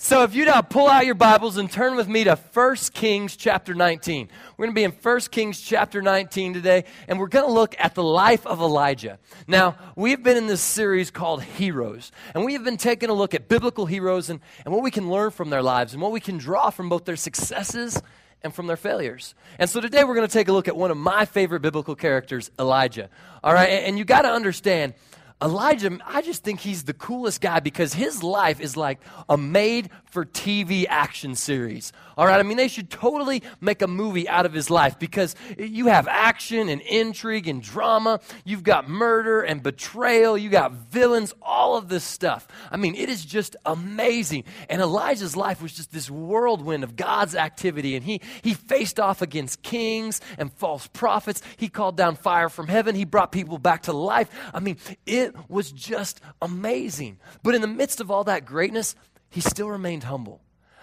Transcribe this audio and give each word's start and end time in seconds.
So 0.00 0.22
if 0.22 0.32
you'd 0.32 0.46
uh, 0.46 0.62
pull 0.62 0.86
out 0.86 1.06
your 1.06 1.16
Bibles 1.16 1.56
and 1.56 1.68
turn 1.68 1.96
with 1.96 2.06
me 2.06 2.22
to 2.22 2.36
1 2.36 2.76
Kings 2.94 3.34
chapter 3.34 3.74
19. 3.74 4.28
We're 4.56 4.66
going 4.66 4.72
to 4.72 4.78
be 4.78 4.84
in 4.84 4.92
1 4.92 5.20
Kings 5.32 5.60
chapter 5.60 6.00
19 6.00 6.54
today, 6.54 6.84
and 7.08 7.18
we're 7.18 7.26
going 7.26 7.44
to 7.44 7.52
look 7.52 7.74
at 7.80 7.96
the 7.96 8.02
life 8.04 8.46
of 8.46 8.60
Elijah. 8.60 9.18
Now, 9.48 9.76
we've 9.96 10.22
been 10.22 10.36
in 10.36 10.46
this 10.46 10.60
series 10.60 11.10
called 11.10 11.42
Heroes, 11.42 12.12
and 12.32 12.44
we 12.44 12.52
have 12.52 12.62
been 12.62 12.76
taking 12.76 13.10
a 13.10 13.12
look 13.12 13.34
at 13.34 13.48
biblical 13.48 13.86
heroes 13.86 14.30
and, 14.30 14.38
and 14.64 14.72
what 14.72 14.84
we 14.84 14.92
can 14.92 15.10
learn 15.10 15.32
from 15.32 15.50
their 15.50 15.62
lives 15.62 15.94
and 15.94 16.00
what 16.00 16.12
we 16.12 16.20
can 16.20 16.38
draw 16.38 16.70
from 16.70 16.88
both 16.88 17.04
their 17.04 17.16
successes 17.16 18.00
and 18.44 18.54
from 18.54 18.68
their 18.68 18.76
failures. 18.76 19.34
And 19.58 19.68
so 19.68 19.80
today 19.80 20.04
we're 20.04 20.14
going 20.14 20.28
to 20.28 20.32
take 20.32 20.46
a 20.46 20.52
look 20.52 20.68
at 20.68 20.76
one 20.76 20.92
of 20.92 20.96
my 20.96 21.24
favorite 21.24 21.60
biblical 21.60 21.96
characters, 21.96 22.52
Elijah. 22.56 23.10
All 23.42 23.52
right, 23.52 23.68
and 23.68 23.98
you 23.98 24.04
got 24.04 24.22
to 24.22 24.30
understand 24.30 24.94
Elijah, 25.40 25.96
I 26.04 26.22
just 26.22 26.42
think 26.42 26.58
he's 26.58 26.82
the 26.82 26.92
coolest 26.92 27.40
guy 27.40 27.60
because 27.60 27.94
his 27.94 28.24
life 28.24 28.60
is 28.60 28.76
like 28.76 28.98
a 29.28 29.36
made 29.36 29.90
for 30.06 30.24
TV 30.24 30.84
action 30.88 31.36
series. 31.36 31.92
All 32.16 32.26
right, 32.26 32.40
I 32.40 32.42
mean, 32.42 32.56
they 32.56 32.66
should 32.66 32.90
totally 32.90 33.44
make 33.60 33.80
a 33.80 33.86
movie 33.86 34.28
out 34.28 34.46
of 34.46 34.52
his 34.52 34.70
life 34.70 34.98
because 34.98 35.36
you 35.56 35.86
have 35.86 36.08
action 36.08 36.68
and 36.68 36.80
intrigue 36.80 37.46
and 37.46 37.62
drama. 37.62 38.18
You've 38.44 38.64
got 38.64 38.88
murder 38.88 39.42
and 39.42 39.62
betrayal. 39.62 40.36
You 40.36 40.50
got 40.50 40.72
villains, 40.72 41.32
all 41.40 41.76
of 41.76 41.88
this 41.88 42.02
stuff. 42.02 42.48
I 42.72 42.76
mean, 42.76 42.96
it 42.96 43.08
is 43.08 43.24
just 43.24 43.54
amazing. 43.64 44.42
And 44.68 44.82
Elijah's 44.82 45.36
life 45.36 45.62
was 45.62 45.72
just 45.72 45.92
this 45.92 46.10
whirlwind 46.10 46.82
of 46.82 46.96
God's 46.96 47.36
activity. 47.36 47.94
And 47.94 48.04
he, 48.04 48.20
he 48.42 48.54
faced 48.54 48.98
off 48.98 49.22
against 49.22 49.62
kings 49.62 50.20
and 50.38 50.52
false 50.54 50.88
prophets. 50.88 51.42
He 51.56 51.68
called 51.68 51.96
down 51.96 52.16
fire 52.16 52.48
from 52.48 52.66
heaven. 52.66 52.96
He 52.96 53.04
brought 53.04 53.30
people 53.30 53.58
back 53.58 53.82
to 53.82 53.92
life. 53.92 54.28
I 54.52 54.58
mean, 54.58 54.78
it 55.06 55.27
was 55.48 55.72
just 55.72 56.20
amazing. 56.42 57.18
But 57.42 57.54
in 57.54 57.60
the 57.60 57.66
midst 57.66 58.00
of 58.00 58.10
all 58.10 58.24
that 58.24 58.44
greatness, 58.44 58.94
he 59.30 59.40
still 59.40 59.68
remained 59.68 60.04
humble. 60.04 60.40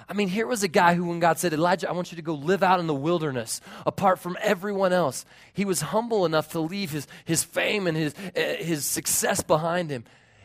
I 0.08 0.14
mean, 0.14 0.28
here 0.28 0.46
was 0.46 0.62
a 0.62 0.68
guy 0.68 0.94
who, 0.94 1.06
when 1.06 1.20
God 1.20 1.40
said, 1.40 1.52
Elijah, 1.52 1.90
I 1.90 1.94
want 1.94 2.12
you 2.12 2.16
to 2.18 2.22
go 2.22 2.36
live 2.36 2.62
out 2.62 2.80
in 2.80 2.86
the 2.86 2.94
wilderness 2.94 3.60
apart 3.86 4.20
from 4.20 4.38
everyone 4.40 4.94
else, 4.94 5.26
he 5.54 5.66
was 5.66 5.82
humble 5.82 6.26
enough 6.26 6.52
to 6.52 6.60
leave 6.60 6.92
his, 6.92 7.08
his 7.26 7.44
fame 7.44 7.88
and 7.88 7.98
his, 7.98 8.14
uh, 8.36 8.64
his 8.64 8.86
success 8.86 9.42
behind 9.42 9.90
him 9.90 10.04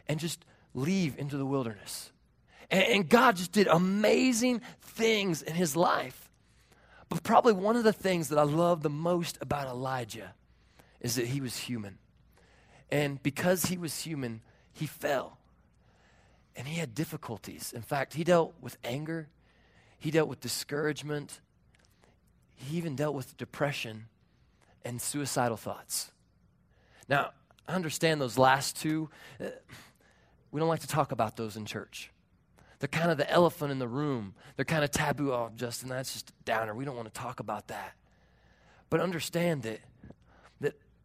and 0.08 0.18
just 0.18 0.44
leave 0.72 1.18
into 1.18 1.36
the 1.36 1.44
wilderness. 1.44 2.10
And, 2.70 2.84
and 2.84 3.08
God 3.08 3.36
just 3.36 3.52
did 3.52 3.66
amazing 3.66 4.62
things 4.80 5.42
in 5.42 5.54
his 5.54 5.76
life. 5.76 6.30
But 7.10 7.22
probably 7.22 7.52
one 7.52 7.76
of 7.76 7.84
the 7.84 7.92
things 7.92 8.28
that 8.28 8.38
I 8.38 8.44
love 8.44 8.82
the 8.82 8.88
most 8.88 9.36
about 9.42 9.66
Elijah 9.66 10.32
is 11.00 11.16
that 11.16 11.26
he 11.26 11.40
was 11.40 11.56
human. 11.56 11.98
And 12.90 13.22
because 13.22 13.66
he 13.66 13.78
was 13.78 14.02
human, 14.02 14.40
he 14.72 14.86
fell. 14.86 15.38
And 16.56 16.66
he 16.66 16.78
had 16.78 16.94
difficulties. 16.94 17.72
In 17.72 17.82
fact, 17.82 18.14
he 18.14 18.24
dealt 18.24 18.54
with 18.60 18.76
anger, 18.82 19.28
he 19.98 20.10
dealt 20.10 20.28
with 20.28 20.40
discouragement, 20.40 21.40
he 22.54 22.76
even 22.76 22.96
dealt 22.96 23.14
with 23.14 23.36
depression 23.36 24.06
and 24.84 25.00
suicidal 25.00 25.56
thoughts. 25.56 26.10
Now, 27.08 27.30
I 27.68 27.74
understand 27.74 28.20
those 28.20 28.36
last 28.36 28.76
two. 28.76 29.10
Uh, 29.40 29.46
we 30.50 30.58
don't 30.58 30.68
like 30.68 30.80
to 30.80 30.88
talk 30.88 31.12
about 31.12 31.36
those 31.36 31.56
in 31.56 31.64
church. 31.64 32.10
They're 32.78 32.88
kind 32.88 33.10
of 33.10 33.18
the 33.18 33.30
elephant 33.30 33.70
in 33.70 33.78
the 33.78 33.88
room. 33.88 34.34
They're 34.56 34.64
kind 34.64 34.82
of 34.82 34.90
taboo. 34.90 35.32
Oh, 35.32 35.50
Justin, 35.54 35.88
that's 35.90 36.12
just 36.12 36.30
a 36.30 36.32
downer. 36.44 36.74
We 36.74 36.84
don't 36.84 36.96
want 36.96 37.12
to 37.12 37.20
talk 37.20 37.38
about 37.38 37.68
that. 37.68 37.92
But 38.88 39.00
understand 39.00 39.62
that 39.62 39.80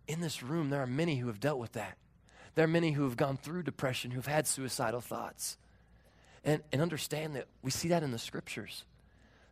in 0.08 0.22
this 0.22 0.44
room, 0.44 0.70
there 0.70 0.82
are 0.82 0.88
many 0.88 1.18
who 1.18 1.28
have 1.28 1.40
dealt 1.40 1.60
with 1.60 1.74
that. 1.74 1.98
There 2.56 2.66
are 2.66 2.70
many 2.70 2.92
who 2.92 3.04
have 3.04 3.18
gone 3.18 3.38
through 3.38 3.64
depression, 3.64 4.12
who've 4.12 4.26
had 4.26 4.48
suicidal 4.48 5.02
thoughts. 5.02 5.58
And, 6.44 6.62
and 6.72 6.82
understand 6.82 7.36
that 7.36 7.48
we 7.62 7.72
see 7.72 7.90
that 7.90 8.04
in 8.04 8.12
the 8.12 8.20
scriptures, 8.20 8.86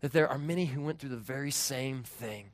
that 0.01 0.13
there 0.13 0.27
are 0.27 0.37
many 0.37 0.65
who 0.65 0.81
went 0.81 0.99
through 0.99 1.09
the 1.09 1.17
very 1.17 1.51
same 1.51 2.03
thing. 2.03 2.51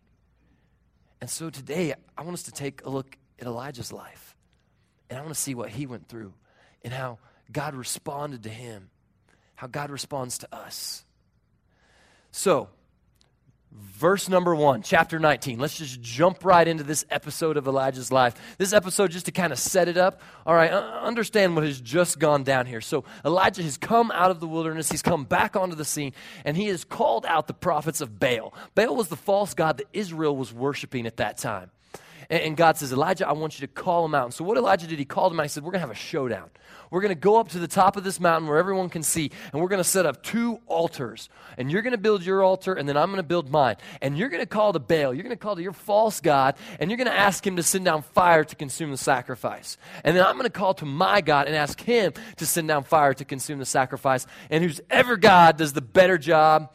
And 1.22 1.30
so 1.30 1.50
today, 1.50 1.94
I 2.18 2.22
want 2.22 2.36
us 2.36 2.44
to 2.44 2.52
take 2.52 2.86
a 2.86 2.90
look 2.90 3.18
at 3.40 3.48
Elijah's 3.48 3.92
life. 3.92 4.36
And 5.10 5.18
I 5.18 5.22
want 5.22 5.34
to 5.34 5.40
see 5.40 5.56
what 5.56 5.70
he 5.70 5.86
went 5.86 6.08
through 6.08 6.34
and 6.84 6.94
how 6.94 7.20
God 7.52 7.76
responded 7.76 8.44
to 8.44 8.50
him, 8.50 8.90
how 9.56 9.68
God 9.68 9.90
responds 9.90 10.38
to 10.40 10.56
us. 10.56 11.04
So, 12.32 12.70
verse 13.72 14.30
number 14.30 14.56
one, 14.56 14.82
chapter 14.82 15.20
19. 15.20 15.60
Let's 15.60 15.78
just 15.78 16.02
jump 16.02 16.44
right 16.46 16.68
into 16.68 16.84
this 16.84 17.06
episode 17.10 17.58
of 17.58 17.68
Elijah's 17.68 18.12
life. 18.12 18.36
This 18.58 18.74
episode, 18.74 19.12
just 19.12 19.26
to 19.26 19.32
kind 19.32 19.52
of 19.52 19.60
set 19.60 19.88
it 19.88 19.98
up. 19.98 20.22
All 20.46 20.56
right, 20.56 20.72
understand 20.72 21.56
what 21.56 21.66
has 21.66 21.80
just 21.80 22.20
gone 22.20 22.44
down 22.44 22.66
here. 22.66 22.82
So, 22.82 23.04
Elijah 23.26 23.64
has 23.64 23.78
come 23.78 24.12
out 24.12 24.32
of 24.32 24.40
the 24.40 24.48
wilderness, 24.48 24.90
he's 24.90 25.02
come 25.02 25.26
back 25.26 25.56
onto 25.56 25.76
the 25.76 25.86
scene, 25.86 26.14
and 26.46 26.56
he 26.56 26.68
has 26.68 26.84
called 26.84 27.26
out 27.26 27.48
the 27.48 27.54
prophets 27.54 28.02
of 28.02 28.20
Baal. 28.20 28.54
Baal 28.76 28.96
was 28.96 29.10
the 29.10 29.16
false 29.16 29.54
god 29.54 29.78
that 29.78 29.88
Israel 29.94 30.36
was 30.36 30.54
worshiping 30.54 31.06
at 31.06 31.18
that 31.18 31.38
time. 31.38 31.72
And, 32.30 32.56
God 32.56 32.78
says, 32.78 32.94
Elijah, 32.94 33.28
I 33.28 33.32
want 33.32 33.60
you 33.60 33.66
to 33.66 33.74
call 33.74 34.06
him 34.06 34.14
out. 34.14 34.26
And 34.26 34.34
so, 34.34 34.44
what 34.44 34.56
Elijah 34.56 34.86
did, 34.86 35.00
he 35.00 35.06
called 35.06 35.34
him 35.34 35.40
out. 35.40 35.44
He 35.44 35.50
said, 35.50 35.64
We're 35.64 35.72
going 35.72 35.82
to 35.82 35.88
have 35.88 35.96
a 35.96 36.00
showdown. 36.00 36.52
We're 36.92 37.02
going 37.02 37.10
to 37.10 37.20
go 37.20 37.40
up 37.40 37.50
to 37.50 37.60
the 37.60 37.68
top 37.68 37.98
of 37.98 38.04
this 38.04 38.20
mountain 38.20 38.48
where 38.48 38.58
everyone 38.58 38.90
can 38.90 39.04
see, 39.04 39.32
and 39.52 39.62
we're 39.62 39.68
going 39.68 39.80
to 39.80 39.84
set 39.84 40.06
up 40.06 40.24
two 40.24 40.60
altars. 40.68 41.30
And 41.58 41.72
you're 41.72 41.82
going 41.82 41.94
to 41.94 42.00
build 42.00 42.24
your 42.24 42.44
altar, 42.44 42.74
and 42.74 42.88
then 42.88 42.98
I'm 42.98 43.08
going 43.08 43.18
to 43.18 43.24
build 43.24 43.50
mine. 43.50 43.76
And 44.02 44.18
you're 44.18 44.30
going 44.30 44.42
to 44.42 44.48
call 44.48 44.74
to 44.74 44.80
Baal. 44.80 45.14
You're 45.14 45.24
going 45.24 45.30
to 45.30 45.36
call 45.36 45.56
to 45.56 45.62
your 45.62 45.74
false 45.74 46.20
God, 46.20 46.56
and 46.80 46.90
you're 46.90 46.98
going 46.98 47.08
to 47.08 47.18
ask 47.18 47.46
him 47.46 47.56
to 47.56 47.64
send 47.64 47.86
down 47.86 48.02
fire 48.02 48.44
to 48.44 48.56
consume 48.56 48.92
the 48.92 48.98
sacrifice. 48.98 49.78
And 50.04 50.16
then 50.16 50.26
I'm 50.26 50.34
going 50.34 50.44
to 50.44 50.50
call 50.52 50.74
to 50.76 50.86
my 50.86 51.22
God 51.22 51.48
and 51.48 51.56
ask 51.56 51.80
him 51.82 52.14
to 52.38 52.46
send 52.46 52.68
down 52.68 52.84
fire 52.84 53.14
to 53.14 53.26
consume 53.26 53.60
the 53.60 53.66
sacrifice. 53.66 54.26
And 54.50 54.64
whose 54.64 54.82
ever 54.90 55.18
God 55.18 55.58
does 55.58 55.74
the 55.74 55.82
better 55.82 56.18
job, 56.18 56.72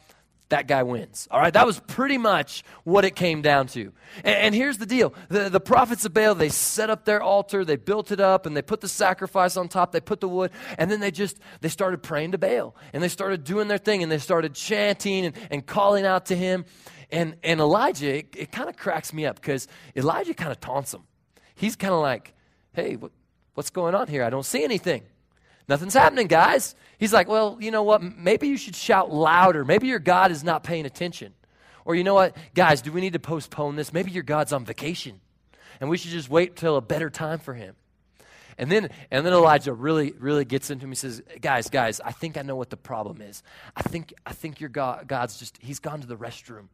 that 0.49 0.67
guy 0.67 0.83
wins. 0.83 1.27
All 1.31 1.39
right, 1.39 1.53
that 1.53 1.65
was 1.65 1.79
pretty 1.79 2.17
much 2.17 2.63
what 2.83 3.03
it 3.03 3.15
came 3.15 3.41
down 3.41 3.67
to. 3.67 3.91
And, 4.23 4.35
and, 4.35 4.55
here's 4.55 4.77
the 4.77 4.85
deal 4.85 5.13
the, 5.29 5.49
the 5.49 5.59
prophets 5.59 6.05
of 6.05 6.13
Baal, 6.13 6.35
they 6.35 6.49
set 6.49 6.89
up 6.89 7.05
their 7.05 7.21
altar, 7.21 7.65
they 7.65 7.77
built 7.77 8.11
it 8.11 8.19
up, 8.19 8.45
and 8.45 8.55
they 8.55 8.61
put 8.61 8.81
the 8.81 8.87
sacrifice 8.87 9.57
on 9.57 9.67
top, 9.67 9.91
they 9.91 9.99
put 9.99 10.21
the 10.21 10.27
wood, 10.27 10.51
and 10.77 10.91
then 10.91 10.99
they 10.99 11.11
just, 11.11 11.39
they 11.61 11.69
started 11.69 12.03
praying 12.03 12.33
to 12.33 12.37
Baal. 12.37 12.75
And 12.93 13.01
they 13.01 13.07
started 13.07 13.43
doing 13.43 13.67
their 13.67 13.79
thing, 13.79 14.03
and 14.03 14.11
they 14.11 14.19
started 14.19 14.53
chanting 14.53 15.25
and, 15.25 15.35
and 15.49 15.65
calling 15.65 16.05
out 16.05 16.27
to 16.27 16.35
him. 16.35 16.65
And, 17.11 17.35
and 17.43 17.59
Elijah, 17.59 18.17
it, 18.17 18.35
it 18.35 18.51
kind 18.51 18.69
of 18.69 18.77
cracks 18.77 19.13
me 19.13 19.25
up 19.25 19.37
because 19.37 19.67
Elijah 19.95 20.33
kind 20.33 20.51
of 20.51 20.59
taunts 20.59 20.93
him. 20.93 21.03
He's 21.55 21.75
kind 21.75 21.93
of 21.93 22.01
like, 22.01 22.33
hey, 22.73 22.97
what, 22.97 23.11
what's 23.55 23.69
going 23.69 23.95
on 23.95 24.07
here? 24.07 24.23
I 24.23 24.29
don't 24.29 24.45
see 24.45 24.63
anything. 24.63 25.03
Nothing's 25.67 25.93
happening, 25.93 26.27
guys. 26.27 26.75
He's 26.97 27.13
like, 27.13 27.27
well, 27.27 27.57
you 27.59 27.71
know 27.71 27.83
what? 27.83 28.01
Maybe 28.01 28.47
you 28.47 28.57
should 28.57 28.75
shout 28.75 29.11
louder. 29.11 29.65
Maybe 29.65 29.87
your 29.87 29.99
God 29.99 30.31
is 30.31 30.43
not 30.43 30.63
paying 30.63 30.85
attention. 30.85 31.33
Or 31.85 31.95
you 31.95 32.03
know 32.03 32.13
what? 32.13 32.35
Guys, 32.53 32.81
do 32.81 32.91
we 32.91 33.01
need 33.01 33.13
to 33.13 33.19
postpone 33.19 33.75
this? 33.75 33.93
Maybe 33.93 34.11
your 34.11 34.23
God's 34.23 34.53
on 34.53 34.65
vacation. 34.65 35.21
And 35.79 35.89
we 35.89 35.97
should 35.97 36.11
just 36.11 36.29
wait 36.29 36.55
till 36.55 36.77
a 36.77 36.81
better 36.81 37.09
time 37.09 37.39
for 37.39 37.53
him. 37.53 37.75
And 38.57 38.71
then, 38.71 38.89
and 39.11 39.25
then 39.25 39.33
Elijah 39.33 39.73
really, 39.73 40.13
really 40.13 40.45
gets 40.45 40.69
into 40.69 40.85
him. 40.85 40.91
He 40.91 40.95
says, 40.95 41.21
guys, 41.41 41.69
guys, 41.69 41.99
I 41.99 42.11
think 42.11 42.37
I 42.37 42.41
know 42.41 42.55
what 42.55 42.69
the 42.69 42.77
problem 42.77 43.21
is. 43.21 43.43
I 43.75 43.81
think, 43.81 44.13
I 44.25 44.31
think 44.31 44.61
your 44.61 44.69
God, 44.69 45.07
God's 45.07 45.37
just, 45.37 45.57
he's 45.61 45.79
gone 45.79 45.99
to 46.01 46.07
the 46.07 46.15
restroom. 46.15 46.67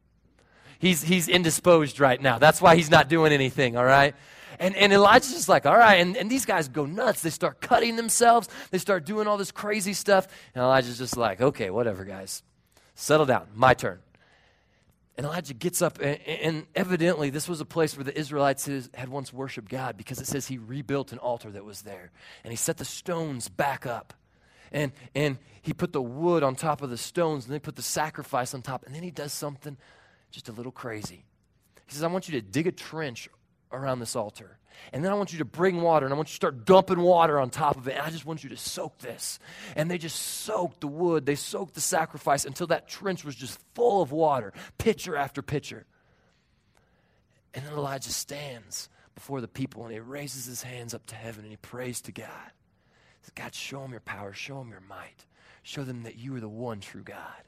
He's, 0.77 1.03
he's 1.03 1.27
indisposed 1.27 1.99
right 1.99 2.21
now. 2.21 2.37
That's 2.37 2.61
why 2.61 2.75
he's 2.75 2.91
not 2.91 3.07
doing 3.09 3.33
anything, 3.33 3.77
all 3.77 3.85
right? 3.85 4.15
And, 4.59 4.75
and 4.75 4.93
Elijah's 4.93 5.31
just 5.31 5.49
like, 5.49 5.65
all 5.65 5.77
right. 5.77 5.95
And, 5.95 6.15
and 6.17 6.29
these 6.29 6.45
guys 6.45 6.67
go 6.67 6.85
nuts. 6.85 7.21
They 7.21 7.29
start 7.29 7.61
cutting 7.61 7.95
themselves, 7.95 8.49
they 8.71 8.77
start 8.77 9.05
doing 9.05 9.27
all 9.27 9.37
this 9.37 9.51
crazy 9.51 9.93
stuff. 9.93 10.27
And 10.53 10.63
Elijah's 10.63 10.97
just 10.97 11.17
like, 11.17 11.41
okay, 11.41 11.69
whatever, 11.69 12.05
guys. 12.05 12.43
Settle 12.95 13.25
down. 13.25 13.47
My 13.55 13.73
turn. 13.73 13.99
And 15.17 15.25
Elijah 15.25 15.53
gets 15.53 15.81
up, 15.81 15.99
and, 16.01 16.19
and, 16.25 16.65
evidently, 16.73 17.29
this 17.29 17.47
was 17.47 17.59
a 17.59 17.65
place 17.65 17.97
where 17.97 18.03
the 18.03 18.17
Israelites 18.17 18.65
had 18.93 19.09
once 19.09 19.33
worshiped 19.33 19.69
God 19.69 19.97
because 19.97 20.19
it 20.19 20.25
says 20.25 20.47
he 20.47 20.57
rebuilt 20.57 21.11
an 21.11 21.17
altar 21.17 21.51
that 21.51 21.65
was 21.65 21.81
there. 21.81 22.11
And 22.43 22.51
he 22.51 22.57
set 22.57 22.77
the 22.77 22.85
stones 22.85 23.49
back 23.49 23.85
up. 23.85 24.13
And, 24.71 24.93
and 25.13 25.37
he 25.61 25.73
put 25.73 25.91
the 25.91 26.01
wood 26.01 26.43
on 26.43 26.55
top 26.55 26.81
of 26.81 26.89
the 26.89 26.97
stones, 26.97 27.45
and 27.45 27.53
they 27.53 27.59
put 27.59 27.75
the 27.75 27.81
sacrifice 27.81 28.53
on 28.53 28.61
top. 28.61 28.83
And 28.85 28.95
then 28.95 29.03
he 29.03 29.11
does 29.11 29.33
something 29.33 29.77
just 30.31 30.47
a 30.47 30.53
little 30.53 30.71
crazy. 30.71 31.25
He 31.87 31.93
says, 31.93 32.03
I 32.03 32.07
want 32.07 32.29
you 32.29 32.39
to 32.39 32.41
dig 32.41 32.67
a 32.67 32.71
trench 32.71 33.29
around 33.73 33.99
this 33.99 34.15
altar. 34.15 34.57
And 34.93 35.03
then 35.03 35.11
I 35.11 35.15
want 35.15 35.31
you 35.31 35.39
to 35.39 35.45
bring 35.45 35.81
water 35.81 36.05
and 36.05 36.13
I 36.13 36.17
want 36.17 36.29
you 36.29 36.31
to 36.31 36.35
start 36.35 36.65
dumping 36.65 36.99
water 36.99 37.39
on 37.39 37.49
top 37.49 37.77
of 37.77 37.87
it. 37.87 37.95
And 37.97 38.01
I 38.01 38.09
just 38.09 38.25
want 38.25 38.43
you 38.43 38.49
to 38.49 38.57
soak 38.57 38.97
this. 38.99 39.39
And 39.75 39.89
they 39.89 39.97
just 39.97 40.15
soaked 40.15 40.81
the 40.81 40.87
wood, 40.87 41.25
they 41.25 41.35
soaked 41.35 41.75
the 41.75 41.81
sacrifice 41.81 42.45
until 42.45 42.67
that 42.67 42.87
trench 42.87 43.23
was 43.23 43.35
just 43.35 43.59
full 43.75 44.01
of 44.01 44.11
water, 44.11 44.53
pitcher 44.77 45.15
after 45.15 45.41
pitcher. 45.41 45.85
And 47.53 47.65
then 47.65 47.73
Elijah 47.73 48.11
stands 48.11 48.89
before 49.13 49.41
the 49.41 49.47
people 49.47 49.83
and 49.83 49.93
he 49.93 49.99
raises 49.99 50.45
his 50.45 50.63
hands 50.63 50.93
up 50.93 51.05
to 51.07 51.15
heaven 51.15 51.43
and 51.43 51.51
he 51.51 51.57
prays 51.57 52.01
to 52.01 52.11
God. 52.11 52.27
He 53.19 53.25
says, 53.25 53.33
God, 53.35 53.53
show 53.53 53.81
them 53.81 53.91
your 53.91 53.99
power, 53.99 54.33
show 54.33 54.59
them 54.59 54.69
your 54.69 54.81
might, 54.81 55.25
show 55.63 55.83
them 55.83 56.03
that 56.03 56.17
you 56.17 56.35
are 56.35 56.39
the 56.39 56.49
one 56.49 56.79
true 56.79 57.03
God. 57.03 57.43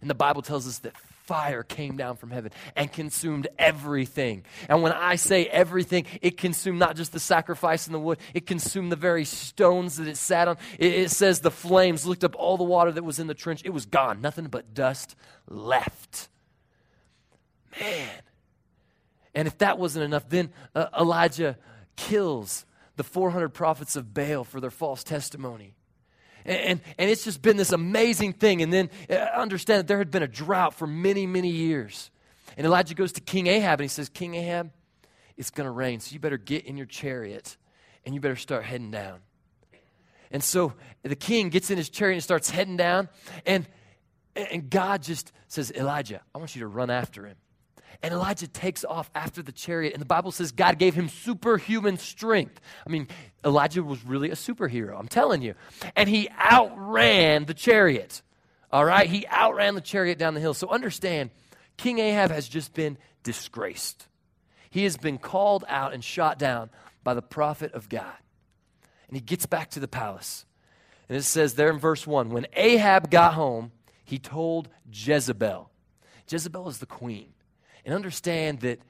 And 0.00 0.08
the 0.08 0.14
Bible 0.14 0.42
tells 0.42 0.66
us 0.66 0.78
that 0.78 0.96
fire 1.30 1.62
came 1.62 1.96
down 1.96 2.16
from 2.16 2.32
heaven 2.32 2.50
and 2.74 2.92
consumed 2.92 3.46
everything. 3.56 4.44
And 4.68 4.82
when 4.82 4.90
I 4.90 5.14
say 5.14 5.46
everything, 5.46 6.06
it 6.20 6.36
consumed 6.36 6.80
not 6.80 6.96
just 6.96 7.12
the 7.12 7.20
sacrifice 7.20 7.86
and 7.86 7.94
the 7.94 8.00
wood, 8.00 8.18
it 8.34 8.46
consumed 8.46 8.90
the 8.90 8.96
very 8.96 9.24
stones 9.24 9.96
that 9.98 10.08
it 10.08 10.16
sat 10.16 10.48
on. 10.48 10.56
It, 10.76 10.92
it 10.92 11.10
says 11.12 11.38
the 11.38 11.52
flames 11.52 12.04
licked 12.04 12.24
up 12.24 12.34
all 12.36 12.56
the 12.56 12.64
water 12.64 12.90
that 12.90 13.04
was 13.04 13.20
in 13.20 13.28
the 13.28 13.34
trench. 13.34 13.62
It 13.64 13.70
was 13.70 13.86
gone, 13.86 14.20
nothing 14.20 14.46
but 14.46 14.74
dust 14.74 15.14
left. 15.48 16.28
Man. 17.80 18.08
And 19.32 19.46
if 19.46 19.58
that 19.58 19.78
wasn't 19.78 20.04
enough, 20.06 20.28
then 20.28 20.50
uh, 20.74 20.86
Elijah 20.98 21.56
kills 21.94 22.66
the 22.96 23.04
400 23.04 23.50
prophets 23.50 23.94
of 23.94 24.12
Baal 24.12 24.42
for 24.42 24.60
their 24.60 24.72
false 24.72 25.04
testimony. 25.04 25.74
And, 26.44 26.58
and, 26.58 26.80
and, 26.98 27.10
it's 27.10 27.24
just 27.24 27.42
been 27.42 27.56
this 27.56 27.72
amazing 27.72 28.34
thing. 28.34 28.62
And 28.62 28.72
then 28.72 28.90
uh, 29.08 29.14
understand 29.14 29.80
that 29.80 29.86
there 29.86 29.98
had 29.98 30.10
been 30.10 30.22
a 30.22 30.28
drought 30.28 30.74
for 30.74 30.86
many, 30.86 31.26
many 31.26 31.50
years. 31.50 32.10
And 32.56 32.66
Elijah 32.66 32.94
goes 32.94 33.12
to 33.12 33.20
King 33.20 33.46
Ahab 33.46 33.80
and 33.80 33.84
he 33.84 33.88
says, 33.88 34.08
King 34.08 34.34
Ahab, 34.34 34.70
it's 35.36 35.50
going 35.50 35.66
to 35.66 35.70
rain, 35.70 36.00
so 36.00 36.12
you 36.12 36.20
better 36.20 36.36
get 36.36 36.66
in 36.66 36.76
your 36.76 36.86
chariot 36.86 37.56
and 38.04 38.14
you 38.14 38.20
better 38.20 38.36
start 38.36 38.64
heading 38.64 38.90
down. 38.90 39.20
And 40.30 40.42
so 40.44 40.74
the 41.02 41.16
king 41.16 41.48
gets 41.48 41.70
in 41.70 41.76
his 41.76 41.88
chariot 41.88 42.16
and 42.16 42.22
starts 42.22 42.50
heading 42.50 42.76
down. 42.76 43.08
And, 43.46 43.66
and 44.36 44.70
God 44.70 45.02
just 45.02 45.32
says, 45.48 45.72
Elijah, 45.72 46.22
I 46.34 46.38
want 46.38 46.54
you 46.54 46.60
to 46.60 46.68
run 46.68 46.90
after 46.90 47.26
him. 47.26 47.36
And 48.02 48.14
Elijah 48.14 48.48
takes 48.48 48.84
off 48.84 49.10
after 49.14 49.42
the 49.42 49.52
chariot, 49.52 49.92
and 49.92 50.00
the 50.00 50.06
Bible 50.06 50.32
says 50.32 50.52
God 50.52 50.78
gave 50.78 50.94
him 50.94 51.08
superhuman 51.08 51.98
strength. 51.98 52.58
I 52.86 52.90
mean, 52.90 53.08
Elijah 53.44 53.82
was 53.82 54.02
really 54.04 54.30
a 54.30 54.34
superhero, 54.34 54.98
I'm 54.98 55.08
telling 55.08 55.42
you. 55.42 55.54
And 55.94 56.08
he 56.08 56.28
outran 56.30 57.44
the 57.44 57.54
chariot. 57.54 58.22
All 58.72 58.84
right? 58.84 59.06
He 59.08 59.26
outran 59.26 59.74
the 59.74 59.82
chariot 59.82 60.18
down 60.18 60.32
the 60.34 60.40
hill. 60.40 60.54
So 60.54 60.68
understand, 60.68 61.30
King 61.76 61.98
Ahab 61.98 62.30
has 62.30 62.48
just 62.48 62.72
been 62.72 62.96
disgraced. 63.22 64.06
He 64.70 64.84
has 64.84 64.96
been 64.96 65.18
called 65.18 65.64
out 65.68 65.92
and 65.92 66.02
shot 66.02 66.38
down 66.38 66.70
by 67.04 67.12
the 67.12 67.22
prophet 67.22 67.74
of 67.74 67.88
God. 67.88 68.16
And 69.08 69.16
he 69.16 69.20
gets 69.20 69.44
back 69.44 69.70
to 69.70 69.80
the 69.80 69.88
palace. 69.88 70.46
And 71.08 71.18
it 71.18 71.24
says 71.24 71.54
there 71.54 71.70
in 71.70 71.78
verse 71.78 72.06
1 72.06 72.30
when 72.30 72.46
Ahab 72.54 73.10
got 73.10 73.34
home, 73.34 73.72
he 74.04 74.18
told 74.18 74.68
Jezebel. 74.90 75.70
Jezebel 76.28 76.68
is 76.68 76.78
the 76.78 76.86
queen 76.86 77.34
and 77.84 77.94
understand 77.94 78.60
that 78.60 78.80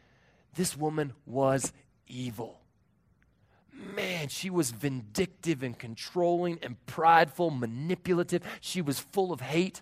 this 0.55 0.77
woman 0.77 1.13
was 1.27 1.73
evil. 2.07 2.61
Man, 3.73 4.29
she 4.29 4.51
was 4.51 4.73
vindictive 4.73 5.63
and 5.63 5.79
controlling 5.79 6.59
and 6.63 6.77
prideful, 6.87 7.51
manipulative. 7.51 8.43
She 8.61 8.83
was 8.83 8.99
full 8.99 9.33
of 9.33 9.41
hate. 9.41 9.81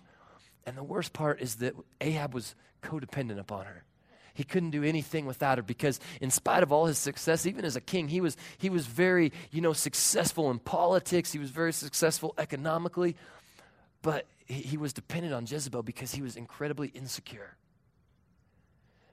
And 0.65 0.77
the 0.77 0.83
worst 0.83 1.11
part 1.13 1.41
is 1.41 1.55
that 1.55 1.73
Ahab 1.99 2.33
was 2.33 2.55
codependent 2.81 3.39
upon 3.39 3.65
her. 3.65 3.83
He 4.33 4.45
couldn't 4.45 4.69
do 4.69 4.83
anything 4.83 5.25
without 5.25 5.57
her 5.57 5.63
because, 5.63 5.99
in 6.21 6.31
spite 6.31 6.63
of 6.63 6.71
all 6.71 6.85
his 6.85 6.97
success, 6.97 7.45
even 7.45 7.65
as 7.65 7.75
a 7.75 7.81
king, 7.81 8.07
he 8.07 8.21
was, 8.21 8.37
he 8.57 8.69
was 8.69 8.85
very, 8.85 9.33
you 9.51 9.59
know, 9.59 9.73
successful 9.73 10.49
in 10.49 10.59
politics. 10.59 11.33
He 11.33 11.39
was 11.39 11.49
very 11.49 11.73
successful 11.73 12.33
economically. 12.37 13.17
But 14.01 14.27
he, 14.45 14.61
he 14.61 14.77
was 14.77 14.93
dependent 14.93 15.33
on 15.33 15.45
Jezebel 15.45 15.83
because 15.83 16.13
he 16.13 16.21
was 16.21 16.37
incredibly 16.37 16.87
insecure. 16.89 17.57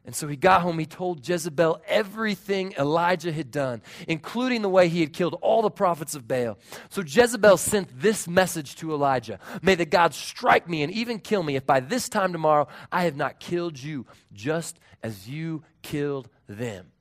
And 0.06 0.14
so 0.14 0.28
he 0.28 0.36
got 0.36 0.62
home, 0.62 0.78
he 0.78 0.86
told 0.86 1.28
Jezebel 1.28 1.82
everything 1.88 2.74
Elijah 2.78 3.32
had 3.32 3.50
done, 3.50 3.82
including 4.06 4.62
the 4.62 4.68
way 4.68 4.88
he 4.88 5.00
had 5.00 5.12
killed 5.12 5.36
all 5.42 5.62
the 5.62 5.70
prophets 5.70 6.14
of 6.14 6.28
Baal. 6.28 6.56
So 6.90 7.02
Jezebel 7.02 7.56
sent 7.56 8.00
this 8.00 8.28
message 8.28 8.76
to 8.76 8.92
Elijah 8.92 9.40
May 9.62 9.74
the 9.74 9.84
God 9.84 10.14
strike 10.14 10.68
me 10.68 10.84
and 10.84 10.92
even 10.92 11.18
kill 11.18 11.42
me 11.42 11.56
if 11.56 11.66
by 11.66 11.80
this 11.80 12.08
time 12.08 12.32
tomorrow 12.32 12.68
I 12.92 13.02
have 13.02 13.16
not 13.16 13.40
killed 13.40 13.82
you, 13.82 14.06
just 14.32 14.78
as 15.02 15.28
you 15.28 15.64
killed 15.82 16.28
them. 16.46 16.92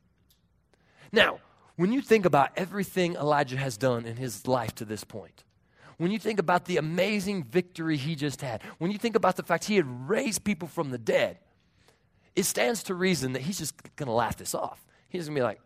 Now, 1.11 1.39
when 1.75 1.91
you 1.91 2.01
think 2.01 2.25
about 2.25 2.51
everything 2.55 3.15
Elijah 3.15 3.57
has 3.57 3.77
done 3.77 4.05
in 4.05 4.15
his 4.15 4.47
life 4.47 4.73
to 4.75 4.85
this 4.85 5.03
point, 5.03 5.43
when 5.97 6.09
you 6.09 6.17
think 6.17 6.39
about 6.39 6.65
the 6.65 6.77
amazing 6.77 7.43
victory 7.43 7.97
he 7.97 8.15
just 8.15 8.41
had, 8.41 8.63
when 8.79 8.91
you 8.91 8.97
think 8.97 9.15
about 9.15 9.35
the 9.35 9.43
fact 9.43 9.65
he 9.65 9.75
had 9.75 10.09
raised 10.09 10.43
people 10.43 10.67
from 10.67 10.89
the 10.89 10.97
dead, 10.97 11.37
it 12.35 12.43
stands 12.43 12.83
to 12.83 12.95
reason 12.95 13.33
that 13.33 13.43
he's 13.43 13.57
just 13.57 13.75
going 13.95 14.07
to 14.07 14.13
laugh 14.13 14.37
this 14.37 14.53
off. 14.53 14.85
He's 15.07 15.27
going 15.27 15.35
to 15.35 15.39
be 15.39 15.43
like, 15.43 15.61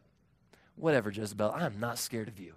whatever, 0.76 1.10
Jezebel, 1.10 1.52
I'm 1.52 1.80
not 1.80 1.98
scared 1.98 2.28
of 2.28 2.40
you. 2.40 2.54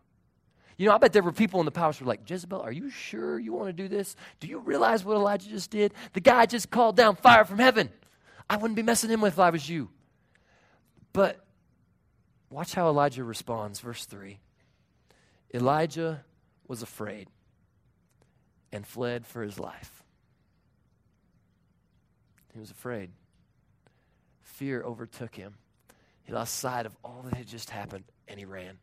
You 0.76 0.88
know, 0.88 0.94
I 0.94 0.98
bet 0.98 1.12
there 1.12 1.22
were 1.22 1.32
people 1.32 1.60
in 1.60 1.66
the 1.66 1.72
palace 1.72 1.98
who 1.98 2.04
were 2.04 2.10
like, 2.10 2.28
Jezebel, 2.28 2.60
are 2.60 2.72
you 2.72 2.90
sure 2.90 3.38
you 3.38 3.52
want 3.52 3.68
to 3.68 3.72
do 3.72 3.88
this? 3.88 4.16
Do 4.40 4.48
you 4.48 4.58
realize 4.58 5.04
what 5.04 5.16
Elijah 5.16 5.48
just 5.48 5.70
did? 5.70 5.92
The 6.12 6.20
guy 6.20 6.46
just 6.46 6.70
called 6.70 6.96
down 6.96 7.16
fire 7.16 7.44
from 7.44 7.58
heaven. 7.58 7.90
I 8.48 8.56
wouldn't 8.56 8.76
be 8.76 8.82
messing 8.82 9.10
him 9.10 9.20
with 9.20 9.34
if 9.34 9.38
I 9.38 9.50
was 9.50 9.68
you. 9.68 9.90
But 11.12 11.44
watch 12.50 12.74
how 12.74 12.88
Elijah 12.88 13.24
responds. 13.24 13.80
Verse 13.80 14.04
3 14.06 14.38
Elijah 15.54 16.24
was 16.66 16.82
afraid 16.82 17.28
and 18.72 18.86
fled 18.86 19.26
for 19.26 19.42
his 19.42 19.58
life. 19.58 20.02
He 22.54 22.60
was 22.60 22.70
afraid 22.70 23.10
fear 24.62 24.80
overtook 24.84 25.34
him. 25.34 25.56
He 26.22 26.32
lost 26.32 26.54
sight 26.54 26.86
of 26.86 26.96
all 27.02 27.22
that 27.24 27.34
had 27.34 27.48
just 27.48 27.70
happened 27.70 28.04
and 28.28 28.38
he 28.38 28.46
ran. 28.46 28.78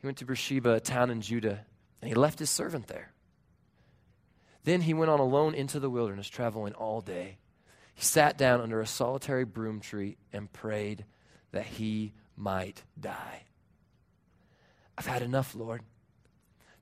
He 0.00 0.06
went 0.06 0.16
to 0.16 0.24
Beersheba, 0.24 0.72
a 0.72 0.80
town 0.80 1.10
in 1.10 1.20
Judah, 1.20 1.66
and 2.00 2.08
he 2.08 2.14
left 2.14 2.38
his 2.38 2.48
servant 2.48 2.86
there. 2.86 3.12
Then 4.62 4.80
he 4.80 4.94
went 4.94 5.10
on 5.10 5.20
alone 5.20 5.54
into 5.54 5.78
the 5.78 5.90
wilderness, 5.90 6.26
traveling 6.26 6.72
all 6.72 7.02
day. 7.02 7.36
He 7.94 8.00
sat 8.00 8.38
down 8.38 8.62
under 8.62 8.80
a 8.80 8.86
solitary 8.86 9.44
broom 9.44 9.80
tree 9.80 10.16
and 10.32 10.50
prayed 10.50 11.04
that 11.52 11.66
he 11.66 12.14
might 12.38 12.82
die. 12.98 13.42
I've 14.96 15.06
had 15.06 15.20
enough, 15.20 15.54
Lord. 15.54 15.82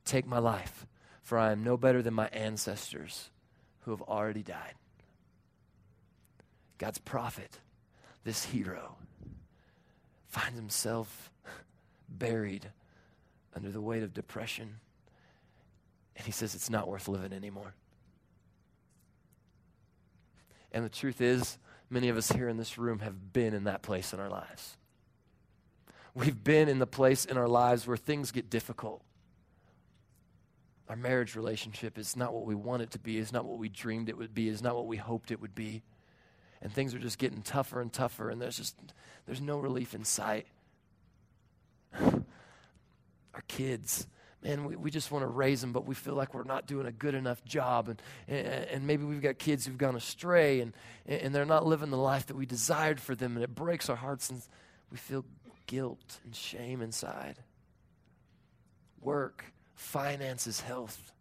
Take 0.05 0.29
my 0.29 0.39
life, 0.39 0.87
for 1.23 1.39
I 1.39 1.51
am 1.51 1.65
no 1.65 1.77
better 1.77 2.03
than 2.03 2.15
my 2.15 2.29
ancestors 2.29 3.31
who 3.81 3.91
have 3.91 4.03
already 4.03 4.45
died. 4.45 4.75
God's 6.83 6.99
prophet, 6.99 7.61
this 8.25 8.47
hero, 8.47 8.97
finds 10.27 10.59
himself 10.59 11.31
buried 12.09 12.73
under 13.55 13.71
the 13.71 13.81
weight 13.81 14.03
of 14.03 14.13
depression. 14.13 14.81
And 16.17 16.27
he 16.27 16.33
says, 16.33 16.57
It's 16.57 16.69
not 16.69 16.89
worth 16.89 17.07
living 17.07 17.33
anymore. 17.33 17.75
And 20.73 20.85
the 20.85 20.89
truth 20.89 21.21
is, 21.21 21.57
many 21.89 22.09
of 22.09 22.17
us 22.17 22.33
here 22.33 22.49
in 22.49 22.57
this 22.57 22.77
room 22.77 22.99
have 22.99 23.33
been 23.33 23.55
in 23.55 23.63
that 23.63 23.83
place 23.83 24.13
in 24.13 24.19
our 24.19 24.29
lives. 24.29 24.77
We've 26.15 26.43
been 26.43 26.69
in 26.69 26.81
the 26.81 26.87
place 26.89 27.25
in 27.25 27.37
our 27.37 27.47
lives 27.47 27.87
where 27.87 27.97
things 27.97 28.33
get 28.33 28.51
difficult. 28.51 29.03
Our 30.89 30.97
marriage 30.97 31.37
relationship 31.37 31.97
is 31.97 32.17
not 32.17 32.35
what 32.35 32.45
we 32.45 32.57
want 32.57 32.83
it 32.83 32.91
to 32.91 32.99
be, 32.99 33.19
is 33.19 33.33
not 33.33 33.45
what 33.45 33.59
we 33.59 33.69
dreamed 33.69 34.09
it 34.09 34.19
would 34.19 34.35
be, 34.35 34.49
is 34.49 34.63
not 34.63 34.75
what 34.75 34.89
we 34.89 34.97
hoped 34.97 35.31
it 35.31 35.41
would 35.41 35.55
be 35.55 35.85
and 36.63 36.73
things 36.73 36.95
are 36.95 36.99
just 36.99 37.19
getting 37.19 37.43
tougher 37.43 37.81
and 37.81 37.93
tougher 37.93 38.31
and 38.31 38.41
there's 38.41 38.57
just 38.57 38.77
there's 39.27 39.41
no 39.41 39.59
relief 39.59 39.95
in 39.95 40.05
sight. 40.05 40.47
Our 42.01 42.23
kids 43.49 44.07
man 44.43 44.65
we, 44.65 44.77
we 44.77 44.91
just 44.91 45.11
want 45.11 45.23
to 45.23 45.27
raise 45.27 45.61
them 45.61 45.73
but 45.73 45.87
we 45.87 45.95
feel 45.95 46.15
like 46.15 46.35
we're 46.35 46.43
not 46.43 46.67
doing 46.67 46.87
a 46.87 46.93
good 46.93 47.15
enough 47.15 47.45
job 47.45 47.89
and, 47.89 48.03
and, 48.29 48.47
and 48.47 48.87
maybe 48.87 49.05
we've 49.05 49.23
got 49.23 49.39
kids 49.39 49.67
who've 49.67 49.79
gone 49.79 49.97
astray 49.97 50.61
and, 50.61 50.73
and 51.07 51.35
they're 51.35 51.45
not 51.45 51.65
living 51.67 51.91
the 51.91 51.97
life 51.97 52.27
that 52.27 52.37
we 52.37 52.45
desired 52.45 53.01
for 53.01 53.15
them 53.15 53.37
and 53.37 53.45
it 53.45 53.55
breaks 53.55 53.89
our 53.89 53.97
hearts 53.97 54.31
and 54.31 54.43
we 54.91 54.97
feel 54.97 55.25
guilt 55.67 56.21
and 56.25 56.35
shame 56.35 56.83
inside. 56.83 57.37
Work 59.01 59.47
finances 59.75 60.61
health 60.61 61.13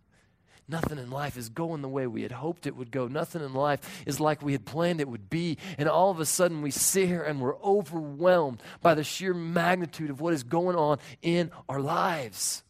Nothing 0.71 0.99
in 0.99 1.11
life 1.11 1.35
is 1.35 1.49
going 1.49 1.81
the 1.81 1.89
way 1.89 2.07
we 2.07 2.21
had 2.23 2.31
hoped 2.31 2.65
it 2.65 2.77
would 2.77 2.91
go. 2.91 3.07
Nothing 3.07 3.43
in 3.43 3.53
life 3.53 4.03
is 4.05 4.21
like 4.21 4.41
we 4.41 4.53
had 4.53 4.65
planned 4.65 5.01
it 5.01 5.07
would 5.09 5.29
be. 5.29 5.57
And 5.77 5.89
all 5.89 6.11
of 6.11 6.21
a 6.21 6.25
sudden, 6.25 6.61
we 6.61 6.71
sit 6.71 7.07
here 7.07 7.21
and 7.21 7.41
we're 7.41 7.57
overwhelmed 7.57 8.63
by 8.81 8.93
the 8.93 9.03
sheer 9.03 9.33
magnitude 9.33 10.09
of 10.09 10.21
what 10.21 10.33
is 10.33 10.43
going 10.43 10.77
on 10.77 10.99
in 11.21 11.51
our 11.67 11.81
lives. 11.81 12.63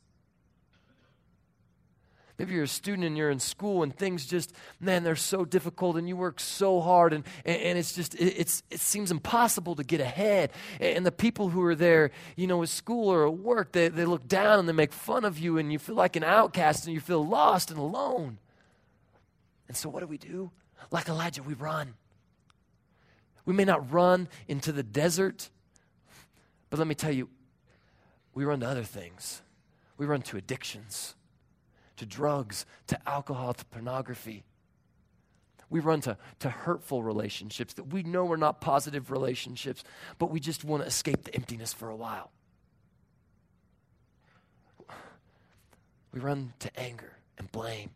Maybe 2.42 2.56
you're 2.56 2.64
a 2.64 2.68
student 2.68 3.06
and 3.06 3.16
you're 3.16 3.30
in 3.30 3.38
school 3.38 3.84
and 3.84 3.96
things 3.96 4.26
just, 4.26 4.52
man, 4.80 5.04
they're 5.04 5.16
so 5.16 5.46
difficult 5.46 5.96
and 5.96 6.08
you 6.08 6.18
work 6.18 6.40
so 6.40 6.82
hard 6.82 7.14
and, 7.14 7.24
and, 7.46 7.78
it's 7.78 7.94
just, 7.94 8.16
it, 8.16 8.34
it's, 8.36 8.64
it 8.72 8.80
seems 8.80 9.12
impossible 9.12 9.76
to 9.76 9.84
get 9.84 10.02
ahead. 10.02 10.50
And 10.80 11.06
the 11.06 11.12
people 11.12 11.50
who 11.50 11.62
are 11.62 11.76
there, 11.76 12.10
you 12.36 12.48
know, 12.48 12.64
at 12.64 12.70
school 12.70 13.10
or 13.10 13.28
at 13.28 13.38
work, 13.38 13.74
they, 13.74 13.90
they 13.90 14.06
look 14.06 14.28
down 14.28 14.58
and 14.58 14.68
they 14.68 14.74
make 14.74 14.92
fun 14.92 15.24
of 15.24 15.38
you 15.38 15.60
and 15.60 15.72
you 15.72 15.78
feel 15.78 15.94
like 15.94 16.16
an 16.16 16.24
outcast 16.24 16.88
and 16.88 16.96
you 16.96 17.00
feel 17.00 17.24
lost 17.24 17.70
and 17.70 17.80
alone. 17.80 18.40
And 19.68 19.78
so 19.78 19.88
what 19.88 20.00
do 20.00 20.08
we 20.08 20.18
do? 20.18 20.50
Like 20.90 21.10
Elijah, 21.10 21.44
we 21.44 21.54
run. 21.54 21.94
We 23.46 23.54
may 23.54 23.66
not 23.66 23.92
run 23.92 24.28
into 24.48 24.72
the 24.72 24.82
desert, 24.82 25.52
but 26.72 26.80
let 26.80 26.88
me 26.88 26.96
tell 26.96 27.12
you, 27.12 27.30
we 28.34 28.46
run 28.46 28.62
to 28.62 28.68
other 28.68 28.84
things. 28.84 29.44
We 30.00 30.08
run 30.08 30.24
to 30.24 30.38
addictions 30.38 31.14
to 32.02 32.06
drugs, 32.08 32.66
to 32.88 33.00
alcohol, 33.08 33.54
to 33.54 33.64
pornography. 33.66 34.44
We 35.70 35.80
run 35.80 36.02
to, 36.02 36.18
to 36.40 36.50
hurtful 36.50 37.04
relationships 37.04 37.76
that 37.76 37.94
we 37.94 38.02
know 38.02 38.30
are 38.32 38.38
not 38.38 38.60
positive 38.60 39.12
relationships, 39.12 39.84
but 40.18 40.32
we 40.32 40.40
just 40.40 40.64
want 40.64 40.82
to 40.82 40.88
escape 40.88 41.26
the 41.26 41.36
emptiness 41.36 41.74
for 41.74 41.90
a 41.90 41.96
while. 41.96 42.32
We 46.12 46.20
run 46.20 46.54
to 46.60 46.80
anger 46.80 47.14
and 47.38 47.52
blame. 47.52 47.92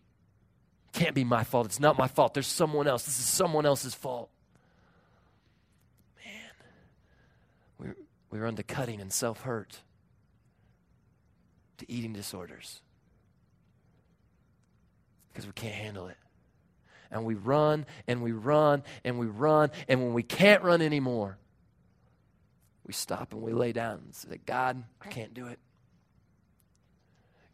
Can't 0.94 1.16
be 1.16 1.24
my 1.24 1.44
fault. 1.44 1.66
It's 1.66 1.80
not 1.80 1.98
my 1.98 2.08
fault. 2.08 2.36
There's 2.36 2.46
someone 2.46 2.88
else. 2.88 3.06
This 3.06 3.18
is 3.18 3.26
someone 3.26 3.66
else's 3.66 3.96
fault. 3.96 4.30
Man, 6.24 6.52
we, 7.80 7.88
we 8.30 8.40
run 8.40 8.56
to 8.56 8.64
cutting 8.64 9.02
and 9.02 9.12
self 9.12 9.42
hurt, 9.42 9.80
to 11.80 11.92
eating 11.92 12.14
disorders, 12.14 12.82
because 15.36 15.46
we 15.46 15.51
can't 15.51 15.75
handle 15.75 16.08
it 16.08 16.15
and 17.12 17.25
we 17.25 17.36
run 17.36 17.86
and 18.08 18.24
we 18.24 18.32
run 18.32 18.84
and 19.04 19.20
we 19.20 19.27
run. 19.27 19.70
And 19.89 20.01
when 20.01 20.13
we 20.13 20.24
can't 20.24 20.63
run 20.63 20.82
anymore, 20.82 21.38
we 22.88 22.94
stop 22.94 23.34
and 23.34 23.42
we 23.42 23.51
lay 23.51 23.74
down 23.74 24.01
and 24.06 24.15
say, 24.15 24.39
God, 24.46 24.82
I 25.01 25.08
can't 25.10 25.34
do 25.34 25.48
it. 25.48 25.60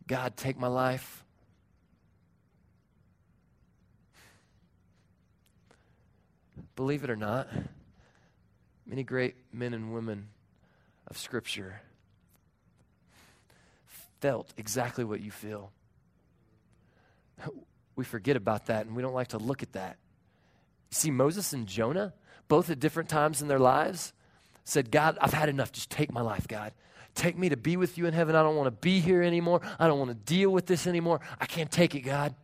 God, 0.07 0.38
take 0.38 0.59
my 0.59 0.67
life. 0.67 1.23
Believe 6.75 7.03
it 7.03 7.09
or 7.09 7.15
not, 7.15 7.47
many 8.85 9.03
great 9.03 9.35
men 9.51 9.73
and 9.73 9.93
women 9.93 10.27
of 11.07 11.17
Scripture 11.17 11.81
felt 14.19 14.53
exactly 14.55 15.03
what 15.03 15.19
you 15.19 15.31
feel 15.31 15.71
we 17.95 18.03
forget 18.03 18.36
about 18.36 18.67
that 18.67 18.86
and 18.86 18.95
we 18.95 19.01
don't 19.01 19.13
like 19.13 19.29
to 19.29 19.38
look 19.38 19.63
at 19.63 19.74
that. 19.74 19.98
You 20.89 20.95
see, 20.95 21.12
Moses 21.12 21.53
and 21.53 21.67
Jonah, 21.67 22.13
both 22.48 22.69
at 22.69 22.79
different 22.79 23.10
times 23.10 23.41
in 23.41 23.48
their 23.48 23.60
lives, 23.60 24.13
said, 24.63 24.91
God, 24.91 25.17
I've 25.21 25.33
had 25.33 25.50
enough. 25.50 25.71
Just 25.71 25.89
take 25.89 26.12
my 26.12 26.21
life, 26.21 26.48
God. 26.48 26.74
Take 27.15 27.38
me 27.38 27.50
to 27.50 27.57
be 27.57 27.77
with 27.77 27.98
you 27.98 28.05
in 28.05 28.13
heaven. 28.13 28.36
I 28.36 28.43
don't 28.43 28.55
want 28.55 28.67
to 28.67 28.71
be 28.71 29.00
here 29.00 29.21
anymore. 29.21 29.62
I 29.79 29.88
don't 29.88 30.00
want 30.00 30.12
to 30.12 30.33
deal 30.33 30.50
with 30.50 30.65
this 30.65 30.88
anymore. 30.88 31.19
I 31.39 31.45
can't 31.45 31.71
take 31.71 31.95
it, 31.95 32.01
God. 32.01 32.36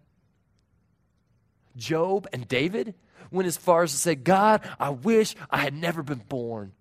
Job 1.76 2.28
and 2.34 2.48
David 2.48 2.96
went 3.32 3.48
as 3.48 3.58
far 3.58 3.84
as 3.84 3.92
to 3.92 3.98
say, 3.98 4.16
God, 4.16 4.62
I 4.80 4.90
wish 4.90 5.36
I 5.50 5.58
had 5.58 5.74
never 5.74 6.04
been 6.04 6.24
born. 6.28 6.74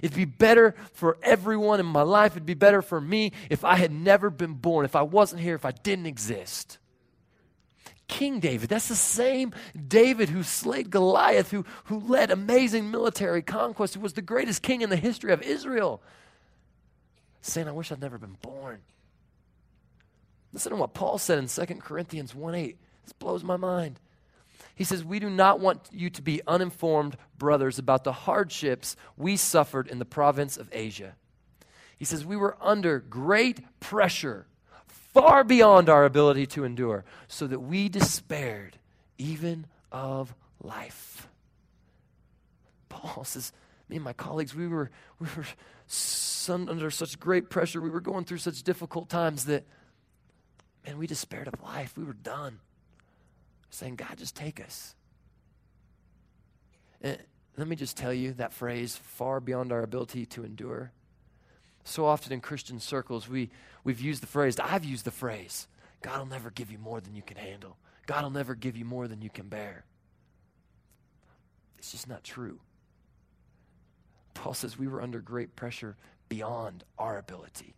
It'd 0.00 0.16
be 0.16 0.24
better 0.24 0.74
for 0.94 1.18
everyone 1.22 1.80
in 1.80 1.86
my 1.86 2.02
life. 2.02 2.32
It'd 2.32 2.46
be 2.46 2.54
better 2.54 2.82
for 2.82 3.00
me 3.00 3.32
if 3.50 3.64
I 3.64 3.76
had 3.76 3.92
never 3.92 4.30
been 4.30 4.54
born, 4.54 4.84
if 4.84 4.96
I 4.96 5.02
wasn't 5.02 5.42
here, 5.42 5.54
if 5.54 5.64
I 5.64 5.72
didn't 5.72 6.06
exist. 6.06 6.78
King 8.12 8.40
David. 8.40 8.68
That's 8.68 8.88
the 8.88 8.94
same 8.94 9.54
David 9.88 10.28
who 10.28 10.42
slayed 10.42 10.90
Goliath, 10.90 11.50
who, 11.50 11.64
who 11.84 11.98
led 11.98 12.30
amazing 12.30 12.90
military 12.90 13.40
conquest, 13.40 13.94
who 13.94 14.00
was 14.00 14.12
the 14.12 14.20
greatest 14.20 14.60
king 14.60 14.82
in 14.82 14.90
the 14.90 14.96
history 14.96 15.32
of 15.32 15.40
Israel. 15.40 16.02
Saying, 17.40 17.68
I 17.68 17.72
wish 17.72 17.90
I'd 17.90 18.02
never 18.02 18.18
been 18.18 18.36
born. 18.42 18.82
Listen 20.52 20.72
to 20.72 20.76
what 20.76 20.92
Paul 20.92 21.16
said 21.16 21.38
in 21.38 21.46
2 21.46 21.64
Corinthians 21.76 22.34
1 22.34 22.54
8. 22.54 22.76
This 23.04 23.12
blows 23.14 23.42
my 23.42 23.56
mind. 23.56 23.98
He 24.74 24.84
says, 24.84 25.02
We 25.02 25.18
do 25.18 25.30
not 25.30 25.58
want 25.58 25.80
you 25.90 26.10
to 26.10 26.20
be 26.20 26.42
uninformed, 26.46 27.16
brothers, 27.38 27.78
about 27.78 28.04
the 28.04 28.12
hardships 28.12 28.94
we 29.16 29.38
suffered 29.38 29.88
in 29.88 29.98
the 29.98 30.04
province 30.04 30.58
of 30.58 30.68
Asia. 30.70 31.16
He 31.96 32.04
says, 32.04 32.26
We 32.26 32.36
were 32.36 32.58
under 32.60 32.98
great 33.00 33.80
pressure 33.80 34.46
far 35.12 35.44
beyond 35.44 35.88
our 35.88 36.04
ability 36.04 36.46
to 36.46 36.64
endure, 36.64 37.04
so 37.28 37.46
that 37.46 37.60
we 37.60 37.88
despaired 37.88 38.78
even 39.18 39.66
of 39.90 40.34
life. 40.62 41.28
Paul 42.88 43.24
says, 43.24 43.52
me 43.88 43.96
and 43.96 44.04
my 44.04 44.12
colleagues, 44.12 44.54
we 44.54 44.66
were, 44.66 44.90
we 45.18 45.26
were 45.36 45.46
under 46.48 46.90
such 46.90 47.20
great 47.20 47.50
pressure. 47.50 47.80
We 47.80 47.90
were 47.90 48.00
going 48.00 48.24
through 48.24 48.38
such 48.38 48.62
difficult 48.62 49.08
times 49.08 49.44
that, 49.46 49.64
man, 50.86 50.98
we 50.98 51.06
despaired 51.06 51.48
of 51.48 51.62
life. 51.62 51.96
We 51.96 52.04
were 52.04 52.14
done. 52.14 52.60
Saying, 53.70 53.96
God, 53.96 54.16
just 54.18 54.34
take 54.34 54.60
us. 54.60 54.94
And 57.00 57.18
let 57.56 57.68
me 57.68 57.76
just 57.76 57.96
tell 57.96 58.12
you 58.12 58.32
that 58.34 58.52
phrase, 58.52 58.96
far 58.96 59.40
beyond 59.40 59.72
our 59.72 59.82
ability 59.82 60.26
to 60.26 60.44
endure. 60.44 60.92
So 61.84 62.06
often 62.06 62.32
in 62.32 62.40
Christian 62.40 62.78
circles, 62.78 63.28
we, 63.28 63.50
we've 63.84 64.00
used 64.00 64.22
the 64.22 64.26
phrase, 64.26 64.58
I've 64.58 64.84
used 64.84 65.04
the 65.04 65.10
phrase, 65.10 65.66
God 66.00 66.18
will 66.18 66.26
never 66.26 66.50
give 66.50 66.70
you 66.70 66.78
more 66.78 67.00
than 67.00 67.14
you 67.14 67.22
can 67.22 67.36
handle. 67.36 67.76
God 68.06 68.22
will 68.24 68.30
never 68.30 68.54
give 68.54 68.76
you 68.76 68.84
more 68.84 69.08
than 69.08 69.22
you 69.22 69.30
can 69.30 69.48
bear. 69.48 69.84
It's 71.78 71.92
just 71.92 72.08
not 72.08 72.24
true. 72.24 72.60
Paul 74.34 74.54
says 74.54 74.78
we 74.78 74.88
were 74.88 75.02
under 75.02 75.20
great 75.20 75.56
pressure 75.56 75.96
beyond 76.28 76.84
our 76.98 77.18
ability. 77.18 77.74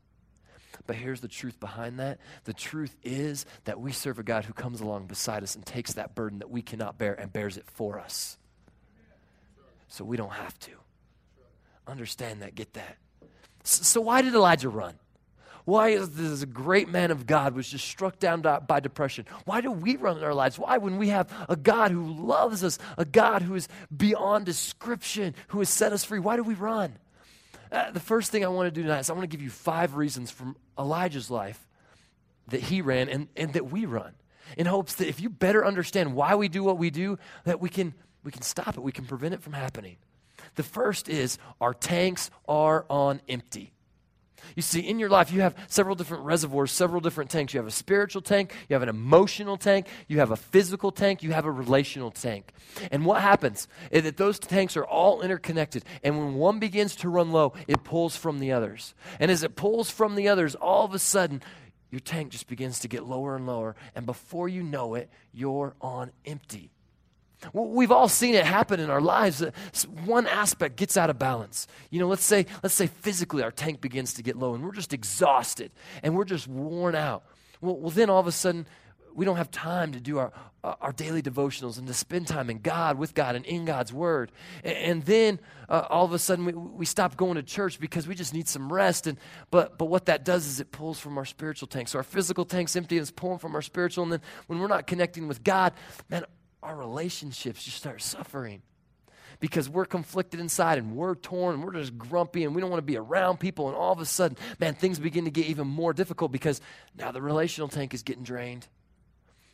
But 0.87 0.97
here's 0.97 1.21
the 1.21 1.29
truth 1.29 1.59
behind 1.61 2.01
that. 2.01 2.19
The 2.45 2.53
truth 2.53 2.97
is 3.03 3.47
that 3.65 3.81
we 3.81 3.93
serve 3.93 4.19
a 4.19 4.23
God 4.23 4.45
who 4.45 4.53
comes 4.53 4.81
along 4.81 5.07
beside 5.07 5.43
us 5.43 5.55
and 5.55 5.65
takes 5.65 5.95
that 5.95 6.15
burden 6.15 6.41
that 6.41 6.51
we 6.51 6.63
cannot 6.63 6.99
bear 6.99 7.15
and 7.15 7.33
bears 7.33 7.57
it 7.57 7.65
for 7.71 7.99
us. 7.99 8.39
So 9.89 10.05
we 10.05 10.17
don't 10.17 10.33
have 10.33 10.59
to. 10.61 10.73
Understand 11.87 12.43
that, 12.43 12.55
get 12.55 12.75
that. 12.75 12.97
So, 13.65 14.03
why 14.03 14.23
did 14.23 14.35
Elijah 14.35 14.69
run? 14.69 14.95
Why 15.65 15.91
is 15.91 16.11
this 16.11 16.43
a 16.43 16.47
great 16.47 16.91
man 16.91 17.11
of 17.11 17.27
God 17.27 17.55
was 17.55 17.67
just 17.67 17.87
struck 17.87 18.19
down 18.19 18.43
by 18.43 18.81
depression? 18.81 19.25
Why 19.47 19.63
do 19.63 19.71
we 19.71 19.97
run 19.97 20.19
in 20.19 20.25
our 20.25 20.35
lives? 20.35 20.59
Why, 20.59 20.77
when 20.77 20.99
we 20.99 21.09
have 21.09 21.33
a 21.49 21.57
God 21.57 21.91
who 21.91 22.07
loves 22.07 22.63
us, 22.63 22.79
a 22.99 23.07
God 23.07 23.41
who 23.41 23.55
is 23.55 23.67
beyond 23.95 24.45
description, 24.45 25.35
who 25.49 25.61
has 25.61 25.71
set 25.71 25.95
us 25.95 26.05
free, 26.05 26.19
why 26.19 26.37
do 26.37 26.43
we 26.43 26.53
run? 26.53 26.99
Uh, 27.73 27.91
the 27.93 28.01
first 28.01 28.31
thing 28.31 28.45
I 28.45 28.49
want 28.49 28.67
to 28.67 28.71
do 28.71 28.83
tonight 28.83 29.01
is 29.01 29.11
I 29.11 29.15
want 29.15 29.23
to 29.23 29.35
give 29.35 29.43
you 29.43 29.49
five 29.49 29.97
reasons 29.97 30.31
from 30.31 30.55
Elijah's 30.79 31.31
life 31.31 31.67
that 32.49 32.61
he 32.61 32.83
ran 32.83 33.09
and, 33.09 33.29
and 33.35 33.55
that 33.55 33.71
we 33.71 33.87
run 33.87 34.13
in 34.59 34.67
hopes 34.67 34.97
that 34.97 35.09
if 35.09 35.19
you 35.19 35.31
better 35.31 35.65
understand 35.65 36.15
why 36.15 36.35
we 36.35 36.49
do 36.49 36.63
what 36.63 36.77
we 36.77 36.91
do, 36.91 37.19
that 37.45 37.59
we 37.59 37.71
can, 37.71 37.95
we 38.23 38.31
can 38.31 38.43
stop 38.43 38.77
it, 38.77 38.83
we 38.83 38.93
can 38.93 39.07
prevent 39.07 39.33
it 39.33 39.43
from 39.43 39.55
happening. 39.55 39.97
The 40.55 40.63
first 40.63 41.09
is 41.09 41.39
our 41.61 41.75
tanks 41.75 42.31
are 42.49 42.87
on 42.89 43.21
empty. 43.29 43.75
You 44.57 44.63
see, 44.63 44.81
in 44.81 44.99
your 44.99 45.09
life, 45.09 45.33
you 45.33 45.41
have 45.41 45.57
several 45.69 45.97
different 45.97 46.25
reservoirs, 46.25 46.71
several 46.71 47.01
different 47.01 47.31
tanks. 47.31 47.55
You 47.55 47.59
have 47.59 47.67
a 47.67 47.73
spiritual 47.73 48.23
tank, 48.23 48.55
you 48.69 48.75
have 48.75 48.83
an 48.83 48.89
emotional 48.89 49.57
tank, 49.57 49.87
you 50.07 50.19
have 50.19 50.31
a 50.31 50.37
physical 50.37 50.93
tank, 50.93 51.23
you 51.23 51.33
have 51.33 51.47
a 51.47 51.51
relational 51.51 52.11
tank. 52.11 52.53
And 52.91 53.05
what 53.05 53.21
happens 53.21 53.69
is 53.91 54.05
that 54.05 54.17
those 54.17 54.39
tanks 54.39 54.77
are 54.77 54.85
all 54.85 55.23
interconnected. 55.23 55.85
And 56.03 56.19
when 56.19 56.35
one 56.35 56.59
begins 56.59 56.97
to 56.97 57.09
run 57.09 57.33
low, 57.33 57.55
it 57.67 57.85
pulls 57.85 58.17
from 58.17 58.39
the 58.39 58.53
others. 58.53 58.95
And 59.19 59.31
as 59.31 59.43
it 59.43 59.57
pulls 59.57 59.91
from 59.91 60.15
the 60.15 60.29
others, 60.29 60.55
all 60.55 60.85
of 60.85 60.95
a 60.95 60.99
sudden, 60.99 61.43
your 61.91 62.01
tank 62.01 62.31
just 62.31 62.47
begins 62.47 62.81
to 62.81 62.89
get 62.89 63.07
lower 63.07 63.37
and 63.37 63.47
lower. 63.47 63.77
And 63.95 64.05
before 64.07 64.49
you 64.49 64.63
know 64.63 64.95
it, 64.95 65.11
you're 65.33 65.75
on 65.81 66.11
empty. 66.27 66.74
We've 67.53 67.93
all 67.93 68.09
seen 68.09 68.35
it 68.35 68.45
happen 68.45 68.81
in 68.81 68.91
our 68.91 69.01
lives. 69.01 69.45
One 70.05 70.27
aspect 70.27 70.77
gets 70.77 70.97
out 70.97 71.11
of 71.11 71.19
balance. 71.19 71.67
You 71.91 72.01
know, 72.01 72.09
let's 72.09 72.25
say, 72.25 72.47
let's 72.63 72.75
say 72.75 72.87
physically 72.87 73.43
our 73.43 73.51
tank 73.51 73.81
begins 73.81 74.15
to 74.15 74.23
get 74.23 74.37
low 74.37 74.55
and 74.55 74.65
we're 74.65 74.73
just 74.73 74.93
exhausted 74.93 75.71
and 76.03 76.17
we're 76.17 76.25
just 76.25 76.49
worn 76.49 76.95
out. 76.95 77.25
Well, 77.61 77.77
well 77.77 77.91
then 77.91 78.11
all 78.11 78.21
of 78.21 78.27
a 78.27 78.33
sudden 78.33 78.67
we 79.15 79.25
don't 79.25 79.37
have 79.37 79.51
time 79.51 79.93
to 79.93 80.01
do 80.01 80.19
our, 80.19 80.33
our 80.63 80.93
daily 80.93 81.23
devotionals 81.23 81.79
and 81.79 81.87
to 81.87 81.95
spend 81.95 82.27
time 82.27 82.51
in 82.51 82.59
God, 82.59 82.99
with 82.99 83.15
God, 83.15 83.37
and 83.37 83.47
in 83.47 83.65
God's 83.65 83.93
Word. 83.93 84.33
And, 84.65 84.77
and 84.77 85.05
then 85.05 85.41
uh, 85.69 85.87
all 85.89 86.05
of 86.05 86.13
a 86.13 86.19
sudden 86.19 86.45
we, 86.45 86.53
we 86.53 86.85
stop 86.85 87.17
going 87.17 87.37
to 87.37 87.43
church 87.43 87.79
because 87.79 88.09
we 88.09 88.15
just 88.15 88.35
need 88.35 88.49
some 88.49 88.73
rest. 88.73 89.07
And, 89.07 89.19
but, 89.51 89.79
but 89.79 89.87
what 89.87 90.07
that 90.07 90.25
does 90.25 90.47
is 90.47 90.61
it 90.61 90.73
pulls 90.73 90.99
from 90.99 91.17
our 91.17 91.25
spiritual 91.25 91.69
tank. 91.69 91.89
So 91.89 91.99
our 91.99 92.03
physical 92.05 92.45
tank's 92.45 92.75
empty 92.75 92.97
and 92.97 93.03
it's 93.03 93.11
pulling 93.11 93.39
from 93.39 93.55
our 93.55 93.63
spiritual. 93.63 94.05
And 94.05 94.13
then 94.13 94.21
when 94.49 94.59
we're 94.59 94.69
not 94.69 94.87
connecting 94.87 95.29
with 95.29 95.45
God, 95.45 95.73
man, 96.11 96.25
our 96.65 96.75
relationships 96.75 97.63
just 97.63 97.77
start 97.77 98.03
suffering 98.03 98.63
because 99.39 99.69
we're 99.69 99.85
conflicted 99.85 100.41
inside 100.41 100.79
and 100.79 100.97
we're 100.97 101.15
torn 101.15 101.55
and 101.55 101.65
we're 101.65 101.73
just 101.73 101.99
grumpy 101.99 102.45
and 102.45 102.55
we 102.55 102.61
don't 102.61 102.71
want 102.71 102.79
to 102.79 102.87
be 102.87 102.97
around 102.97 103.39
people. 103.39 103.69
And 103.69 103.77
all 103.77 103.93
of 103.93 104.01
a 104.01 104.07
sudden, 104.07 104.39
man, 104.59 104.75
things 104.75 104.99
begin 104.99 105.27
to 105.27 105.31
get 105.31 105.47
even 105.47 105.67
more 105.67 105.93
difficult 105.93 106.33
because 106.33 106.61
now 106.97 107.13
the 107.13 107.21
relational 107.21 107.69
tank 107.69 107.93
is 107.93 108.03
getting 108.03 108.23
drained. 108.23 108.67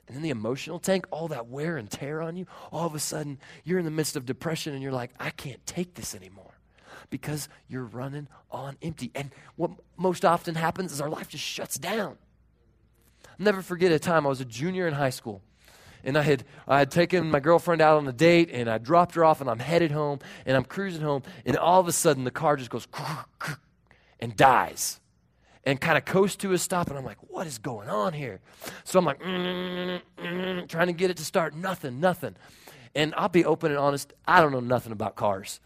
And 0.07 0.17
then 0.17 0.23
the 0.23 0.31
emotional 0.31 0.79
tank, 0.79 1.07
all 1.11 1.29
that 1.29 1.49
wear 1.49 1.77
and 1.77 1.91
tear 1.91 2.23
on 2.23 2.37
you, 2.37 2.47
all 2.73 2.87
of 2.87 2.95
a 2.95 3.01
sudden 3.01 3.39
you're 3.65 3.79
in 3.79 3.85
the 3.85 3.91
midst 3.91 4.17
of 4.17 4.25
depression 4.25 4.75
and 4.75 4.83
you're 4.83 4.93
like, 4.93 5.11
I 5.19 5.31
can't 5.31 5.65
take 5.67 5.95
this 5.95 6.15
anymore 6.15 6.55
because 7.11 7.49
you're 7.69 7.85
running 7.85 8.29
on 8.51 8.77
empty. 8.83 9.11
And 9.15 9.31
what 9.57 9.73
most 9.97 10.25
often 10.25 10.55
happens 10.55 10.93
is 10.93 11.01
our 11.01 11.11
life 11.11 11.29
just 11.29 11.45
shuts 11.45 11.77
down. 11.79 12.19
I'll 13.27 13.45
never 13.45 13.63
forget 13.63 13.91
a 13.91 13.99
time 13.99 14.27
I 14.27 14.29
was 14.29 14.41
a 14.41 14.45
junior 14.45 14.87
in 14.87 14.95
high 14.95 15.11
school 15.11 15.43
and 16.05 16.17
I 16.17 16.23
had 16.23 16.45
I 16.67 16.79
had 16.79 16.91
taken 16.91 17.31
my 17.31 17.41
girlfriend 17.41 17.83
out 17.83 17.99
on 17.99 18.09
a 18.09 18.13
date 18.13 18.51
and 18.53 18.69
I 18.69 18.79
dropped 18.79 19.15
her 19.15 19.25
off 19.25 19.41
and 19.41 19.49
I'm 19.51 19.59
headed 19.59 19.91
home 19.91 20.21
and 20.47 20.57
I'm 20.57 20.65
cruising 20.65 21.03
home 21.03 21.23
and 21.45 21.57
all 21.57 21.81
of 21.81 21.89
a 21.89 21.93
sudden 21.93 22.25
the 22.25 22.31
car 22.31 22.57
just 22.57 22.71
goes 22.71 22.87
and 24.21 24.37
dies. 24.37 25.01
and 25.65 25.81
kind 25.81 25.99
of 25.99 26.05
coast 26.05 26.41
to 26.41 26.53
a 26.53 26.59
stop. 26.59 26.89
And 26.89 26.99
I'm 26.99 27.05
like, 27.05 27.19
what 27.29 27.47
is 27.47 27.59
going 27.59 27.89
on 27.89 28.13
here? 28.13 28.41
So 28.85 28.99
I'm 28.99 29.05
like, 29.05 29.21
mm, 29.21 30.01
mm, 30.19 30.69
trying 30.69 30.87
to 30.87 30.93
get 30.93 31.11
it 31.11 31.17
to 31.19 31.25
start. 31.25 31.55
Nothing, 31.55 32.01
nothing. 32.01 32.37
And 32.95 33.15
I'll 33.17 33.29
be 33.29 33.45
open 33.45 33.71
and 33.71 33.79
honest, 33.79 34.13
I 34.27 34.41
don't 34.41 34.53
know 34.53 34.61
nothing 34.61 34.93
about 34.93 35.17
cars. 35.17 35.61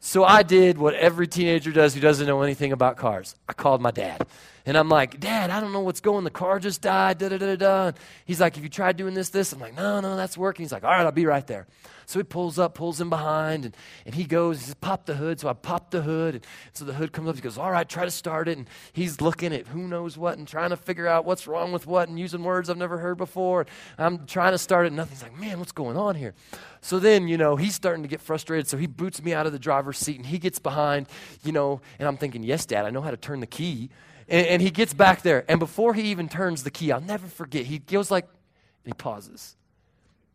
So 0.00 0.24
I 0.24 0.42
did 0.42 0.78
what 0.78 0.94
every 0.94 1.26
teenager 1.26 1.72
does 1.72 1.94
who 1.94 2.00
doesn't 2.00 2.26
know 2.26 2.42
anything 2.42 2.72
about 2.72 2.96
cars. 2.96 3.34
I 3.48 3.52
called 3.52 3.82
my 3.82 3.90
dad. 3.90 4.26
And 4.68 4.76
I'm 4.76 4.90
like, 4.90 5.18
Dad, 5.18 5.48
I 5.48 5.60
don't 5.60 5.72
know 5.72 5.80
what's 5.80 6.02
going. 6.02 6.24
The 6.24 6.30
car 6.30 6.58
just 6.58 6.82
died. 6.82 7.16
Da 7.16 7.30
da 7.30 7.38
da 7.38 7.56
da. 7.56 7.92
He's 8.26 8.38
like, 8.38 8.54
Have 8.56 8.62
you 8.62 8.68
tried 8.68 8.98
doing 8.98 9.14
this? 9.14 9.30
This? 9.30 9.50
I'm 9.54 9.60
like, 9.60 9.74
No, 9.74 10.00
no, 10.00 10.14
that's 10.14 10.36
working. 10.36 10.62
He's 10.62 10.72
like, 10.72 10.84
All 10.84 10.90
right, 10.90 11.06
I'll 11.06 11.10
be 11.10 11.24
right 11.24 11.46
there. 11.46 11.66
So 12.04 12.18
he 12.18 12.22
pulls 12.22 12.58
up, 12.58 12.74
pulls 12.74 13.00
him 13.00 13.08
behind, 13.08 13.64
and, 13.64 13.76
and 14.04 14.14
he 14.14 14.24
goes, 14.24 14.58
he 14.58 14.66
says, 14.66 14.74
Pop 14.74 15.06
the 15.06 15.14
hood. 15.14 15.40
So 15.40 15.48
I 15.48 15.54
pop 15.54 15.90
the 15.90 16.02
hood. 16.02 16.34
And 16.34 16.46
so 16.74 16.84
the 16.84 16.92
hood 16.92 17.12
comes 17.12 17.30
up. 17.30 17.36
He 17.36 17.40
goes, 17.40 17.56
All 17.56 17.70
right, 17.70 17.88
try 17.88 18.04
to 18.04 18.10
start 18.10 18.46
it. 18.46 18.58
And 18.58 18.68
he's 18.92 19.22
looking 19.22 19.54
at 19.54 19.68
who 19.68 19.88
knows 19.88 20.18
what 20.18 20.36
and 20.36 20.46
trying 20.46 20.68
to 20.68 20.76
figure 20.76 21.08
out 21.08 21.24
what's 21.24 21.46
wrong 21.46 21.72
with 21.72 21.86
what 21.86 22.10
and 22.10 22.20
using 22.20 22.42
words 22.42 22.68
I've 22.68 22.76
never 22.76 22.98
heard 22.98 23.16
before. 23.16 23.64
I'm 23.96 24.26
trying 24.26 24.52
to 24.52 24.58
start 24.58 24.84
it. 24.84 24.88
And 24.88 24.96
nothing's 24.96 25.22
like, 25.22 25.38
Man, 25.38 25.60
what's 25.60 25.72
going 25.72 25.96
on 25.96 26.14
here? 26.14 26.34
So 26.82 26.98
then, 26.98 27.26
you 27.26 27.38
know, 27.38 27.56
he's 27.56 27.74
starting 27.74 28.02
to 28.02 28.08
get 28.08 28.20
frustrated. 28.20 28.68
So 28.68 28.76
he 28.76 28.86
boots 28.86 29.22
me 29.22 29.32
out 29.32 29.46
of 29.46 29.52
the 29.52 29.58
driver's 29.58 29.96
seat 29.96 30.16
and 30.16 30.26
he 30.26 30.38
gets 30.38 30.58
behind, 30.58 31.06
you 31.42 31.52
know, 31.52 31.80
and 31.98 32.06
I'm 32.06 32.18
thinking, 32.18 32.42
Yes, 32.42 32.66
Dad, 32.66 32.84
I 32.84 32.90
know 32.90 33.00
how 33.00 33.10
to 33.10 33.16
turn 33.16 33.40
the 33.40 33.46
key. 33.46 33.88
And, 34.28 34.46
and 34.46 34.62
he 34.62 34.70
gets 34.70 34.94
back 34.94 35.22
there. 35.22 35.44
And 35.48 35.58
before 35.58 35.94
he 35.94 36.02
even 36.10 36.28
turns 36.28 36.62
the 36.62 36.70
key, 36.70 36.92
I'll 36.92 37.00
never 37.00 37.26
forget, 37.26 37.66
he 37.66 37.78
goes 37.78 38.10
like, 38.10 38.24
and 38.24 38.92
he 38.92 38.92
pauses. 38.92 39.56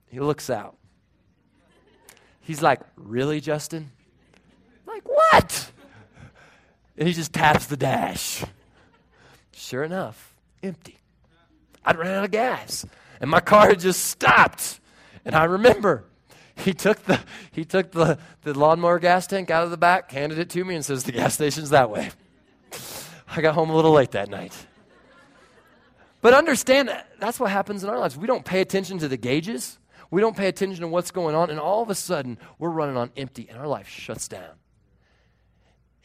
He 0.07 0.19
looks 0.19 0.50
out. 0.50 0.75
He's 2.41 2.62
like, 2.62 2.81
Really, 2.95 3.39
Justin? 3.39 3.91
like, 4.85 5.07
what? 5.07 5.71
And 6.97 7.07
he 7.07 7.13
just 7.13 7.33
taps 7.33 7.65
the 7.65 7.77
dash. 7.77 8.43
Sure 9.53 9.83
enough, 9.83 10.35
empty. 10.62 11.00
I'd 11.85 11.97
ran 11.97 12.15
out 12.15 12.25
of 12.25 12.31
gas. 12.31 12.85
And 13.19 13.29
my 13.29 13.39
car 13.39 13.69
had 13.69 13.79
just 13.79 14.05
stopped. 14.05 14.79
And 15.25 15.35
I 15.35 15.45
remember 15.45 16.05
he 16.55 16.73
took 16.73 17.03
the 17.03 17.19
he 17.51 17.65
took 17.65 17.91
the, 17.91 18.19
the 18.43 18.57
lawnmower 18.57 19.00
gas 19.00 19.27
tank 19.27 19.50
out 19.50 19.63
of 19.63 19.71
the 19.71 19.77
back, 19.77 20.12
handed 20.12 20.38
it 20.38 20.50
to 20.51 20.63
me, 20.63 20.75
and 20.75 20.83
says, 20.85 21.03
The 21.03 21.12
gas 21.12 21.35
station's 21.35 21.69
that 21.71 21.89
way. 21.89 22.12
I 23.35 23.41
got 23.41 23.55
home 23.55 23.69
a 23.69 23.75
little 23.75 23.91
late 23.91 24.11
that 24.11 24.29
night. 24.29 24.53
But 26.21 26.33
understand 26.33 26.87
that 26.87 27.09
that's 27.19 27.39
what 27.39 27.51
happens 27.51 27.83
in 27.83 27.89
our 27.89 27.97
lives. 27.97 28.15
We 28.15 28.27
don't 28.27 28.45
pay 28.45 28.61
attention 28.61 28.99
to 28.99 29.07
the 29.07 29.17
gauges. 29.17 29.79
We 30.11 30.21
don't 30.21 30.37
pay 30.37 30.47
attention 30.47 30.81
to 30.81 30.87
what's 30.87 31.09
going 31.11 31.35
on, 31.35 31.49
and 31.49 31.59
all 31.59 31.81
of 31.81 31.89
a 31.89 31.95
sudden, 31.95 32.37
we're 32.59 32.69
running 32.69 32.95
on 32.95 33.11
empty, 33.17 33.47
and 33.49 33.57
our 33.57 33.67
life 33.67 33.89
shuts 33.89 34.27
down. 34.27 34.51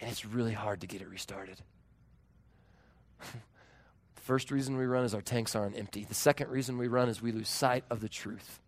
And 0.00 0.10
it's 0.10 0.24
really 0.24 0.54
hard 0.54 0.80
to 0.80 0.86
get 0.86 1.02
it 1.02 1.08
restarted. 1.08 1.58
First 4.14 4.50
reason 4.50 4.78
we 4.78 4.86
run 4.86 5.04
is 5.04 5.14
our 5.14 5.20
tanks 5.20 5.54
aren't 5.54 5.76
empty. 5.76 6.04
The 6.04 6.14
second 6.14 6.48
reason 6.48 6.78
we 6.78 6.88
run 6.88 7.08
is 7.08 7.20
we 7.20 7.32
lose 7.32 7.48
sight 7.48 7.84
of 7.90 8.00
the 8.00 8.08
truth. 8.08 8.60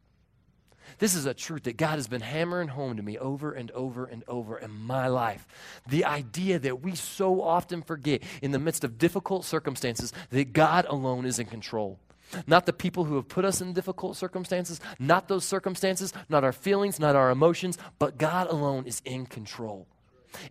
This 0.99 1.15
is 1.15 1.27
a 1.27 1.35
truth 1.35 1.65
that 1.65 1.77
God 1.77 1.97
has 1.97 2.09
been 2.09 2.21
hammering 2.21 2.69
home 2.69 2.97
to 2.97 3.03
me 3.03 3.19
over 3.19 3.53
and 3.53 3.71
over 3.73 4.05
and 4.05 4.25
over 4.29 4.59
in 4.59 4.71
my 4.71 5.09
life. 5.09 5.47
The 5.89 6.05
idea 6.05 6.59
that 6.59 6.83
we 6.83 6.95
so 6.95 7.43
often 7.43 7.83
forget 7.83 8.23
in 8.43 8.53
the 8.53 8.59
midst 8.59 8.85
of 8.85 8.99
difficult 8.99 9.45
circumstances 9.45 10.13
that 10.31 10.53
God 10.53 10.87
alone 10.87 11.25
is 11.27 11.39
in 11.39 11.47
control. 11.47 11.99
Not 12.47 12.67
the 12.67 12.73
people 12.73 13.05
who 13.05 13.17
have 13.17 13.29
put 13.29 13.45
us 13.45 13.61
in 13.61 13.73
difficult 13.73 14.17
circumstances, 14.17 14.81
not 14.99 15.29
those 15.29 15.45
circumstances, 15.45 16.13
not 16.29 16.45
our 16.45 16.53
feelings, 16.53 17.01
not 17.01 17.17
our 17.17 17.31
emotions, 17.31 17.77
but 17.99 18.19
God 18.19 18.49
alone 18.49 18.87
is 18.87 19.03
in 19.05 19.27
control. 19.27 19.89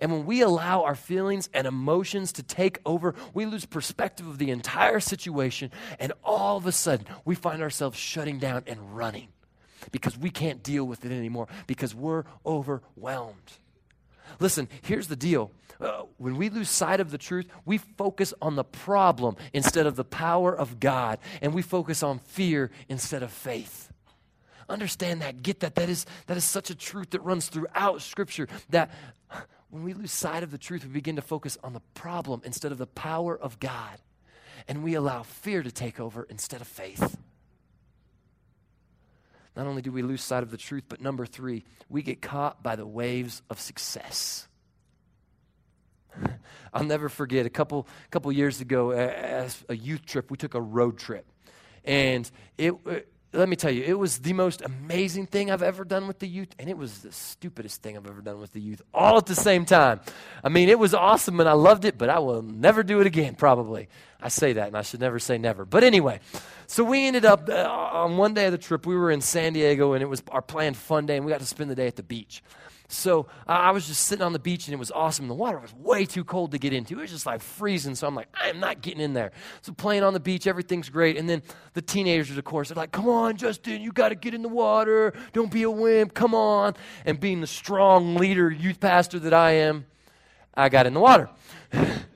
And 0.02 0.12
when 0.12 0.26
we 0.26 0.42
allow 0.42 0.84
our 0.84 0.96
feelings 0.96 1.50
and 1.54 1.66
emotions 1.66 2.34
to 2.34 2.44
take 2.44 2.80
over, 2.86 3.16
we 3.34 3.46
lose 3.46 3.66
perspective 3.66 4.28
of 4.28 4.38
the 4.38 4.52
entire 4.52 5.00
situation, 5.00 5.72
and 6.00 6.12
all 6.22 6.58
of 6.58 6.66
a 6.66 6.74
sudden, 6.74 7.08
we 7.24 7.36
find 7.36 7.62
ourselves 7.62 7.98
shutting 7.98 8.40
down 8.40 8.64
and 8.68 8.96
running 8.96 9.30
because 9.92 10.18
we 10.18 10.30
can't 10.30 10.64
deal 10.64 10.86
with 10.86 11.06
it 11.06 11.12
anymore 11.12 11.48
because 11.68 11.94
we're 11.96 12.24
overwhelmed. 12.46 13.54
Listen, 14.40 14.68
here's 14.82 15.08
the 15.08 15.16
deal. 15.16 15.52
Uh, 15.80 16.04
when 16.18 16.36
we 16.36 16.50
lose 16.50 16.70
sight 16.70 17.00
of 17.00 17.10
the 17.10 17.18
truth, 17.18 17.48
we 17.66 17.78
focus 17.78 18.34
on 18.42 18.56
the 18.56 18.64
problem 18.64 19.38
instead 19.54 19.86
of 19.86 19.96
the 19.96 20.04
power 20.04 20.56
of 20.56 20.80
God, 20.80 21.20
and 21.42 21.54
we 21.54 21.62
focus 21.62 22.04
on 22.04 22.20
fear 22.20 22.70
instead 22.90 23.24
of 23.24 23.32
faith. 23.32 23.92
Understand 24.68 25.22
that, 25.22 25.42
get 25.42 25.62
that. 25.62 25.76
That 25.76 25.90
is, 25.90 26.06
that 26.28 26.38
is 26.38 26.44
such 26.44 26.70
a 26.70 26.76
truth 26.76 27.12
that 27.12 27.24
runs 27.24 27.48
throughout 27.48 28.02
Scripture 28.02 28.48
that 28.70 28.92
when 29.70 29.84
we 29.84 29.94
lose 29.94 30.12
sight 30.12 30.44
of 30.44 30.52
the 30.52 30.58
truth, 30.58 30.84
we 30.84 30.92
begin 30.92 31.16
to 31.16 31.22
focus 31.22 31.58
on 31.64 31.74
the 31.74 31.82
problem 31.94 32.42
instead 32.44 32.72
of 32.72 32.78
the 32.78 32.88
power 32.88 33.38
of 33.38 33.60
God, 33.60 34.00
and 34.68 34.84
we 34.84 34.96
allow 34.96 35.24
fear 35.24 35.64
to 35.64 35.72
take 35.72 36.00
over 36.00 36.24
instead 36.30 36.62
of 36.62 36.68
faith. 36.68 37.18
Not 39.56 39.68
only 39.68 39.82
do 39.82 39.92
we 39.92 40.02
lose 40.02 40.24
sight 40.24 40.44
of 40.44 40.52
the 40.52 40.58
truth, 40.58 40.84
but 40.88 41.02
number 41.02 41.26
three, 41.26 41.64
we 41.90 42.02
get 42.02 42.22
caught 42.22 42.64
by 42.64 42.76
the 42.76 42.86
waves 42.86 43.42
of 43.50 43.60
success. 43.60 44.48
I'll 46.74 46.84
never 46.84 47.10
forget 47.10 47.46
a 47.46 47.50
couple 47.50 47.88
couple 48.12 48.32
years 48.32 48.62
ago 48.62 48.92
as 48.92 49.64
a 49.70 49.76
youth 49.76 50.06
trip, 50.06 50.32
we 50.32 50.38
took 50.38 50.54
a 50.54 50.62
road 50.62 50.98
trip, 50.98 51.26
and 51.84 52.30
it 52.58 52.76
let 53.32 53.48
me 53.48 53.56
tell 53.56 53.72
you, 53.72 53.84
it 53.84 53.98
was 53.98 54.20
the 54.20 54.34
most 54.34 54.62
amazing 54.62 55.28
thing 55.28 55.52
I've 55.52 55.62
ever 55.62 55.84
done 55.84 56.08
with 56.08 56.18
the 56.18 56.28
youth, 56.28 56.50
and 56.58 56.68
it 56.68 56.78
was 56.78 57.00
the 57.00 57.12
stupidest 57.12 57.84
thing 57.84 57.96
I've 57.96 58.08
ever 58.08 58.22
done 58.22 58.40
with 58.40 58.54
the 58.54 58.60
youth, 58.60 58.82
all 58.92 59.18
at 59.18 59.28
the 59.28 59.36
same 59.36 59.66
time. 59.66 60.00
I 60.44 60.50
mean, 60.50 60.68
it 60.68 60.80
was 60.80 60.96
awesome 60.96 61.40
and 61.40 61.48
I 61.48 61.54
loved 61.54 61.86
it, 61.86 61.98
but 61.98 62.10
I 62.10 62.20
will 62.20 62.42
never 62.42 62.82
do 62.82 63.02
it 63.02 63.08
again, 63.08 63.36
probably. 63.36 63.88
I 64.20 64.30
say 64.30 64.54
that, 64.54 64.68
and 64.68 64.76
I 64.76 64.82
should 64.82 65.00
never 65.00 65.20
say 65.20 65.38
never. 65.38 65.64
But 65.64 65.84
anyway, 65.84 66.22
so 66.66 66.84
we 66.84 67.06
ended 67.06 67.24
up 67.24 67.48
uh, 67.50 67.54
on 67.54 68.18
one 68.18 68.34
day 68.34 68.48
of 68.48 68.52
the 68.52 68.58
trip, 68.58 68.86
we 68.86 68.96
were 68.96 69.12
in 69.12 69.22
San 69.22 69.54
Diego, 69.54 69.94
and 69.94 70.02
it 70.02 70.08
was 70.08 70.24
our 70.30 70.42
planned 70.42 70.76
fun 70.76 71.06
day, 71.06 71.16
and 71.16 71.26
we 71.26 71.32
got 71.32 71.40
to 71.40 71.46
spend 71.46 71.70
the 71.70 71.76
day 71.76 71.88
at 71.88 71.96
the 71.96 72.04
beach. 72.04 72.42
So 72.92 73.28
uh, 73.48 73.52
I 73.52 73.70
was 73.70 73.88
just 73.88 74.06
sitting 74.06 74.24
on 74.24 74.34
the 74.34 74.40
beach 74.40 74.68
and 74.68 74.74
it 74.74 74.80
was 74.80 74.90
awesome. 74.90 75.28
The 75.28 75.36
water 75.36 75.60
was 75.60 75.72
way 75.76 76.06
too 76.06 76.24
cold 76.24 76.52
to 76.52 76.58
get 76.58 76.74
into. 76.74 76.98
It 76.98 77.02
was 77.04 77.12
just 77.12 77.26
like 77.28 77.40
freezing. 77.40 77.94
So 77.94 78.08
I'm 78.08 78.16
like, 78.16 78.28
I 78.34 78.50
am 78.50 78.60
not 78.60 78.82
getting 78.82 79.00
in 79.00 79.14
there. 79.14 79.32
So 79.62 79.74
playing 79.74 80.02
on 80.02 80.14
the 80.14 80.20
beach, 80.20 80.48
everything's 80.48 80.90
great. 80.90 81.16
And 81.16 81.30
then 81.30 81.44
the 81.74 81.84
teenagers, 81.84 82.36
of 82.36 82.44
course, 82.44 82.72
are 82.72 82.76
like, 82.76 82.92
come 82.92 83.08
on, 83.08 83.38
Justin, 83.38 83.82
you 83.82 83.92
got 83.92 84.10
to 84.10 84.16
get 84.16 84.34
in 84.34 84.42
the 84.42 84.50
water. 84.50 85.14
Don't 85.34 85.52
be 85.52 85.64
a 85.64 85.70
wimp. 85.70 86.16
Come 86.16 86.34
on. 86.34 86.74
And 87.06 87.20
being 87.20 87.42
the 87.42 87.48
strong 87.48 88.16
leader, 88.16 88.50
youth 88.50 88.80
pastor 88.80 89.20
that 89.20 89.36
I 89.36 89.52
am, 89.52 89.86
I 90.56 90.70
got 90.70 90.88
in 90.88 90.96
the 90.96 91.00
water. 91.00 91.30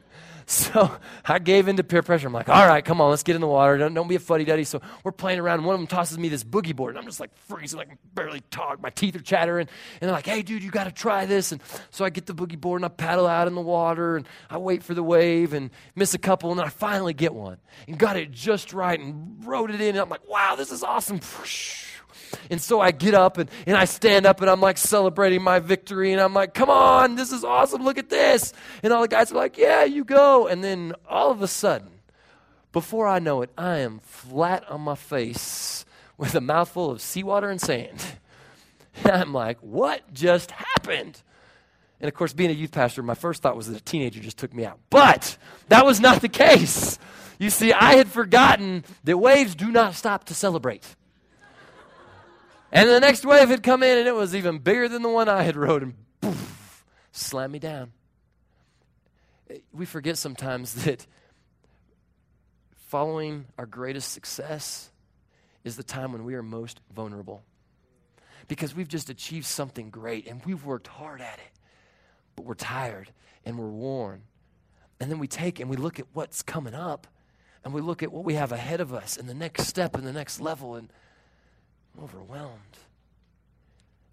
So 0.46 0.92
I 1.26 1.40
gave 1.40 1.68
in 1.68 1.78
to 1.78 1.84
peer 1.84 2.02
pressure. 2.02 2.28
I'm 2.28 2.34
like, 2.34 2.50
all 2.50 2.68
right, 2.68 2.84
come 2.84 3.02
on, 3.02 3.10
let's 3.10 3.24
get 3.24 3.36
in 3.36 3.42
the 3.42 3.48
water. 3.48 3.78
Don't, 3.78 3.94
don't 3.94 4.08
be 4.08 4.16
a 4.16 4.20
fuddy 4.20 4.46
duddy. 4.46 4.64
So 4.64 4.82
we're 5.04 5.12
playing 5.12 5.40
around. 5.40 5.60
And 5.60 5.66
one 5.66 5.76
of 5.76 5.80
them 5.82 5.88
tosses 5.88 6.18
me 6.18 6.30
this 6.30 6.44
boogie 6.44 6.76
board. 6.76 6.92
And 6.92 7.00
I'm 7.00 7.06
just 7.06 7.20
like 7.20 7.36
freezing, 7.48 7.78
like 7.78 7.90
barely 8.14 8.42
talk. 8.52 8.82
My 8.82 8.90
teeth 8.90 9.16
are 9.16 9.22
chattering. 9.22 9.68
And 10.02 10.08
they're 10.08 10.12
like, 10.12 10.26
hey, 10.26 10.42
dude, 10.42 10.64
you 10.64 10.72
got 10.72 10.86
to 10.86 10.92
try 10.92 11.26
this. 11.26 11.52
And 11.52 11.62
so 11.92 12.06
I 12.06 12.10
get 12.10 12.26
the 12.26 12.36
boogie 12.36 12.60
board 12.60 12.82
and 12.82 12.86
I 12.86 12.90
paddle 12.90 13.28
out 13.28 13.48
in 13.48 13.56
the 13.56 13.62
water 13.62 14.18
and 14.18 14.28
I 14.50 14.58
wait 14.58 14.84
for 14.84 14.94
the 14.94 15.04
wave 15.04 15.54
and 15.54 15.70
miss 15.96 16.14
a 16.14 16.20
couple. 16.20 16.52
And 16.52 16.60
then 16.60 16.66
I 16.66 16.70
finally 16.70 17.14
get 17.14 17.34
one 17.34 17.58
and 17.88 17.98
got 17.98 18.18
it 18.18 18.32
just 18.32 18.74
right 18.74 19.00
and 19.00 19.46
rode 19.46 19.72
it 19.72 19.82
in. 19.82 19.90
And 19.90 20.00
I'm 20.00 20.10
like, 20.10 20.28
wow, 20.28 20.56
this 20.56 20.72
is 20.72 20.84
awesome. 20.84 21.20
And 22.50 22.62
so 22.62 22.82
I 22.82 22.92
get 22.92 23.14
up 23.14 23.38
and, 23.38 23.50
and 23.66 23.76
I 23.76 23.86
stand 23.86 24.26
up 24.26 24.42
and 24.42 24.50
I'm 24.50 24.62
like 24.62 24.78
celebrating 24.78 25.42
my 25.42 25.60
victory. 25.60 26.12
And 26.12 26.22
I'm 26.22 26.34
like, 26.34 26.54
come 26.54 26.70
on, 26.70 27.16
this 27.16 27.32
is 27.32 27.44
awesome. 27.44 27.84
Look 27.84 27.98
at 27.98 28.10
this. 28.10 28.54
And 28.82 28.94
all 28.94 29.02
the 29.02 29.08
guys 29.08 29.32
are 29.32 29.36
like, 29.36 29.58
yeah, 29.58 29.84
you 29.84 30.04
go. 30.04 30.48
And 30.48 30.64
then 30.64 30.94
all 31.08 31.32
of 31.32 31.42
a 31.42 31.48
sudden, 31.48 31.90
before 32.72 33.08
I 33.08 33.20
know 33.20 33.42
it, 33.42 33.52
I 33.58 33.78
am 33.80 34.00
flat 34.00 34.68
on 34.70 34.82
my 34.82 34.96
face 34.96 35.86
with 36.18 36.36
a 36.36 36.42
mouthful 36.42 36.90
of 36.90 37.02
seawater 37.02 37.50
and 37.50 37.62
sand. 37.62 38.04
And 39.04 39.12
I'm 39.14 39.34
like, 39.34 39.60
what 39.60 40.14
just 40.14 40.52
happened? 40.52 41.22
And 42.00 42.08
of 42.08 42.16
course, 42.16 42.34
being 42.34 42.50
a 42.50 42.54
youth 42.54 42.72
pastor, 42.72 43.02
my 43.02 43.14
first 43.14 43.42
thought 43.42 43.56
was 43.56 43.68
that 43.68 43.78
a 43.78 43.84
teenager 43.84 44.20
just 44.20 44.38
took 44.38 44.54
me 44.54 44.66
out. 44.66 44.80
But 44.90 45.38
that 45.70 45.86
was 45.86 46.00
not 46.00 46.22
the 46.22 46.30
case. 46.30 47.00
You 47.40 47.50
see, 47.50 47.72
I 47.72 47.96
had 47.96 48.08
forgotten 48.08 48.84
that 49.04 49.18
waves 49.18 49.56
do 49.56 49.72
not 49.72 49.96
stop 49.96 50.26
to 50.26 50.34
celebrate. 50.34 50.96
And 52.74 52.90
the 52.90 53.00
next 53.00 53.24
wave 53.24 53.50
had 53.50 53.62
come 53.62 53.84
in 53.84 54.00
and 54.00 54.08
it 54.08 54.16
was 54.16 54.36
even 54.36 54.58
bigger 54.58 54.90
than 54.90 55.04
the 55.04 55.10
one 55.10 55.30
I 55.30 55.44
had 55.44 55.56
rode 55.56 55.84
and 55.84 55.94
poof, 56.22 56.84
slammed 57.12 57.54
me 57.54 57.60
down. 57.60 57.92
We 59.72 59.86
forget 59.86 60.18
sometimes 60.18 60.74
that 60.86 61.06
following 62.88 63.46
our 63.60 63.68
greatest 63.68 64.12
success 64.12 64.90
is 65.64 65.78
the 65.78 65.84
time 65.84 66.14
when 66.14 66.26
we 66.26 66.34
are 66.34 66.42
most 66.42 66.82
vulnerable. 66.92 67.44
Because 68.48 68.76
we've 68.76 68.88
just 68.88 69.08
achieved 69.08 69.46
something 69.46 69.92
great 69.92 70.28
and 70.28 70.44
we've 70.44 70.66
worked 70.66 70.88
hard 70.88 71.22
at 71.22 71.36
it, 71.36 71.60
but 72.36 72.44
we're 72.44 72.56
tired 72.56 73.12
and 73.46 73.60
we're 73.60 73.70
worn. 73.70 74.24
And 75.00 75.12
then 75.12 75.20
we 75.20 75.28
take 75.28 75.60
and 75.60 75.70
we 75.70 75.78
look 75.78 76.00
at 76.00 76.08
what's 76.14 76.42
coming 76.42 76.74
up 76.74 77.06
and 77.64 77.72
we 77.72 77.82
look 77.82 78.02
at 78.02 78.12
what 78.12 78.26
we 78.26 78.34
have 78.34 78.52
ahead 78.52 78.82
of 78.82 78.96
us 78.96 79.16
and 79.16 79.30
the 79.30 79.36
next 79.36 79.68
step 79.68 79.96
and 79.96 80.08
the 80.08 80.12
next 80.12 80.42
level 80.42 80.74
and 80.74 80.92
I'm 81.96 82.04
overwhelmed. 82.04 82.78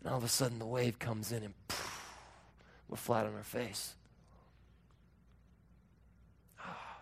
And 0.01 0.11
all 0.11 0.19
of 0.19 0.25
a 0.25 0.29
sudden, 0.29 0.59
the 0.59 0.67
wave 0.67 0.99
comes 0.99 1.33
in 1.33 1.43
and 1.43 1.55
poof, 1.69 2.17
we're 2.89 2.97
flat 2.97 3.27
on 3.27 3.35
our 3.35 3.43
face. 3.43 3.95
Ah, 6.59 6.97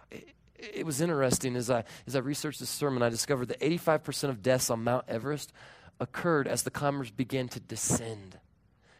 it 0.58 0.84
was 0.84 1.00
interesting 1.00 1.54
as 1.56 1.70
I, 1.70 1.84
as 2.06 2.16
I 2.16 2.18
researched 2.18 2.60
this 2.60 2.70
sermon, 2.70 3.02
I 3.02 3.08
discovered 3.08 3.46
that 3.46 3.60
85% 3.60 4.30
of 4.30 4.42
deaths 4.42 4.70
on 4.70 4.82
Mount 4.82 5.04
Everest 5.08 5.52
occurred 6.00 6.48
as 6.48 6.64
the 6.64 6.70
climbers 6.70 7.10
began 7.10 7.48
to 7.48 7.60
descend, 7.60 8.38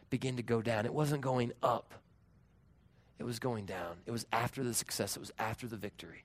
begin 0.09 0.37
to 0.37 0.43
go 0.43 0.61
down. 0.61 0.85
It 0.85 0.93
wasn't 0.93 1.21
going 1.21 1.51
up, 1.61 1.93
it 3.19 3.23
was 3.23 3.39
going 3.39 3.65
down. 3.65 3.97
It 4.05 4.11
was 4.11 4.25
after 4.31 4.63
the 4.63 4.73
success, 4.73 5.17
it 5.17 5.19
was 5.19 5.31
after 5.37 5.67
the 5.67 5.77
victory. 5.77 6.23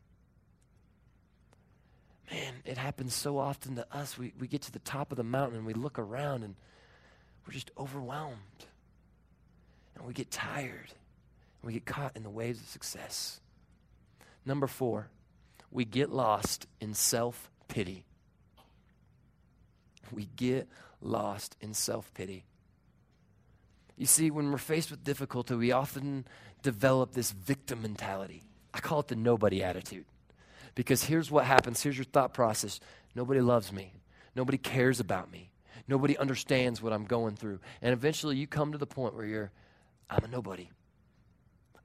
Man, 2.30 2.54
it 2.64 2.78
happens 2.78 3.14
so 3.14 3.38
often 3.38 3.76
to 3.76 3.86
us. 3.94 4.16
We, 4.18 4.32
we 4.38 4.48
get 4.48 4.62
to 4.62 4.72
the 4.72 4.78
top 4.78 5.12
of 5.12 5.16
the 5.16 5.24
mountain 5.24 5.58
and 5.58 5.66
we 5.66 5.74
look 5.74 5.98
around 5.98 6.42
and 6.42 6.54
we're 7.46 7.52
just 7.52 7.70
overwhelmed. 7.76 8.66
And 9.96 10.06
we 10.06 10.12
get 10.12 10.30
tired. 10.30 10.88
And 10.90 11.66
we 11.66 11.74
get 11.74 11.84
caught 11.84 12.16
in 12.16 12.22
the 12.22 12.30
waves 12.30 12.60
of 12.60 12.66
success. 12.66 13.40
Number 14.46 14.66
four, 14.66 15.08
we 15.70 15.84
get 15.84 16.10
lost 16.10 16.66
in 16.80 16.94
self 16.94 17.50
pity. 17.68 18.04
We 20.12 20.28
get 20.36 20.68
lost 21.00 21.56
in 21.60 21.74
self 21.74 22.12
pity. 22.14 22.44
You 23.96 24.06
see, 24.06 24.30
when 24.30 24.50
we're 24.50 24.58
faced 24.58 24.90
with 24.90 25.04
difficulty, 25.04 25.54
we 25.54 25.72
often 25.72 26.26
develop 26.62 27.12
this 27.12 27.30
victim 27.30 27.82
mentality. 27.82 28.42
I 28.72 28.80
call 28.80 29.00
it 29.00 29.08
the 29.08 29.16
nobody 29.16 29.62
attitude. 29.62 30.06
Because 30.74 31.04
here's 31.04 31.30
what 31.30 31.44
happens 31.44 31.82
here's 31.82 31.96
your 31.96 32.04
thought 32.04 32.34
process 32.34 32.80
nobody 33.14 33.40
loves 33.40 33.72
me, 33.72 33.92
nobody 34.34 34.58
cares 34.58 35.00
about 35.00 35.30
me, 35.30 35.50
nobody 35.86 36.16
understands 36.18 36.82
what 36.82 36.92
I'm 36.92 37.04
going 37.04 37.36
through. 37.36 37.60
And 37.82 37.92
eventually 37.92 38.36
you 38.36 38.46
come 38.46 38.72
to 38.72 38.78
the 38.78 38.86
point 38.86 39.14
where 39.14 39.26
you're, 39.26 39.52
I'm 40.10 40.24
a 40.24 40.28
nobody, 40.28 40.68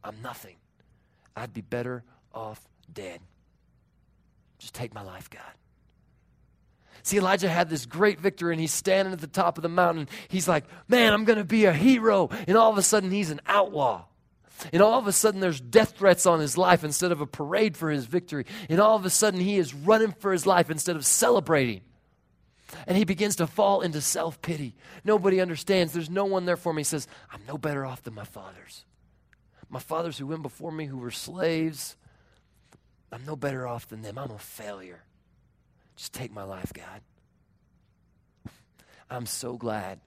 I'm 0.04 0.22
nothing. 0.22 0.56
I'd 1.36 1.54
be 1.54 1.62
better 1.62 2.04
off 2.34 2.68
dead. 2.92 3.22
Just 4.58 4.74
take 4.74 4.94
my 4.94 5.02
life, 5.02 5.30
God. 5.30 5.42
See, 7.04 7.18
Elijah 7.18 7.48
had 7.48 7.70
this 7.70 7.86
great 7.86 8.20
victory, 8.20 8.54
and 8.54 8.60
he's 8.60 8.74
standing 8.74 9.14
at 9.14 9.22
the 9.22 9.28
top 9.28 9.58
of 9.58 9.62
the 9.62 9.70
mountain. 9.70 10.10
He's 10.28 10.48
like, 10.48 10.66
Man, 10.90 11.14
I'm 11.14 11.24
going 11.24 11.40
to 11.40 11.46
be 11.46 11.66
a 11.66 11.74
hero. 11.74 12.30
And 12.48 12.58
all 12.58 12.72
of 12.72 12.78
a 12.78 12.82
sudden, 12.82 13.10
he's 13.10 13.32
an 13.32 13.40
outlaw. 13.46 14.06
And 14.74 14.82
all 14.82 15.00
of 15.00 15.08
a 15.08 15.12
sudden, 15.12 15.40
there's 15.40 15.62
death 15.62 15.98
threats 15.98 16.26
on 16.26 16.40
his 16.40 16.58
life 16.58 16.84
instead 16.84 17.12
of 17.12 17.22
a 17.22 17.26
parade 17.26 17.78
for 17.78 17.90
his 17.90 18.06
victory. 18.06 18.46
And 18.70 18.80
all 18.80 18.96
of 18.96 19.06
a 19.06 19.10
sudden, 19.10 19.40
he 19.40 19.58
is 19.58 19.74
running 19.74 20.12
for 20.12 20.32
his 20.32 20.46
life 20.46 20.70
instead 20.70 20.96
of 20.96 21.06
celebrating. 21.06 21.82
And 22.86 22.98
he 22.98 23.06
begins 23.06 23.38
to 23.38 23.48
fall 23.48 23.82
into 23.82 24.02
self 24.02 24.42
pity. 24.42 24.76
Nobody 25.04 25.42
understands. 25.42 25.94
There's 25.94 26.10
no 26.10 26.26
one 26.26 26.46
there 26.46 26.58
for 26.58 26.74
me. 26.74 26.82
He 26.82 26.86
says, 26.86 27.08
I'm 27.32 27.42
no 27.48 27.58
better 27.58 27.86
off 27.86 28.04
than 28.04 28.14
my 28.14 28.26
fathers. 28.26 28.86
My 29.70 29.80
fathers 29.80 30.18
who 30.18 30.28
went 30.28 30.42
before 30.42 30.72
me, 30.72 30.86
who 30.86 30.98
were 30.98 31.12
slaves, 31.12 31.96
I'm 33.12 33.26
no 33.26 33.36
better 33.36 33.68
off 33.68 33.88
than 33.88 34.02
them. 34.02 34.18
I'm 34.18 34.32
a 34.32 34.40
failure. 34.40 35.04
Just 35.96 36.14
take 36.14 36.32
my 36.32 36.44
life, 36.44 36.72
God. 36.74 37.02
I'm 39.10 39.26
so 39.26 39.58
glad 39.58 40.00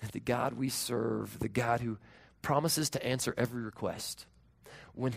that 0.00 0.12
the 0.12 0.20
God 0.20 0.54
we 0.54 0.68
serve, 0.68 1.38
the 1.40 1.48
God 1.48 1.80
who 1.80 1.98
promises 2.44 2.90
to 2.90 3.04
answer 3.04 3.34
every 3.36 3.62
request. 3.62 4.26
When 4.94 5.14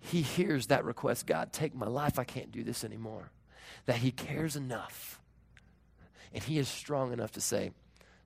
he 0.00 0.22
hears 0.22 0.66
that 0.66 0.84
request, 0.84 1.26
God, 1.26 1.52
take 1.52 1.74
my 1.74 1.86
life, 1.86 2.18
I 2.18 2.24
can't 2.24 2.50
do 2.50 2.64
this 2.64 2.82
anymore. 2.82 3.30
That 3.86 3.96
he 3.96 4.10
cares 4.10 4.56
enough 4.56 5.20
and 6.32 6.42
he 6.42 6.58
is 6.58 6.68
strong 6.68 7.12
enough 7.12 7.32
to 7.32 7.40
say, 7.40 7.72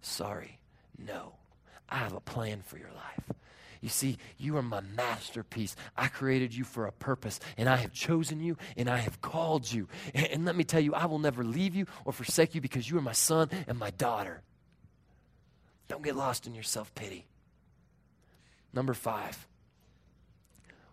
Sorry, 0.00 0.59
no, 0.98 1.35
I 1.88 1.96
have 1.96 2.12
a 2.12 2.20
plan 2.20 2.62
for 2.62 2.77
your 2.79 2.90
life. 2.90 3.38
You 3.81 3.88
see, 3.88 4.18
you 4.38 4.57
are 4.57 4.62
my 4.62 4.81
masterpiece. 4.81 5.77
I 5.96 6.09
created 6.09 6.55
you 6.55 6.64
for 6.64 6.87
a 6.87 6.92
purpose, 6.92 7.40
and 7.57 7.68
I 7.68 7.77
have 7.77 7.92
chosen 7.92 8.40
you, 8.40 8.57
and 8.77 8.88
I 8.88 8.98
have 8.98 9.20
called 9.20 9.70
you. 9.70 9.88
And, 10.14 10.27
and 10.27 10.44
let 10.44 10.57
me 10.57 10.64
tell 10.64 10.81
you, 10.81 10.94
I 10.94 11.07
will 11.07 11.18
never 11.18 11.44
leave 11.44 11.74
you 11.74 11.87
or 12.05 12.12
forsake 12.12 12.55
you 12.55 12.61
because 12.61 12.90
you 12.90 12.96
are 12.98 13.03
my 13.03 13.12
son 13.12 13.50
and 13.66 13.79
my 13.79 13.90
daughter. 13.90 14.42
Don't 15.88 16.03
get 16.03 16.16
lost 16.16 16.46
in 16.46 16.55
your 16.55 16.64
self 16.64 16.94
pity. 16.94 17.27
Number 18.75 18.95
five, 18.95 19.47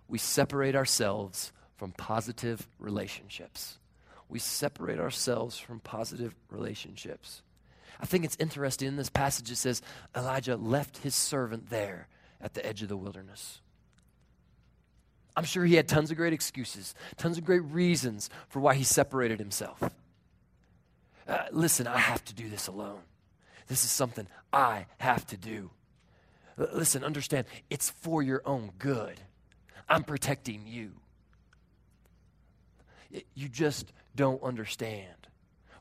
we 0.07 0.17
separate 0.17 0.75
ourselves 0.75 1.51
from 1.77 1.91
positive 1.93 2.67
relationships. 2.79 3.79
We 4.29 4.39
separate 4.39 4.99
ourselves 4.99 5.57
from 5.57 5.79
positive 5.79 6.35
relationships. 6.49 7.41
I 7.99 8.05
think 8.05 8.23
it's 8.23 8.37
interesting 8.39 8.87
in 8.87 8.95
this 8.97 9.09
passage 9.09 9.49
it 9.51 9.55
says 9.55 9.81
Elijah 10.15 10.55
left 10.55 10.99
his 10.99 11.15
servant 11.15 11.69
there 11.69 12.07
at 12.39 12.53
the 12.53 12.65
edge 12.65 12.81
of 12.81 12.89
the 12.89 12.97
wilderness. 12.97 13.61
I'm 15.35 15.43
sure 15.43 15.65
he 15.65 15.75
had 15.75 15.87
tons 15.87 16.11
of 16.11 16.17
great 16.17 16.33
excuses, 16.33 16.93
tons 17.17 17.37
of 17.37 17.45
great 17.45 17.63
reasons 17.63 18.29
for 18.49 18.59
why 18.59 18.75
he 18.75 18.83
separated 18.83 19.39
himself. 19.39 19.81
Uh, 21.27 21.43
listen, 21.51 21.87
I 21.87 21.97
have 21.97 22.23
to 22.25 22.33
do 22.33 22.49
this 22.49 22.67
alone. 22.67 22.99
This 23.67 23.85
is 23.85 23.91
something 23.91 24.27
I 24.51 24.87
have 24.97 25.25
to 25.27 25.37
do. 25.37 25.71
Listen, 26.73 27.03
understand, 27.03 27.47
it's 27.69 27.89
for 27.89 28.21
your 28.21 28.41
own 28.45 28.71
good. 28.77 29.19
I'm 29.89 30.03
protecting 30.03 30.65
you. 30.67 30.91
You 33.33 33.49
just 33.49 33.91
don't 34.15 34.41
understand. 34.41 35.07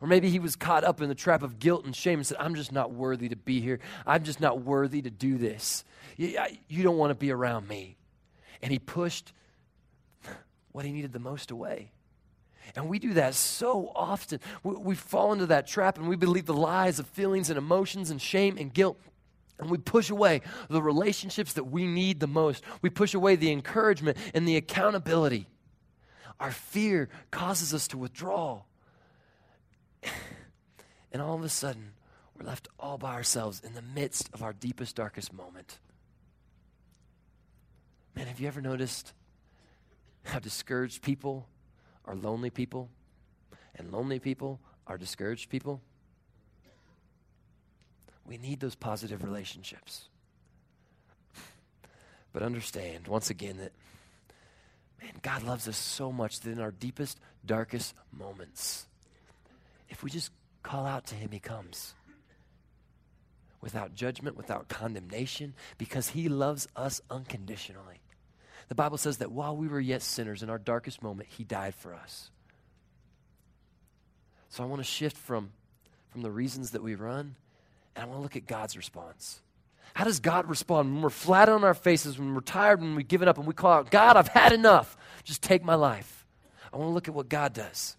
Or 0.01 0.09
maybe 0.09 0.31
he 0.31 0.39
was 0.39 0.57
caught 0.57 0.83
up 0.83 1.01
in 1.01 1.09
the 1.09 1.15
trap 1.15 1.43
of 1.43 1.59
guilt 1.59 1.85
and 1.85 1.95
shame 1.95 2.19
and 2.21 2.27
said, 2.27 2.39
I'm 2.41 2.55
just 2.55 2.73
not 2.73 2.93
worthy 2.93 3.29
to 3.29 3.37
be 3.37 3.61
here. 3.61 3.81
I'm 4.07 4.25
just 4.25 4.41
not 4.41 4.63
worthy 4.63 5.03
to 5.03 5.11
do 5.11 5.37
this. 5.37 5.85
You 6.17 6.83
don't 6.83 6.97
want 6.97 7.11
to 7.11 7.15
be 7.15 7.31
around 7.31 7.69
me. 7.69 7.97
And 8.63 8.73
he 8.73 8.79
pushed 8.79 9.33
what 10.73 10.85
he 10.85 10.93
needed 10.93 11.13
the 11.13 11.19
most 11.19 11.51
away. 11.51 11.93
And 12.77 12.89
we 12.89 12.99
do 12.99 13.15
that 13.15 13.35
so 13.35 13.91
often. 13.95 14.41
We, 14.63 14.77
we 14.77 14.95
fall 14.95 15.33
into 15.33 15.47
that 15.47 15.67
trap 15.67 15.99
and 15.99 16.09
we 16.09 16.17
believe 16.17 16.47
the 16.47 16.55
lies 16.55 16.99
of 16.99 17.07
feelings 17.09 17.51
and 17.51 17.59
emotions 17.59 18.11
and 18.11 18.23
shame 18.23 18.57
and 18.59 18.73
guilt 18.73 18.99
and 19.61 19.71
we 19.71 19.79
push 19.79 20.11
away 20.11 20.41
the 20.69 20.83
relationships 20.83 21.53
that 21.53 21.65
we 21.65 21.87
need 21.87 22.19
the 22.19 22.27
most. 22.27 22.65
We 22.81 22.91
push 22.91 23.15
away 23.15 23.37
the 23.37 23.53
encouragement 23.53 24.17
and 24.35 24.49
the 24.49 24.57
accountability. 24.57 25.47
Our 26.41 26.51
fear 26.51 27.11
causes 27.31 27.75
us 27.75 27.87
to 27.89 27.99
withdraw. 27.99 28.63
And 31.13 31.21
all 31.21 31.35
of 31.35 31.43
a 31.43 31.49
sudden, 31.49 31.95
we're 32.39 32.47
left 32.47 32.69
all 32.79 32.97
by 32.97 33.15
ourselves 33.15 33.61
in 33.65 33.75
the 33.75 33.83
midst 33.83 34.31
of 34.33 34.45
our 34.45 34.53
deepest, 34.53 34.95
darkest 34.95 35.33
moment. 35.33 35.81
Man, 38.15 38.29
have 38.29 38.39
you 38.39 38.47
ever 38.47 38.61
noticed 38.61 39.13
how 40.23 40.39
discouraged 40.39 41.03
people 41.03 41.49
are 42.05 42.15
lonely 42.15 42.49
people? 42.49 42.91
And 43.75 43.91
lonely 43.91 44.21
people 44.21 44.61
are 44.87 44.97
discouraged 44.97 45.51
people? 45.51 45.83
We 48.31 48.39
need 48.39 48.61
those 48.61 48.77
positive 48.77 49.25
relationships. 49.25 50.05
But 52.33 52.45
understand, 52.45 53.09
once 53.09 53.29
again, 53.29 53.57
that, 53.57 53.73
man, 55.03 55.15
God 55.21 55.43
loves 55.43 55.67
us 55.67 55.77
so 55.77 56.13
much 56.13 56.39
that 56.41 56.51
in 56.53 56.61
our 56.61 56.71
deepest, 56.71 57.19
darkest 57.45 57.93
moments, 58.17 58.87
if 59.89 60.05
we 60.05 60.11
just 60.11 60.31
call 60.63 60.87
out 60.87 61.09
to 61.09 61.17
Him, 61.17 61.31
He 61.33 61.41
comes. 61.41 61.93
Without 63.61 63.97
judgment, 63.97 64.37
without 64.37 64.69
condemnation, 64.69 65.53
because 65.77 66.11
He 66.11 66.29
loves 66.29 66.69
us 66.77 67.01
unconditionally. 67.11 67.99
The 68.69 68.77
Bible 68.77 68.97
says 68.97 69.17
that 69.17 69.33
while 69.33 69.57
we 69.57 69.67
were 69.67 69.81
yet 69.81 70.03
sinners, 70.03 70.45
in 70.45 70.51
our 70.51 70.59
darkest 70.59 71.03
moment, 71.03 71.31
He 71.37 71.43
died 71.43 71.75
for 71.75 71.97
us. 71.97 72.31
So 74.51 74.63
I 74.63 74.67
want 74.67 74.79
to 74.79 74.85
shift 74.85 75.17
from, 75.17 75.51
from 76.11 76.23
the 76.23 76.31
reasons 76.31 76.71
that 76.71 76.83
we 76.85 76.95
run 76.95 77.35
and 78.01 78.09
I 78.09 78.09
want 78.09 78.21
to 78.21 78.23
look 78.23 78.37
at 78.37 78.47
God's 78.47 78.79
response. 78.79 79.43
How 79.93 80.05
does 80.05 80.21
God 80.21 80.49
respond 80.49 80.91
when 80.91 81.03
we're 81.03 81.11
flat 81.11 81.51
on 81.51 81.65
our 81.65 81.75
faces, 81.75 82.19
when 82.19 82.35
we're 82.35 82.41
tired, 82.41 82.81
when 82.81 82.95
we've 82.95 83.07
given 83.07 83.29
up, 83.29 83.37
and 83.37 83.47
we 83.47 83.53
call 83.53 83.73
out, 83.73 83.91
God, 83.91 84.17
I've 84.17 84.29
had 84.29 84.53
enough. 84.53 84.97
Just 85.23 85.43
take 85.43 85.63
my 85.63 85.75
life. 85.75 86.25
I 86.73 86.79
want 86.79 86.89
to 86.89 86.95
look 86.95 87.09
at 87.09 87.15
what 87.15 87.29
God 87.29 87.53
does. 87.53 87.97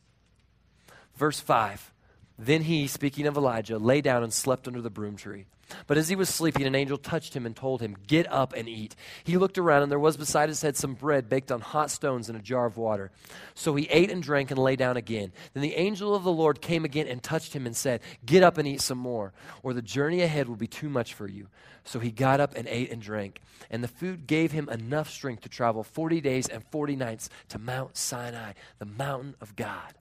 Verse 1.16 1.40
5 1.40 1.94
Then 2.40 2.64
he, 2.64 2.88
speaking 2.88 3.28
of 3.28 3.38
Elijah, 3.38 3.78
lay 3.78 4.02
down 4.02 4.24
and 4.24 4.34
slept 4.34 4.68
under 4.68 4.82
the 4.82 4.90
broom 4.90 5.18
tree. 5.18 5.46
But 5.88 5.98
as 5.98 6.10
he 6.10 6.16
was 6.16 6.30
sleeping, 6.30 6.64
an 6.64 6.76
angel 6.76 6.98
touched 6.98 7.36
him 7.36 7.46
and 7.46 7.56
told 7.56 7.82
him, 7.82 7.98
Get 8.08 8.32
up 8.32 8.54
and 8.54 8.68
eat. 8.68 8.96
He 9.24 9.38
looked 9.38 9.58
around, 9.58 9.84
and 9.84 9.92
there 9.92 10.00
was 10.00 10.18
beside 10.18 10.50
his 10.50 10.62
head 10.62 10.78
some 10.78 10.94
bread 10.94 11.30
baked 11.30 11.52
on 11.52 11.62
hot 11.62 11.92
stones 11.92 12.30
and 12.30 12.38
a 12.38 12.42
jar 12.42 12.66
of 12.66 12.78
water. 12.78 13.12
So 13.54 13.76
he 13.76 13.88
ate 13.90 14.12
and 14.12 14.22
drank 14.24 14.52
and 14.52 14.60
lay 14.60 14.76
down 14.76 14.98
again. 14.98 15.32
Then 15.54 15.64
the 15.64 15.76
angel 15.76 16.16
of 16.16 16.24
the 16.24 16.32
Lord 16.32 16.62
came 16.62 16.86
again 16.86 17.08
and 17.08 17.22
touched 17.22 17.54
him 17.54 17.66
and 17.66 17.76
said, 17.76 18.02
Get 18.26 18.44
up 18.44 18.58
and 18.58 18.68
eat 18.68 18.82
some 18.82 18.98
more, 18.98 19.34
or 19.64 19.74
the 19.74 19.82
journey 19.82 20.22
ahead 20.22 20.48
will 20.48 20.56
be 20.56 20.68
too 20.68 20.90
much 20.90 21.14
for 21.14 21.28
you. 21.28 21.48
So 21.84 22.00
he 22.00 22.12
got 22.12 22.40
up 22.40 22.56
and 22.56 22.68
ate 22.68 22.92
and 22.92 23.02
drank. 23.02 23.42
And 23.70 23.84
the 23.84 23.88
food 23.88 24.28
gave 24.28 24.52
him 24.52 24.70
enough 24.70 25.10
strength 25.10 25.42
to 25.44 25.50
travel 25.50 25.84
40 25.84 26.22
days 26.22 26.48
and 26.48 26.64
40 26.72 26.96
nights 26.96 27.30
to 27.50 27.60
Mount 27.60 27.98
Sinai, 27.98 28.54
the 28.80 28.86
mountain 28.86 29.36
of 29.42 29.56
God. 29.56 29.94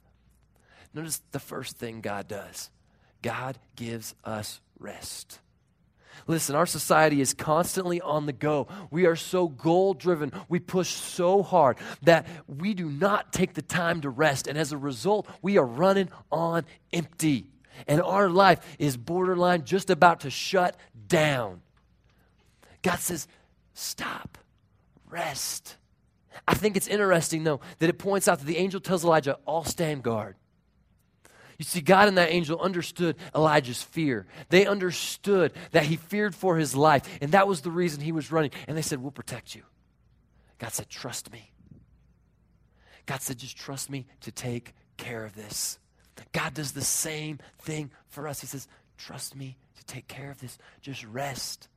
Notice 0.93 1.23
the 1.31 1.39
first 1.39 1.77
thing 1.77 2.01
God 2.01 2.29
does 2.29 2.71
God 3.23 3.59
gives 3.77 4.15
us 4.25 4.61
rest. 4.79 5.41
Listen, 6.27 6.55
our 6.55 6.67
society 6.67 7.21
is 7.21 7.35
constantly 7.35 8.01
on 8.01 8.27
the 8.27 8.33
go. 8.33 8.69
We 8.91 9.07
are 9.07 9.17
so 9.17 9.49
goal 9.49 9.95
driven. 9.95 10.33
We 10.49 10.61
push 10.61 10.89
so 10.89 11.43
hard 11.43 11.79
that 12.03 12.27
we 12.47 12.75
do 12.75 12.91
not 12.91 13.33
take 13.33 13.55
the 13.55 13.63
time 13.63 14.01
to 14.03 14.11
rest. 14.11 14.47
And 14.47 14.57
as 14.59 14.73
a 14.73 14.79
result, 14.79 15.27
we 15.43 15.59
are 15.59 15.67
running 15.67 16.09
on 16.31 16.65
empty. 16.93 17.47
And 17.87 18.03
our 18.03 18.29
life 18.29 18.61
is 18.79 18.97
borderline 18.97 19.65
just 19.65 19.91
about 19.91 20.21
to 20.21 20.31
shut 20.31 20.77
down. 21.09 21.63
God 22.83 22.99
says, 22.99 23.27
stop, 23.75 24.39
rest. 25.09 25.77
I 26.47 26.55
think 26.55 26.77
it's 26.77 26.89
interesting, 26.89 27.45
though, 27.45 27.61
that 27.79 27.91
it 27.91 27.99
points 27.99 28.29
out 28.29 28.39
that 28.39 28.47
the 28.47 28.57
angel 28.57 28.81
tells 28.81 29.05
Elijah, 29.05 29.39
all 29.47 29.65
stand 29.65 30.03
guard. 30.03 30.37
You 31.61 31.65
see, 31.65 31.83
God 31.83 32.09
and 32.09 32.17
that 32.17 32.33
angel 32.33 32.59
understood 32.59 33.17
Elijah's 33.35 33.83
fear. 33.83 34.27
They 34.49 34.65
understood 34.65 35.53
that 35.73 35.83
he 35.83 35.97
feared 35.97 36.35
for 36.35 36.57
his 36.57 36.75
life, 36.75 37.07
and 37.21 37.33
that 37.33 37.47
was 37.47 37.61
the 37.61 37.71
reason 37.71 38.01
he 38.01 38.13
was 38.13 38.33
running. 38.33 38.53
And 38.67 38.75
they 38.75 38.81
said, 38.81 39.03
We'll 39.03 39.11
protect 39.11 39.55
you. 39.55 39.61
God 40.59 40.73
said, 40.73 40.89
Trust 40.89 41.31
me. 41.31 41.51
God 43.05 43.21
said, 43.21 43.37
Just 43.37 43.59
trust 43.59 43.91
me 43.91 44.07
to 44.23 44.33
take 44.33 44.73
care 44.97 45.23
of 45.23 45.35
this. 45.35 45.79
God 46.33 46.55
does 46.55 46.73
the 46.73 46.81
same 46.81 47.41
thing 47.59 47.91
for 48.09 48.27
us. 48.27 48.41
He 48.41 48.47
says, 48.47 48.67
Trust 48.97 49.37
me 49.37 49.59
to 49.77 49.85
take 49.85 50.09
care 50.09 50.31
of 50.31 50.41
this. 50.41 50.57
Just 50.81 51.05
rest. 51.05 51.69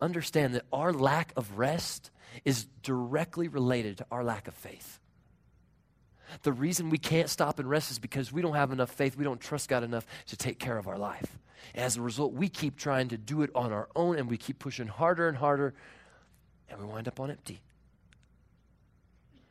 Understand 0.00 0.56
that 0.56 0.64
our 0.72 0.92
lack 0.92 1.32
of 1.36 1.56
rest 1.56 2.10
is 2.44 2.66
directly 2.82 3.46
related 3.46 3.98
to 3.98 4.06
our 4.10 4.24
lack 4.24 4.48
of 4.48 4.54
faith. 4.54 4.98
The 6.42 6.52
reason 6.52 6.90
we 6.90 6.98
can't 6.98 7.28
stop 7.28 7.58
and 7.58 7.68
rest 7.68 7.90
is 7.90 7.98
because 7.98 8.32
we 8.32 8.42
don't 8.42 8.54
have 8.54 8.72
enough 8.72 8.90
faith. 8.90 9.16
We 9.16 9.24
don't 9.24 9.40
trust 9.40 9.68
God 9.68 9.82
enough 9.82 10.06
to 10.26 10.36
take 10.36 10.58
care 10.58 10.78
of 10.78 10.88
our 10.88 10.98
life. 10.98 11.38
And 11.74 11.84
as 11.84 11.96
a 11.96 12.02
result, 12.02 12.32
we 12.32 12.48
keep 12.48 12.76
trying 12.76 13.08
to 13.08 13.18
do 13.18 13.42
it 13.42 13.50
on 13.54 13.72
our 13.72 13.88
own 13.94 14.18
and 14.18 14.28
we 14.28 14.36
keep 14.36 14.58
pushing 14.58 14.86
harder 14.86 15.28
and 15.28 15.36
harder, 15.36 15.74
and 16.68 16.80
we 16.80 16.86
wind 16.86 17.08
up 17.08 17.20
on 17.20 17.30
empty. 17.30 17.60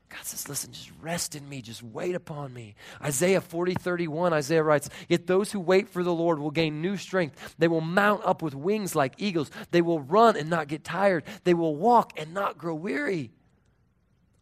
God 0.10 0.26
says, 0.26 0.50
listen, 0.50 0.74
just 0.74 0.92
rest 1.02 1.36
in 1.36 1.48
me, 1.48 1.62
just 1.62 1.82
wait 1.82 2.16
upon 2.16 2.54
me. 2.54 2.76
Isaiah 3.02 3.40
40, 3.40 3.76
31, 3.76 4.34
Isaiah 4.34 4.62
writes, 4.62 4.90
Yet 5.08 5.26
those 5.26 5.54
who 5.54 5.60
wait 5.62 5.88
for 5.88 6.04
the 6.04 6.14
Lord 6.14 6.38
will 6.38 6.52
gain 6.52 6.82
new 6.82 6.98
strength. 6.98 7.56
They 7.58 7.70
will 7.70 7.80
mount 7.80 8.22
up 8.26 8.42
with 8.42 8.54
wings 8.54 8.94
like 8.94 9.14
eagles. 9.18 9.50
They 9.72 9.82
will 9.82 10.02
run 10.02 10.36
and 10.36 10.50
not 10.50 10.68
get 10.68 10.84
tired. 10.84 11.24
They 11.46 11.54
will 11.54 11.78
walk 11.78 12.12
and 12.18 12.34
not 12.34 12.58
grow 12.58 12.76
weary. 12.76 13.32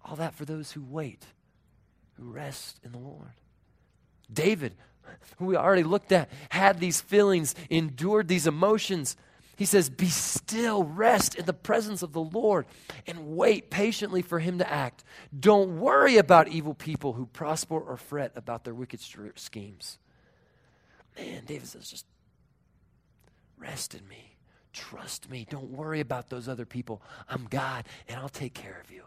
All 0.03 0.15
that 0.15 0.33
for 0.33 0.43
those 0.43 0.71
who 0.71 0.81
wait 0.81 1.23
who 2.19 2.31
rest 2.31 2.79
in 2.83 2.91
the 2.91 2.97
Lord. 2.97 3.31
David, 4.31 4.75
who 5.37 5.45
we 5.45 5.55
already 5.55 5.83
looked 5.83 6.11
at, 6.11 6.29
had 6.49 6.79
these 6.79 7.01
feelings, 7.01 7.55
endured 7.69 8.27
these 8.27 8.47
emotions. 8.47 9.15
He 9.55 9.65
says, 9.65 9.89
Be 9.89 10.07
still, 10.07 10.83
rest 10.83 11.35
in 11.35 11.45
the 11.45 11.53
presence 11.53 12.01
of 12.01 12.13
the 12.13 12.21
Lord, 12.21 12.65
and 13.07 13.35
wait 13.35 13.69
patiently 13.69 14.21
for 14.21 14.39
him 14.39 14.59
to 14.59 14.71
act. 14.71 15.03
Don't 15.37 15.79
worry 15.79 16.17
about 16.17 16.47
evil 16.47 16.73
people 16.73 17.13
who 17.13 17.25
prosper 17.25 17.79
or 17.79 17.97
fret 17.97 18.31
about 18.35 18.63
their 18.63 18.73
wicked 18.73 18.99
schemes. 19.35 19.97
Man, 21.17 21.43
David 21.45 21.67
says, 21.67 21.89
Just 21.89 22.05
rest 23.57 23.95
in 23.95 24.07
me. 24.07 24.35
Trust 24.71 25.29
me. 25.29 25.47
Don't 25.49 25.71
worry 25.71 25.99
about 25.99 26.29
those 26.29 26.47
other 26.47 26.65
people. 26.65 27.01
I'm 27.27 27.47
God, 27.49 27.85
and 28.07 28.19
I'll 28.19 28.29
take 28.29 28.53
care 28.53 28.79
of 28.83 28.91
you. 28.91 29.03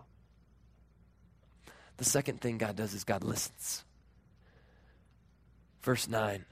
The 2.03 2.11
second 2.11 2.41
thing 2.41 2.59
God 2.59 2.75
does 2.75 2.95
is 2.95 3.05
God 3.05 3.23
listens. 3.23 3.85
Verse 5.83 6.09
9 6.09 6.45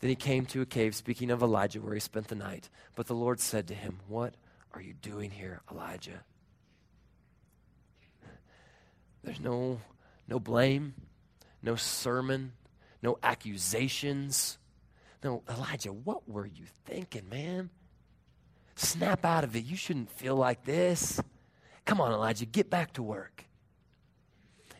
Then 0.00 0.08
he 0.08 0.16
came 0.16 0.46
to 0.46 0.62
a 0.62 0.64
cave, 0.64 0.94
speaking 0.94 1.30
of 1.30 1.42
Elijah, 1.42 1.78
where 1.82 1.92
he 1.92 2.00
spent 2.00 2.28
the 2.28 2.36
night. 2.36 2.70
But 2.94 3.06
the 3.06 3.14
Lord 3.14 3.38
said 3.38 3.68
to 3.68 3.74
him, 3.74 3.98
What 4.08 4.32
are 4.72 4.80
you 4.80 4.94
doing 4.94 5.30
here, 5.30 5.60
Elijah? 5.70 6.22
There's 9.22 9.40
no, 9.40 9.82
no 10.26 10.40
blame, 10.40 10.94
no 11.62 11.76
sermon, 11.76 12.52
no 13.02 13.18
accusations. 13.22 14.56
No, 15.22 15.42
Elijah, 15.50 15.92
what 15.92 16.26
were 16.26 16.46
you 16.46 16.64
thinking, 16.86 17.28
man? 17.28 17.68
Snap 18.74 19.22
out 19.22 19.44
of 19.44 19.54
it. 19.54 19.66
You 19.66 19.76
shouldn't 19.76 20.08
feel 20.08 20.34
like 20.34 20.64
this. 20.64 21.20
Come 21.84 22.00
on, 22.00 22.10
Elijah, 22.10 22.46
get 22.46 22.70
back 22.70 22.94
to 22.94 23.02
work. 23.02 23.45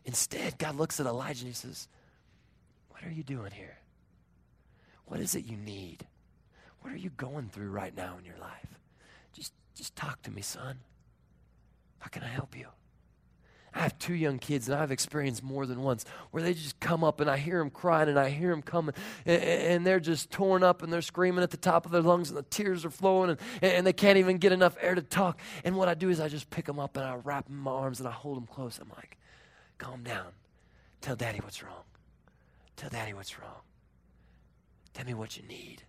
Instead, 0.06 0.56
God 0.56 0.76
looks 0.76 1.00
at 1.00 1.06
Elijah 1.06 1.40
and 1.40 1.48
he 1.48 1.54
says, 1.54 1.88
What 2.90 3.04
are 3.04 3.10
you 3.10 3.24
doing 3.24 3.50
here? 3.50 3.76
What 5.04 5.20
is 5.20 5.34
it 5.34 5.44
you 5.44 5.56
need? 5.56 6.06
What 6.80 6.92
are 6.92 6.96
you 6.96 7.10
going 7.10 7.48
through 7.48 7.70
right 7.70 7.94
now 7.94 8.14
in 8.18 8.24
your 8.24 8.38
life? 8.40 8.78
Just, 9.32 9.52
just 9.74 9.94
talk 9.96 10.22
to 10.22 10.30
me, 10.30 10.42
son. 10.42 10.78
How 11.98 12.08
can 12.08 12.22
I 12.22 12.28
help 12.28 12.56
you? 12.56 12.68
I 13.74 13.80
have 13.80 13.98
two 13.98 14.14
young 14.14 14.38
kids, 14.38 14.68
and 14.68 14.80
I've 14.80 14.92
experienced 14.92 15.42
more 15.42 15.66
than 15.66 15.82
once 15.82 16.06
where 16.30 16.42
they 16.42 16.54
just 16.54 16.80
come 16.80 17.04
up 17.04 17.20
and 17.20 17.28
I 17.28 17.36
hear 17.36 17.58
them 17.58 17.68
crying 17.68 18.08
and 18.08 18.18
I 18.18 18.30
hear 18.30 18.50
them 18.50 18.62
coming, 18.62 18.94
and, 19.26 19.42
and 19.42 19.86
they're 19.86 20.00
just 20.00 20.30
torn 20.30 20.62
up 20.62 20.82
and 20.82 20.92
they're 20.92 21.02
screaming 21.02 21.42
at 21.42 21.50
the 21.50 21.56
top 21.56 21.84
of 21.84 21.92
their 21.92 22.00
lungs, 22.00 22.30
and 22.30 22.38
the 22.38 22.44
tears 22.44 22.84
are 22.84 22.90
flowing, 22.90 23.30
and, 23.30 23.40
and 23.60 23.86
they 23.86 23.92
can't 23.92 24.18
even 24.18 24.38
get 24.38 24.52
enough 24.52 24.76
air 24.80 24.94
to 24.94 25.02
talk. 25.02 25.40
And 25.64 25.76
what 25.76 25.88
I 25.88 25.94
do 25.94 26.08
is 26.08 26.20
I 26.20 26.28
just 26.28 26.48
pick 26.48 26.64
them 26.64 26.78
up 26.78 26.96
and 26.96 27.04
I 27.04 27.16
wrap 27.16 27.46
them 27.46 27.56
in 27.56 27.62
my 27.62 27.72
arms 27.72 27.98
and 27.98 28.08
I 28.08 28.12
hold 28.12 28.36
them 28.36 28.46
close. 28.46 28.78
I'm 28.78 28.88
like, 28.96 29.18
Calm 29.78 30.02
down. 30.02 30.32
Tell 31.00 31.16
daddy 31.16 31.40
what's 31.40 31.62
wrong. 31.62 31.84
Tell 32.76 32.90
daddy 32.90 33.12
what's 33.12 33.38
wrong. 33.38 33.62
Tell 34.94 35.06
me 35.06 35.14
what 35.14 35.36
you 35.36 35.42
need. 35.44 35.82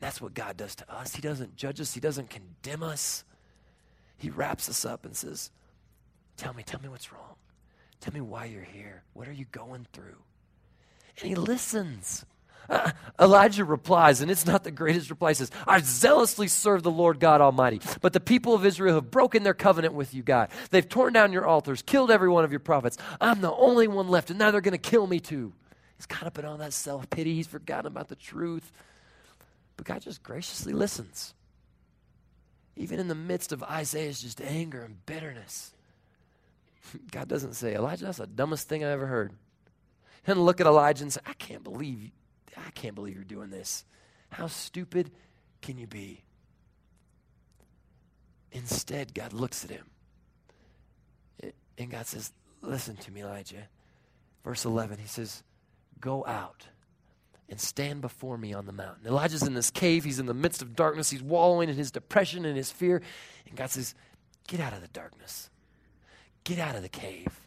That's 0.00 0.20
what 0.20 0.34
God 0.34 0.56
does 0.56 0.74
to 0.76 0.92
us. 0.92 1.14
He 1.14 1.22
doesn't 1.22 1.56
judge 1.56 1.80
us, 1.80 1.94
He 1.94 2.00
doesn't 2.00 2.30
condemn 2.30 2.82
us. 2.82 3.24
He 4.16 4.30
wraps 4.30 4.68
us 4.68 4.84
up 4.84 5.04
and 5.04 5.16
says, 5.16 5.50
Tell 6.36 6.54
me, 6.54 6.62
tell 6.62 6.80
me 6.80 6.88
what's 6.88 7.12
wrong. 7.12 7.34
Tell 8.00 8.14
me 8.14 8.20
why 8.20 8.46
you're 8.46 8.62
here. 8.62 9.02
What 9.12 9.28
are 9.28 9.32
you 9.32 9.46
going 9.50 9.86
through? 9.92 10.18
And 11.20 11.28
He 11.28 11.34
listens. 11.34 12.24
Uh, 12.68 12.90
Elijah 13.18 13.64
replies, 13.64 14.20
and 14.20 14.30
it's 14.30 14.44
not 14.44 14.62
the 14.62 14.70
greatest 14.70 15.08
reply. 15.08 15.30
He 15.30 15.34
says, 15.34 15.50
I 15.66 15.80
zealously 15.80 16.48
serve 16.48 16.82
the 16.82 16.90
Lord 16.90 17.18
God 17.18 17.40
Almighty, 17.40 17.80
but 18.02 18.12
the 18.12 18.20
people 18.20 18.54
of 18.54 18.66
Israel 18.66 18.96
have 18.96 19.10
broken 19.10 19.42
their 19.42 19.54
covenant 19.54 19.94
with 19.94 20.12
you, 20.12 20.22
God. 20.22 20.50
They've 20.70 20.88
torn 20.88 21.14
down 21.14 21.32
your 21.32 21.46
altars, 21.46 21.82
killed 21.82 22.10
every 22.10 22.28
one 22.28 22.44
of 22.44 22.52
your 22.52 22.60
prophets. 22.60 22.98
I'm 23.20 23.40
the 23.40 23.52
only 23.52 23.88
one 23.88 24.08
left, 24.08 24.30
and 24.30 24.38
now 24.38 24.50
they're 24.50 24.60
going 24.60 24.72
to 24.72 24.78
kill 24.78 25.06
me 25.06 25.18
too. 25.18 25.52
He's 25.96 26.06
caught 26.06 26.26
up 26.26 26.38
in 26.38 26.44
all 26.44 26.58
that 26.58 26.72
self 26.72 27.08
pity. 27.10 27.34
He's 27.34 27.46
forgotten 27.46 27.86
about 27.86 28.08
the 28.08 28.16
truth. 28.16 28.70
But 29.76 29.86
God 29.86 30.02
just 30.02 30.22
graciously 30.22 30.72
listens. 30.72 31.34
Even 32.76 33.00
in 33.00 33.08
the 33.08 33.14
midst 33.14 33.50
of 33.52 33.62
Isaiah's 33.64 34.20
just 34.20 34.40
anger 34.40 34.82
and 34.82 35.04
bitterness, 35.06 35.72
God 37.10 37.28
doesn't 37.28 37.54
say, 37.54 37.74
Elijah, 37.74 38.04
that's 38.04 38.18
the 38.18 38.26
dumbest 38.26 38.68
thing 38.68 38.84
I 38.84 38.90
ever 38.90 39.06
heard. 39.06 39.32
And 40.26 40.44
look 40.44 40.60
at 40.60 40.66
Elijah 40.66 41.02
and 41.04 41.12
say, 41.12 41.20
I 41.26 41.32
can't 41.32 41.64
believe 41.64 42.10
I 42.56 42.70
can't 42.70 42.94
believe 42.94 43.14
you're 43.14 43.24
doing 43.24 43.50
this. 43.50 43.84
How 44.30 44.46
stupid 44.46 45.10
can 45.60 45.78
you 45.78 45.86
be? 45.86 46.22
Instead, 48.52 49.14
God 49.14 49.32
looks 49.32 49.64
at 49.64 49.70
him. 49.70 49.86
And 51.76 51.90
God 51.90 52.06
says, 52.06 52.32
Listen 52.60 52.96
to 52.96 53.12
me, 53.12 53.22
Elijah. 53.22 53.68
Verse 54.44 54.64
11, 54.64 54.98
he 54.98 55.06
says, 55.06 55.42
Go 56.00 56.24
out 56.26 56.66
and 57.48 57.60
stand 57.60 58.00
before 58.00 58.36
me 58.36 58.52
on 58.52 58.66
the 58.66 58.72
mountain. 58.72 59.06
Elijah's 59.06 59.42
in 59.42 59.54
this 59.54 59.70
cave. 59.70 60.04
He's 60.04 60.18
in 60.18 60.26
the 60.26 60.34
midst 60.34 60.60
of 60.60 60.76
darkness. 60.76 61.10
He's 61.10 61.22
wallowing 61.22 61.68
in 61.68 61.76
his 61.76 61.90
depression 61.90 62.44
and 62.44 62.56
his 62.56 62.70
fear. 62.70 63.00
And 63.46 63.56
God 63.56 63.70
says, 63.70 63.94
Get 64.48 64.60
out 64.60 64.72
of 64.72 64.80
the 64.80 64.88
darkness. 64.88 65.50
Get 66.44 66.58
out 66.58 66.74
of 66.74 66.82
the 66.82 66.88
cave. 66.88 67.40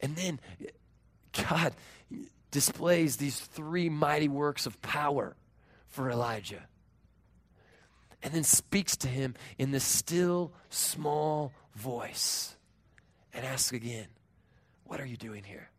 And 0.00 0.16
then 0.16 0.40
God 1.32 1.74
displays 2.50 3.16
these 3.16 3.38
three 3.38 3.88
mighty 3.88 4.28
works 4.28 4.66
of 4.66 4.80
power 4.82 5.36
for 5.88 6.10
Elijah. 6.10 6.62
And 8.22 8.32
then 8.32 8.44
speaks 8.44 8.96
to 8.98 9.08
him 9.08 9.34
in 9.58 9.70
this 9.70 9.84
still, 9.84 10.52
small 10.70 11.52
voice 11.74 12.56
and 13.32 13.44
asks 13.44 13.72
again, 13.72 14.06
What 14.84 15.00
are 15.00 15.06
you 15.06 15.16
doing 15.16 15.44
here? 15.44 15.70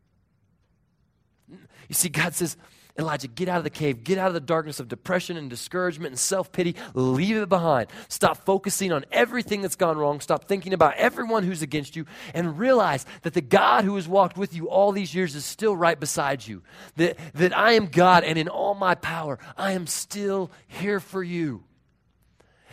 You 1.49 1.95
see, 1.95 2.09
God 2.09 2.35
says, 2.35 2.57
Elijah, 2.97 3.27
get 3.27 3.47
out 3.47 3.59
of 3.59 3.63
the 3.63 3.69
cave. 3.69 4.03
Get 4.03 4.17
out 4.17 4.27
of 4.27 4.33
the 4.33 4.39
darkness 4.39 4.79
of 4.79 4.87
depression 4.87 5.37
and 5.37 5.49
discouragement 5.49 6.11
and 6.11 6.19
self 6.19 6.51
pity. 6.51 6.75
Leave 6.93 7.37
it 7.37 7.49
behind. 7.49 7.87
Stop 8.07 8.37
focusing 8.37 8.91
on 8.91 9.05
everything 9.11 9.61
that's 9.61 9.75
gone 9.75 9.97
wrong. 9.97 10.19
Stop 10.19 10.45
thinking 10.45 10.73
about 10.73 10.95
everyone 10.95 11.43
who's 11.43 11.61
against 11.61 11.95
you 11.95 12.05
and 12.33 12.57
realize 12.57 13.05
that 13.21 13.33
the 13.33 13.41
God 13.41 13.83
who 13.83 13.95
has 13.95 14.07
walked 14.07 14.37
with 14.37 14.55
you 14.55 14.69
all 14.69 14.91
these 14.91 15.13
years 15.13 15.35
is 15.35 15.45
still 15.45 15.75
right 15.75 15.99
beside 15.99 16.45
you. 16.45 16.63
That, 16.95 17.17
that 17.35 17.55
I 17.55 17.73
am 17.73 17.87
God 17.87 18.23
and 18.23 18.37
in 18.37 18.47
all 18.47 18.73
my 18.73 18.95
power, 18.95 19.37
I 19.55 19.73
am 19.73 19.85
still 19.85 20.51
here 20.67 20.99
for 20.99 21.23
you. 21.23 21.63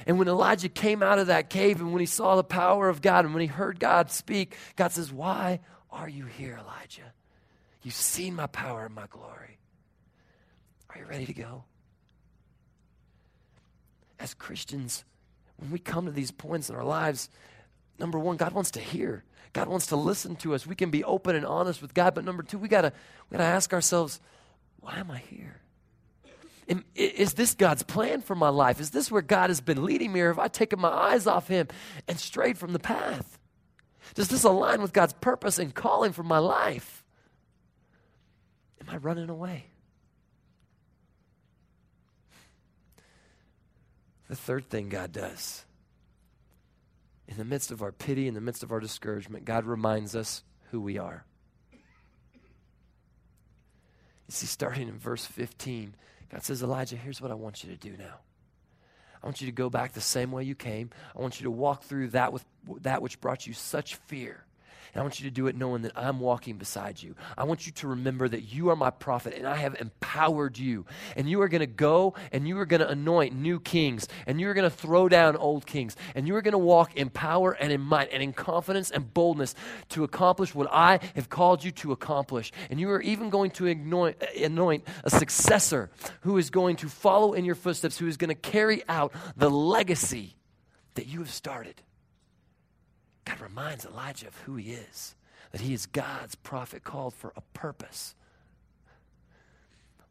And 0.07 0.19
when 0.19 0.29
Elijah 0.29 0.69
came 0.69 1.03
out 1.03 1.19
of 1.19 1.29
that 1.29 1.51
cave 1.51 1.81
and 1.81 1.93
when 1.93 2.01
he 2.01 2.07
saw 2.07 2.37
the 2.37 2.45
power 2.45 2.89
of 2.89 3.01
God 3.01 3.25
and 3.25 3.35
when 3.35 3.41
he 3.41 3.47
heard 3.47 3.79
God 3.81 4.11
speak, 4.11 4.57
God 4.77 4.93
says, 4.93 5.13
Why 5.13 5.61
are 5.91 6.09
you 6.09 6.27
here, 6.27 6.59
Elijah? 6.61 7.13
You've 7.83 7.95
seen 7.95 8.35
my 8.35 8.47
power 8.47 8.87
and 8.87 8.95
my 8.95 9.07
glory. 9.09 9.59
Are 10.95 11.01
you 11.01 11.07
ready 11.07 11.27
to 11.27 11.35
go? 11.35 11.65
as 14.25 14.35
Christians, 14.35 15.05
when 15.59 15.71
we 15.71 15.79
come 15.79 16.07
to 16.07 16.11
these 16.11 16.31
points 16.31 16.71
in 16.71 16.77
our 16.77 16.85
lives, 16.85 17.29
number 17.99 18.19
one, 18.19 18.37
God 18.37 18.53
wants 18.53 18.73
to 18.73 18.81
hear. 18.81 19.23
God 19.53 19.69
wants 19.69 19.89
to 19.89 19.97
listen 19.97 20.35
to 20.37 20.55
us. 20.55 20.67
We 20.67 20.75
can 20.75 20.91
be 20.91 21.05
open 21.05 21.37
and 21.37 21.47
honest 21.47 21.81
with 21.81 21.95
God. 21.95 22.15
But 22.15 22.25
number 22.25 22.43
two, 22.43 22.59
we 22.59 22.67
gotta 22.67 22.93
we 23.29 23.37
gotta 23.37 23.49
ask 23.49 23.73
ourselves, 23.73 24.21
why 24.81 24.99
am 24.99 25.11
I 25.11 25.19
here? 25.19 25.61
Is 26.95 27.35
this 27.35 27.55
God's 27.55 27.83
plan 27.83 28.23
for 28.23 28.35
my 28.35 28.49
life? 28.49 28.81
Is 28.81 28.91
this 28.91 29.11
where 29.11 29.21
God 29.21 29.51
has 29.51 29.61
been 29.61 29.85
leading 29.85 30.11
me, 30.13 30.23
or 30.23 30.29
have 30.29 30.39
I 30.39 30.49
taken 30.49 30.81
my 30.81 30.89
eyes 30.89 31.27
off 31.27 31.47
Him 31.47 31.69
and 32.09 32.19
strayed 32.19 32.57
from 32.57 32.73
the 32.73 32.79
path? 32.79 33.39
Does 34.15 34.29
this 34.29 34.45
align 34.45 34.81
with 34.81 34.95
God's 34.95 35.13
purpose 35.13 35.59
and 35.59 35.75
calling 35.75 36.13
for 36.13 36.23
my 36.23 36.39
life? 36.39 37.05
Am 38.81 38.89
I 38.89 38.97
running 38.97 39.29
away? 39.29 39.67
The 44.35 44.41
third 44.41 44.69
thing 44.69 44.89
God 44.89 45.13
does 45.13 45.65
in 47.29 47.37
the 47.37 47.45
midst 47.45 47.71
of 47.71 47.83
our 47.83 47.93
pity, 47.93 48.27
in 48.27 48.35
the 48.35 48.41
midst 48.41 48.65
of 48.65 48.73
our 48.73 48.81
discouragement, 48.81 49.45
God 49.45 49.65
reminds 49.65 50.17
us 50.17 50.43
who 50.73 50.81
we 50.81 50.99
are. 50.99 51.25
You 51.71 51.79
see, 54.31 54.47
starting 54.47 54.89
in 54.89 54.99
verse 54.99 55.25
15, 55.25 55.95
God 56.33 56.43
says, 56.43 56.65
Elijah, 56.65 56.97
here's 56.97 57.21
what 57.21 57.31
I 57.31 57.35
want 57.35 57.63
you 57.63 57.71
to 57.71 57.77
do 57.77 57.97
now. 57.97 58.17
I 59.23 59.27
want 59.29 59.41
you 59.41 59.47
to 59.47 59.53
go 59.53 59.71
back 59.71 59.93
the 59.93 60.01
same 60.01 60.33
way 60.33 60.43
you 60.43 60.57
came. 60.57 60.91
I 61.17 61.21
want 61.21 61.39
you 61.39 61.45
to 61.45 61.53
walk 61.53 61.85
through 61.85 62.09
that 62.09 62.33
with 62.33 62.45
that 62.81 63.03
which 63.03 63.21
brought 63.21 63.47
you 63.47 63.53
such 63.53 63.95
fear. 63.95 64.44
And 64.95 65.01
I 65.01 65.03
want 65.03 65.19
you 65.19 65.29
to 65.29 65.35
do 65.35 65.49
it 65.49 65.57
knowing 65.57 65.83
that 65.83 65.93
I'm 65.97 66.21
walking 66.21 66.57
beside 66.57 67.03
you. 67.03 67.17
I 67.37 67.43
want 67.45 67.67
you 67.67 67.73
to 67.73 67.89
remember 67.89 68.29
that 68.29 68.43
you 68.43 68.71
are 68.71 68.77
my 68.77 68.91
prophet 68.91 69.35
and 69.37 69.45
I 69.45 69.57
have 69.57 69.75
empowered 69.81 70.57
you. 70.57 70.87
And 71.17 71.29
you 71.29 71.43
are 71.43 71.49
going 71.49 71.63
to 71.63 71.67
go 71.67 72.15
and 72.31 72.47
you 72.47 72.57
are 72.61 72.67
going 72.67 72.81
to 72.81 72.89
anoint 72.89 73.35
new 73.35 73.59
kings 73.59 74.07
and 74.27 74.41
you 74.41 74.49
are 74.49 74.55
going 74.55 74.71
to 74.71 74.77
throw 74.77 75.09
down 75.09 75.37
old 75.37 75.67
kings. 75.67 75.97
And 76.15 76.29
you 76.29 76.37
are 76.37 76.43
going 76.43 76.53
to 76.53 76.59
walk 76.59 76.95
in 76.95 77.11
power 77.11 77.51
and 77.53 77.73
in 77.73 77.81
might 77.81 78.13
and 78.13 78.23
in 78.23 78.33
confidence 78.33 78.93
and 78.93 79.13
boldness 79.13 79.57
to 79.91 80.05
accomplish 80.05 80.55
what 80.55 80.69
I 80.71 81.01
have 81.17 81.29
called 81.29 81.65
you 81.65 81.73
to 81.73 81.91
accomplish. 81.91 82.53
And 82.71 82.79
you 82.79 82.89
are 82.91 83.03
even 83.03 83.31
going 83.31 83.51
to 83.53 83.67
anoint, 83.67 84.23
anoint 84.41 84.87
a 85.03 85.11
successor 85.11 85.91
who 86.21 86.39
is 86.39 86.51
going 86.51 86.77
to 86.77 86.89
follow 86.89 87.33
in 87.33 87.45
your 87.45 87.57
footsteps, 87.57 87.99
who 87.99 88.07
is 88.07 88.17
going 88.17 88.29
to 88.29 88.35
carry 88.37 88.85
out 88.89 89.13
the 89.37 89.51
legacy 89.51 90.37
that 90.95 91.09
you 91.09 91.19
have 91.19 91.31
started. 91.33 91.83
God 93.25 93.41
reminds 93.41 93.85
Elijah 93.85 94.29
of 94.29 94.37
who 94.39 94.57
he 94.57 94.73
is, 94.73 95.15
that 95.53 95.61
he 95.61 95.73
is 95.73 95.87
God's 95.87 96.35
prophet 96.35 96.85
called 96.85 97.15
for 97.15 97.33
a 97.37 97.41
purpose. 97.53 98.15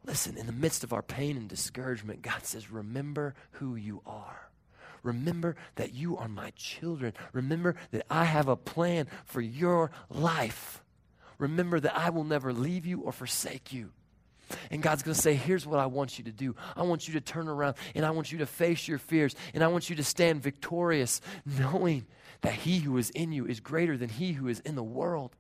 Listen, 0.06 0.38
in 0.38 0.48
the 0.48 0.52
midst 0.52 0.84
of 0.84 0.92
our 0.92 1.02
pain 1.02 1.38
and 1.38 1.48
discouragement, 1.48 2.22
God 2.22 2.46
says, 2.46 2.72
Remember 2.72 3.36
who 3.52 3.76
you 3.76 4.02
are. 4.06 4.50
Remember 5.02 5.56
that 5.76 5.94
you 5.94 6.18
are 6.18 6.28
my 6.28 6.52
children. 6.56 7.14
Remember 7.34 7.76
that 7.92 8.06
I 8.10 8.26
have 8.26 8.48
a 8.48 8.56
plan 8.56 9.08
for 9.26 9.42
your 9.42 9.92
life. 10.10 10.82
Remember 11.38 11.80
that 11.80 11.96
I 11.96 12.10
will 12.10 12.24
never 12.24 12.54
leave 12.54 12.86
you 12.86 13.02
or 13.02 13.12
forsake 13.12 13.74
you. 13.74 13.92
And 14.72 14.82
God's 14.82 15.04
going 15.04 15.16
to 15.16 15.22
say, 15.22 15.34
Here's 15.34 15.66
what 15.66 15.80
I 15.80 15.86
want 15.86 16.18
you 16.18 16.26
to 16.26 16.32
do. 16.32 16.56
I 16.76 16.84
want 16.84 17.08
you 17.08 17.14
to 17.16 17.22
turn 17.22 17.48
around 17.48 17.76
and 17.96 18.06
I 18.06 18.12
want 18.12 18.32
you 18.32 18.40
to 18.40 18.46
face 18.46 18.88
your 18.88 18.98
fears 18.98 19.36
and 19.54 19.64
I 19.64 19.68
want 19.68 19.90
you 19.90 19.96
to 19.98 20.04
stand 20.04 20.42
victorious, 20.42 21.22
knowing 21.46 22.06
that 22.44 22.54
he 22.54 22.80
who 22.80 22.98
is 22.98 23.10
in 23.10 23.32
you 23.32 23.46
is 23.46 23.60
greater 23.60 23.98
than 23.98 24.10
he 24.10 24.34
who 24.34 24.48
is 24.48 24.60
in 24.60 24.76
the 24.76 24.84
world. 24.84 25.36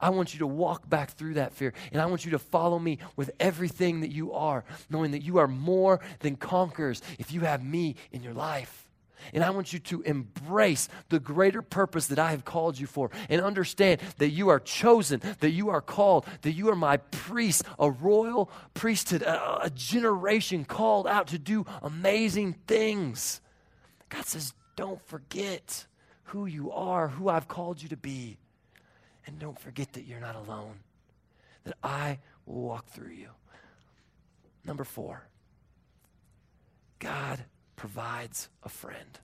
I 0.00 0.10
want 0.10 0.32
you 0.32 0.38
to 0.38 0.46
walk 0.46 0.88
back 0.88 1.10
through 1.10 1.34
that 1.34 1.52
fear, 1.52 1.74
and 1.92 2.00
I 2.00 2.06
want 2.06 2.24
you 2.24 2.30
to 2.32 2.38
follow 2.38 2.78
me 2.78 2.98
with 3.16 3.30
everything 3.38 4.00
that 4.00 4.12
you 4.12 4.32
are, 4.32 4.64
knowing 4.88 5.10
that 5.10 5.22
you 5.22 5.38
are 5.38 5.48
more 5.48 6.00
than 6.20 6.36
conquerors 6.36 7.02
if 7.18 7.32
you 7.32 7.40
have 7.40 7.62
me 7.62 7.96
in 8.10 8.22
your 8.22 8.32
life. 8.32 8.88
And 9.32 9.44
I 9.44 9.50
want 9.50 9.72
you 9.72 9.78
to 9.78 10.02
embrace 10.02 10.88
the 11.08 11.20
greater 11.20 11.62
purpose 11.62 12.08
that 12.08 12.18
I 12.18 12.32
have 12.32 12.44
called 12.44 12.78
you 12.78 12.86
for 12.88 13.10
and 13.28 13.40
understand 13.40 14.00
that 14.18 14.30
you 14.30 14.48
are 14.48 14.58
chosen, 14.58 15.22
that 15.38 15.50
you 15.50 15.70
are 15.70 15.80
called, 15.80 16.26
that 16.42 16.52
you 16.52 16.70
are 16.70 16.76
my 16.76 16.96
priest, 16.96 17.62
a 17.78 17.90
royal 17.90 18.50
priesthood, 18.74 19.22
a, 19.22 19.66
a 19.66 19.70
generation 19.70 20.64
called 20.64 21.06
out 21.06 21.28
to 21.28 21.38
do 21.38 21.64
amazing 21.82 22.54
things. 22.66 23.40
God 24.08 24.26
says, 24.26 24.54
don't 24.74 25.00
forget 25.06 25.86
who 26.32 26.46
you 26.46 26.72
are, 26.72 27.08
who 27.08 27.28
I've 27.28 27.46
called 27.46 27.82
you 27.82 27.90
to 27.90 27.96
be. 27.96 28.38
And 29.26 29.38
don't 29.38 29.58
forget 29.58 29.92
that 29.92 30.06
you're 30.06 30.18
not 30.18 30.34
alone, 30.34 30.76
that 31.64 31.76
I 31.82 32.20
will 32.46 32.62
walk 32.62 32.86
through 32.86 33.12
you. 33.12 33.28
Number 34.64 34.84
four, 34.84 35.24
God 36.98 37.44
provides 37.76 38.48
a 38.62 38.70
friend. 38.70 39.20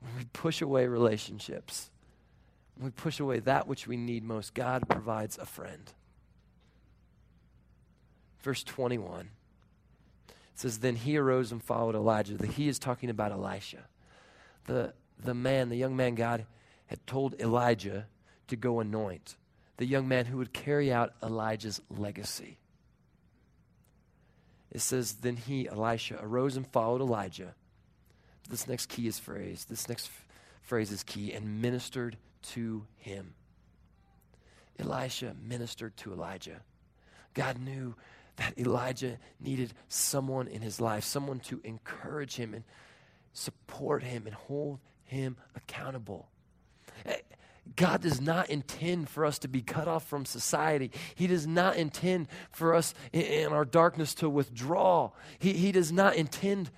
When 0.00 0.16
we 0.16 0.24
push 0.32 0.62
away 0.62 0.86
relationships, 0.86 1.90
when 2.76 2.86
we 2.86 2.90
push 2.92 3.20
away 3.20 3.40
that 3.40 3.68
which 3.68 3.86
we 3.86 3.98
need 3.98 4.24
most, 4.24 4.54
God 4.54 4.88
provides 4.88 5.36
a 5.36 5.44
friend. 5.44 5.92
Verse 8.40 8.64
21 8.64 9.28
it 10.28 10.34
says, 10.54 10.78
Then 10.78 10.96
he 10.96 11.18
arose 11.18 11.52
and 11.52 11.62
followed 11.62 11.94
Elijah. 11.94 12.38
The 12.38 12.46
he 12.46 12.68
is 12.68 12.78
talking 12.78 13.10
about 13.10 13.32
Elisha 13.32 13.84
the, 14.68 14.92
the 15.18 15.34
man, 15.34 15.70
the 15.70 15.76
young 15.76 15.96
man 15.96 16.14
God 16.14 16.46
had 16.86 17.04
told 17.06 17.34
Elijah 17.40 18.06
to 18.46 18.56
go 18.56 18.80
anoint, 18.80 19.36
the 19.78 19.86
young 19.86 20.06
man 20.06 20.26
who 20.26 20.36
would 20.36 20.52
carry 20.52 20.92
out 20.92 21.14
Elijah's 21.22 21.80
legacy. 21.90 22.58
It 24.70 24.80
says, 24.80 25.14
Then 25.14 25.36
he, 25.36 25.68
Elisha, 25.68 26.18
arose 26.20 26.56
and 26.56 26.66
followed 26.66 27.00
Elijah. 27.00 27.54
This 28.48 28.68
next 28.68 28.86
key 28.86 29.06
is 29.06 29.18
phrase. 29.18 29.66
This 29.68 29.88
next 29.88 30.06
f- 30.06 30.26
phrase 30.62 30.92
is 30.92 31.02
key, 31.02 31.32
and 31.32 31.62
ministered 31.62 32.16
to 32.42 32.86
him. 32.96 33.34
Elisha 34.78 35.34
ministered 35.42 35.96
to 35.98 36.12
Elijah. 36.12 36.60
God 37.34 37.58
knew 37.58 37.94
that 38.36 38.58
Elijah 38.58 39.18
needed 39.40 39.72
someone 39.88 40.46
in 40.46 40.62
his 40.62 40.80
life, 40.80 41.04
someone 41.04 41.40
to 41.40 41.60
encourage 41.64 42.36
him 42.36 42.54
and 42.54 42.64
support 43.38 44.02
him 44.02 44.26
and 44.26 44.34
hold 44.34 44.80
him 45.04 45.36
accountable. 45.54 46.28
Eh, 47.06 47.16
God 47.76 48.02
does 48.02 48.20
not 48.20 48.50
intend 48.50 49.08
for 49.08 49.24
us 49.24 49.38
to 49.40 49.48
be 49.48 49.62
cut 49.62 49.88
off 49.88 50.06
from 50.06 50.24
society. 50.24 50.90
He 51.14 51.26
does 51.26 51.46
not 51.46 51.76
intend 51.76 52.28
for 52.50 52.74
us 52.74 52.94
in, 53.12 53.52
our 53.52 53.64
darkness 53.64 54.14
to 54.14 54.28
withdraw. 54.28 55.10
He, 55.38 55.52
he 55.52 55.72
does 55.72 55.92
not 55.92 56.16
intend 56.16 56.70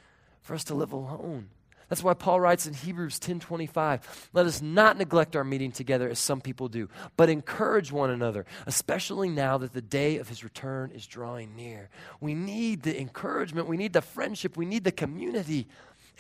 for 0.43 0.55
us 0.55 0.65
to 0.65 0.75
live 0.75 0.93
alone. 0.93 1.49
That's 1.89 2.05
why 2.05 2.15
Paul 2.15 2.41
writes 2.41 2.69
in 2.69 2.75
Hebrews 2.75 3.19
10:25, 3.19 4.29
"Let 4.33 4.47
us 4.47 4.63
not 4.63 4.97
neglect 4.97 5.35
our 5.35 5.43
meeting 5.43 5.73
together 5.73 6.09
as 6.09 6.21
some 6.21 6.41
people 6.41 6.69
do, 6.69 6.89
but 7.17 7.29
encourage 7.29 7.91
one 7.91 8.11
another, 8.11 8.47
especially 8.65 9.29
now 9.29 9.59
that 9.59 9.73
the 9.73 9.83
day 9.83 10.17
of 10.19 10.29
his 10.29 10.45
return 10.45 10.93
is 10.93 11.05
drawing 11.05 11.57
near." 11.57 11.91
We 12.21 12.33
need 12.33 12.83
the 12.83 12.99
encouragement, 12.99 13.67
we 13.67 13.77
need 13.77 13.93
the 13.93 14.03
friendship, 14.03 14.57
we 14.57 14.67
need 14.67 14.85
the 14.85 14.93
community 14.93 15.67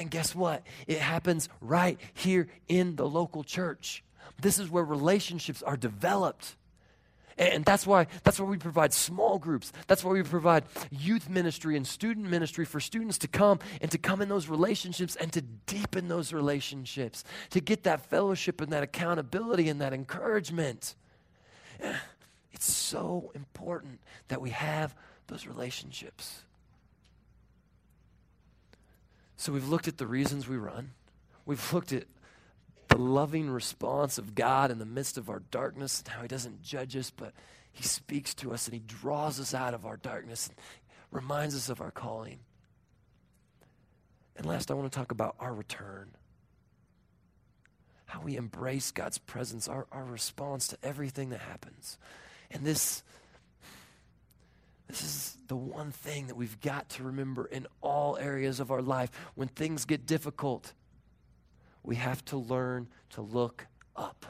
and 0.00 0.10
guess 0.10 0.34
what? 0.34 0.62
It 0.86 0.98
happens 0.98 1.48
right 1.60 1.98
here 2.14 2.48
in 2.68 2.96
the 2.96 3.06
local 3.06 3.44
church. 3.44 4.02
This 4.40 4.58
is 4.58 4.70
where 4.70 4.82
relationships 4.82 5.62
are 5.62 5.76
developed. 5.76 6.56
And 7.36 7.64
that's 7.64 7.86
why, 7.86 8.06
that's 8.22 8.40
why 8.40 8.46
we 8.46 8.56
provide 8.58 8.92
small 8.92 9.38
groups. 9.38 9.72
That's 9.86 10.02
why 10.02 10.12
we 10.12 10.22
provide 10.22 10.64
youth 10.90 11.28
ministry 11.28 11.76
and 11.76 11.86
student 11.86 12.28
ministry 12.28 12.64
for 12.64 12.80
students 12.80 13.18
to 13.18 13.28
come 13.28 13.60
and 13.80 13.90
to 13.90 13.98
come 13.98 14.20
in 14.20 14.28
those 14.28 14.48
relationships 14.48 15.16
and 15.16 15.32
to 15.32 15.42
deepen 15.42 16.08
those 16.08 16.32
relationships, 16.32 17.24
to 17.50 17.60
get 17.60 17.84
that 17.84 18.06
fellowship 18.06 18.60
and 18.60 18.72
that 18.72 18.82
accountability 18.82 19.68
and 19.68 19.80
that 19.80 19.92
encouragement. 19.92 20.96
Eh, 21.80 21.94
it's 22.52 22.70
so 22.70 23.30
important 23.34 24.00
that 24.28 24.40
we 24.40 24.50
have 24.50 24.94
those 25.28 25.46
relationships. 25.46 26.42
So 29.40 29.55
we've 29.55 29.70
looked 29.70 29.88
at 29.88 29.96
the 29.96 30.07
reasons 30.07 30.46
we 30.46 30.59
run. 30.59 30.90
We've 31.46 31.72
looked 31.72 31.94
at 31.94 32.05
the 32.88 32.98
loving 32.98 33.48
response 33.48 34.18
of 34.18 34.35
God 34.35 34.70
in 34.70 34.79
the 34.79 34.85
midst 34.85 35.16
of 35.16 35.31
our 35.31 35.40
darkness 35.50 36.00
and 36.00 36.09
how 36.09 36.20
He 36.20 36.29
doesn't 36.29 36.61
judge 36.61 36.94
us, 36.94 37.09
but 37.11 37.33
He 37.72 37.83
speaks 37.83 38.35
to 38.35 38.53
us 38.53 38.66
and 38.66 38.74
He 38.74 38.81
draws 38.81 39.40
us 39.40 39.55
out 39.55 39.72
of 39.72 39.87
our 39.87 39.96
darkness 39.96 40.48
and 40.48 40.59
reminds 41.11 41.55
us 41.55 41.70
of 41.70 41.81
our 41.81 41.90
calling. 41.90 42.40
And 44.37 44.44
last, 44.44 44.70
I 44.70 44.74
want 44.74 44.92
to 44.92 44.98
talk 44.98 45.11
about 45.11 45.37
our 45.40 45.55
return. 45.55 46.11
How 48.04 48.21
we 48.21 48.37
embrace 48.37 48.90
God's 48.90 49.17
presence, 49.17 49.69
our, 49.69 49.87
our 49.90 50.04
response 50.04 50.69
to 50.69 50.77
everything 50.83 51.31
that 51.31 51.40
happens. 51.40 51.96
And 52.50 52.62
this 52.62 53.02
this 54.90 55.02
is 55.02 55.36
the 55.46 55.56
one 55.56 55.92
thing 55.92 56.26
that 56.26 56.36
we've 56.36 56.60
got 56.60 56.88
to 56.90 57.02
remember 57.04 57.46
in 57.46 57.66
all 57.80 58.16
areas 58.18 58.60
of 58.60 58.70
our 58.70 58.82
life. 58.82 59.10
When 59.34 59.48
things 59.48 59.84
get 59.84 60.06
difficult, 60.06 60.72
we 61.82 61.96
have 61.96 62.24
to 62.26 62.36
learn 62.36 62.88
to 63.10 63.22
look 63.22 63.66
up. 63.96 64.26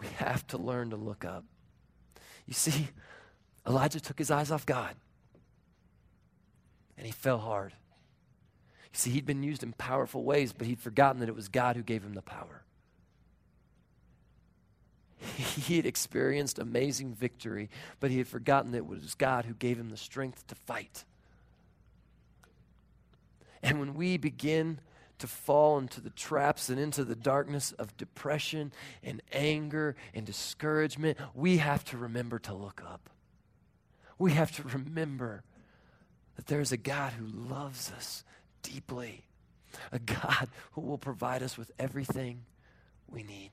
We 0.00 0.06
have 0.16 0.46
to 0.48 0.58
learn 0.58 0.90
to 0.90 0.96
look 0.96 1.24
up. 1.24 1.44
You 2.46 2.54
see, 2.54 2.88
Elijah 3.66 4.00
took 4.00 4.18
his 4.18 4.30
eyes 4.30 4.50
off 4.50 4.64
God. 4.64 4.94
and 6.98 7.06
he 7.06 7.12
fell 7.12 7.38
hard. 7.38 7.72
You 8.92 8.98
see, 8.98 9.10
he'd 9.10 9.24
been 9.26 9.42
used 9.42 9.62
in 9.62 9.72
powerful 9.72 10.24
ways, 10.24 10.52
but 10.52 10.66
he'd 10.66 10.80
forgotten 10.80 11.20
that 11.20 11.28
it 11.28 11.34
was 11.34 11.48
God 11.48 11.76
who 11.76 11.82
gave 11.82 12.02
him 12.02 12.14
the 12.14 12.22
power. 12.22 12.64
He 15.36 15.76
had 15.76 15.86
experienced 15.86 16.58
amazing 16.58 17.14
victory, 17.14 17.70
but 18.00 18.10
he 18.10 18.18
had 18.18 18.28
forgotten 18.28 18.72
that 18.72 18.78
it 18.78 18.86
was 18.86 19.14
God 19.14 19.44
who 19.44 19.54
gave 19.54 19.78
him 19.78 19.90
the 19.90 19.96
strength 19.96 20.46
to 20.46 20.54
fight. 20.54 21.04
And 23.62 23.80
when 23.80 23.94
we 23.94 24.16
begin 24.16 24.80
to 25.18 25.26
fall 25.26 25.78
into 25.78 26.00
the 26.00 26.10
traps 26.10 26.68
and 26.68 26.78
into 26.78 27.04
the 27.04 27.16
darkness 27.16 27.72
of 27.72 27.96
depression 27.96 28.72
and 29.02 29.20
anger 29.32 29.96
and 30.14 30.24
discouragement, 30.24 31.18
we 31.34 31.58
have 31.58 31.84
to 31.86 31.96
remember 31.96 32.38
to 32.38 32.54
look 32.54 32.82
up. 32.84 33.10
We 34.18 34.32
have 34.32 34.52
to 34.52 34.62
remember 34.62 35.42
that 36.36 36.46
there's 36.46 36.72
a 36.72 36.76
God 36.76 37.12
who 37.14 37.26
loves 37.26 37.90
us 37.90 38.24
deeply, 38.62 39.24
a 39.90 39.98
God 39.98 40.48
who 40.72 40.82
will 40.82 40.98
provide 40.98 41.42
us 41.42 41.58
with 41.58 41.72
everything 41.78 42.44
we 43.08 43.24
need. 43.24 43.50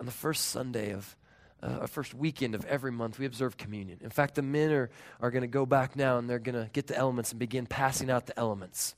On 0.00 0.06
the 0.06 0.12
first 0.12 0.46
Sunday 0.46 0.92
of 0.92 1.16
uh, 1.62 1.86
first 1.86 2.14
weekend 2.14 2.54
of 2.54 2.64
every 2.66 2.92
month, 2.92 3.18
we 3.18 3.26
observe 3.26 3.56
communion. 3.56 3.98
In 4.02 4.10
fact, 4.10 4.36
the 4.36 4.42
men 4.42 4.70
are, 4.70 4.90
are 5.20 5.30
going 5.30 5.42
to 5.42 5.48
go 5.48 5.66
back 5.66 5.96
now 5.96 6.18
and 6.18 6.30
they're 6.30 6.38
going 6.38 6.54
to 6.54 6.70
get 6.72 6.86
the 6.86 6.96
elements 6.96 7.32
and 7.32 7.38
begin 7.38 7.66
passing 7.66 8.10
out 8.10 8.26
the 8.26 8.38
elements. 8.38 8.94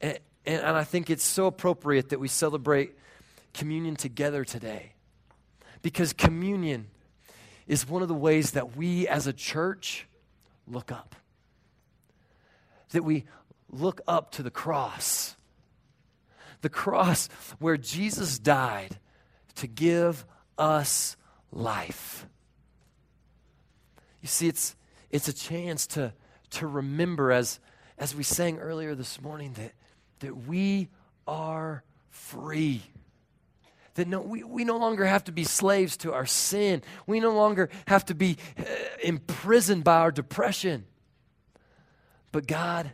And, 0.00 0.18
and, 0.44 0.62
and 0.62 0.76
I 0.76 0.84
think 0.84 1.08
it's 1.08 1.24
so 1.24 1.46
appropriate 1.46 2.08
that 2.08 2.18
we 2.18 2.28
celebrate 2.28 2.96
communion 3.54 3.96
together 3.96 4.44
today. 4.44 4.94
Because 5.82 6.12
communion 6.12 6.88
is 7.66 7.88
one 7.88 8.02
of 8.02 8.08
the 8.08 8.14
ways 8.14 8.52
that 8.52 8.76
we 8.76 9.06
as 9.06 9.26
a 9.26 9.32
church 9.32 10.06
look 10.66 10.90
up. 10.90 11.14
That 12.90 13.04
we 13.04 13.24
look 13.70 14.00
up 14.08 14.32
to 14.32 14.42
the 14.42 14.50
cross. 14.50 15.36
The 16.62 16.68
cross 16.68 17.28
where 17.60 17.76
Jesus 17.76 18.38
died 18.38 18.98
to 19.60 19.66
give 19.66 20.24
us 20.56 21.16
life. 21.52 22.26
You 24.22 24.28
see, 24.28 24.48
it's, 24.48 24.74
it's 25.10 25.28
a 25.28 25.32
chance 25.34 25.86
to, 25.88 26.14
to 26.52 26.66
remember, 26.66 27.30
as, 27.30 27.60
as 27.98 28.14
we 28.14 28.22
sang 28.22 28.58
earlier 28.58 28.94
this 28.94 29.20
morning, 29.20 29.52
that, 29.54 29.72
that 30.20 30.46
we 30.46 30.88
are 31.26 31.84
free. 32.08 32.82
That 33.94 34.08
no, 34.08 34.22
we, 34.22 34.44
we 34.44 34.64
no 34.64 34.78
longer 34.78 35.04
have 35.04 35.24
to 35.24 35.32
be 35.32 35.44
slaves 35.44 35.98
to 35.98 36.14
our 36.14 36.26
sin. 36.26 36.82
We 37.06 37.20
no 37.20 37.34
longer 37.34 37.68
have 37.86 38.06
to 38.06 38.14
be 38.14 38.38
uh, 38.58 38.62
imprisoned 39.02 39.84
by 39.84 39.98
our 39.98 40.10
depression. 40.10 40.86
But 42.32 42.46
God 42.46 42.92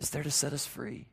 is 0.00 0.10
there 0.10 0.24
to 0.24 0.30
set 0.30 0.52
us 0.52 0.66
free 0.66 1.06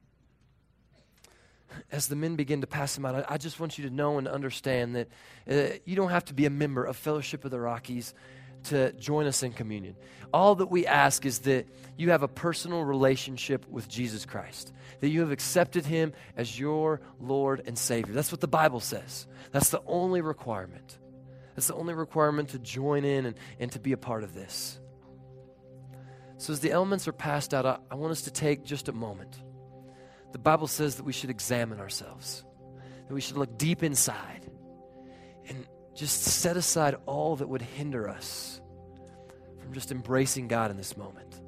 as 1.92 2.08
the 2.08 2.16
men 2.16 2.36
begin 2.36 2.62
to 2.62 2.68
pass 2.68 2.96
them 2.96 3.06
out, 3.06 3.26
I, 3.30 3.38
just 3.38 3.60
want 3.60 3.78
you 3.78 3.88
to 3.90 3.94
know 3.94 4.18
and 4.18 4.28
understand 4.28 4.96
that 4.96 5.08
uh, 5.50 5.78
you 5.86 5.96
don't 5.96 6.10
have 6.10 6.26
to 6.26 6.34
be 6.34 6.46
a 6.46 6.50
member 6.50 6.84
of 6.84 6.96
Fellowship 6.96 7.46
of 7.46 7.52
the 7.52 7.60
Rockies 7.60 8.14
to 8.66 8.92
join 8.94 9.26
us 9.26 9.44
in 9.44 9.54
communion. 9.54 9.96
All 10.34 10.56
that 10.56 10.68
we 10.68 10.86
ask 10.86 11.26
is 11.26 11.40
that 11.40 11.68
you 11.98 12.12
have 12.12 12.24
a 12.24 12.28
personal 12.28 12.84
relationship 12.84 13.68
with 13.68 13.88
Jesus 13.90 14.26
Christ, 14.26 14.72
that 15.00 15.10
you 15.10 15.22
have 15.22 15.32
accepted 15.32 15.86
him 15.86 16.14
as 16.38 16.60
your 16.60 17.02
Lord 17.20 17.64
and 17.66 17.78
Savior. 17.78 18.14
That's 18.14 18.32
what 18.32 18.42
the 18.42 18.48
Bible 18.48 18.80
says. 18.80 19.28
That's 19.52 19.70
the 19.70 19.82
only 19.86 20.22
requirement. 20.22 20.98
That's 21.56 21.68
the 21.68 21.76
only 21.76 21.94
requirement 21.94 22.50
to 22.50 22.60
join 22.60 23.04
in 23.04 23.26
and, 23.26 23.36
and 23.60 23.72
to 23.74 23.80
be 23.80 23.92
a 23.92 23.98
part 23.98 24.24
of 24.24 24.34
this. 24.34 24.80
So, 26.38 26.54
as 26.54 26.60
the 26.60 26.72
elements 26.72 27.08
are 27.08 27.14
passed 27.14 27.54
out, 27.54 27.66
I, 27.66 27.78
I 27.92 27.96
want 27.96 28.12
us 28.12 28.24
to 28.24 28.32
take 28.32 28.64
just 28.64 28.88
a 28.90 28.94
moment 28.94 29.40
the 30.32 30.40
Bible 30.40 30.68
says 30.68 30.96
that 30.96 31.04
we 31.04 31.14
should 31.14 31.30
examine 31.30 31.80
ourselves, 31.80 32.44
that 33.08 33.14
we 33.14 33.22
should 33.22 33.38
look 33.38 33.58
deep 33.58 33.84
inside 33.84 34.50
and 35.48 35.66
just 35.94 36.22
set 36.22 36.58
aside 36.58 36.96
all 37.06 37.36
that 37.36 37.48
would 37.48 37.62
hinder 37.62 38.08
us 38.08 38.62
from 39.60 39.74
just 39.74 39.92
embracing 39.92 40.48
God 40.48 40.72
in 40.72 40.78
this 40.78 40.96
moment. 40.96 41.40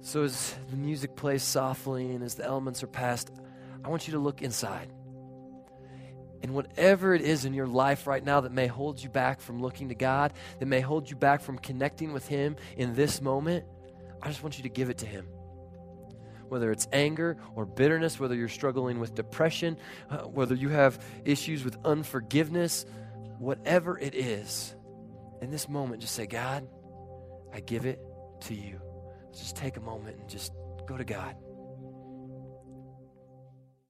So, 0.00 0.22
as 0.22 0.54
the 0.70 0.76
music 0.76 1.16
plays 1.16 1.42
softly 1.42 2.12
and 2.12 2.22
as 2.22 2.36
the 2.36 2.44
elements 2.44 2.84
are 2.84 2.88
passed, 2.88 3.32
I 3.84 3.88
want 3.88 4.06
you 4.06 4.12
to 4.12 4.20
look 4.20 4.40
inside. 4.40 4.92
And 6.42 6.54
whatever 6.54 7.14
it 7.14 7.22
is 7.22 7.44
in 7.44 7.54
your 7.54 7.66
life 7.66 8.06
right 8.06 8.22
now 8.22 8.40
that 8.42 8.52
may 8.52 8.68
hold 8.68 9.02
you 9.02 9.08
back 9.08 9.40
from 9.40 9.60
looking 9.60 9.88
to 9.88 9.96
God, 9.96 10.32
that 10.60 10.66
may 10.66 10.80
hold 10.80 11.10
you 11.10 11.16
back 11.16 11.40
from 11.40 11.58
connecting 11.58 12.12
with 12.12 12.28
Him 12.28 12.54
in 12.76 12.94
this 12.94 13.20
moment, 13.20 13.64
I 14.22 14.28
just 14.28 14.44
want 14.44 14.58
you 14.58 14.62
to 14.62 14.68
give 14.68 14.90
it 14.90 14.98
to 14.98 15.06
Him 15.06 15.26
whether 16.48 16.70
it's 16.72 16.88
anger 16.92 17.36
or 17.54 17.66
bitterness, 17.66 18.18
whether 18.18 18.34
you're 18.34 18.48
struggling 18.48 19.00
with 19.00 19.14
depression, 19.14 19.76
uh, 20.10 20.18
whether 20.22 20.54
you 20.54 20.68
have 20.68 20.98
issues 21.24 21.64
with 21.64 21.76
unforgiveness, 21.84 22.86
whatever 23.38 23.98
it 23.98 24.14
is, 24.14 24.74
in 25.40 25.50
this 25.50 25.68
moment, 25.68 26.00
just 26.00 26.14
say, 26.14 26.26
God, 26.26 26.66
I 27.52 27.60
give 27.60 27.86
it 27.86 28.00
to 28.42 28.54
you. 28.54 28.80
Just 29.32 29.56
take 29.56 29.76
a 29.76 29.80
moment 29.80 30.18
and 30.18 30.28
just 30.28 30.52
go 30.86 30.96
to 30.96 31.04
God. 31.04 31.36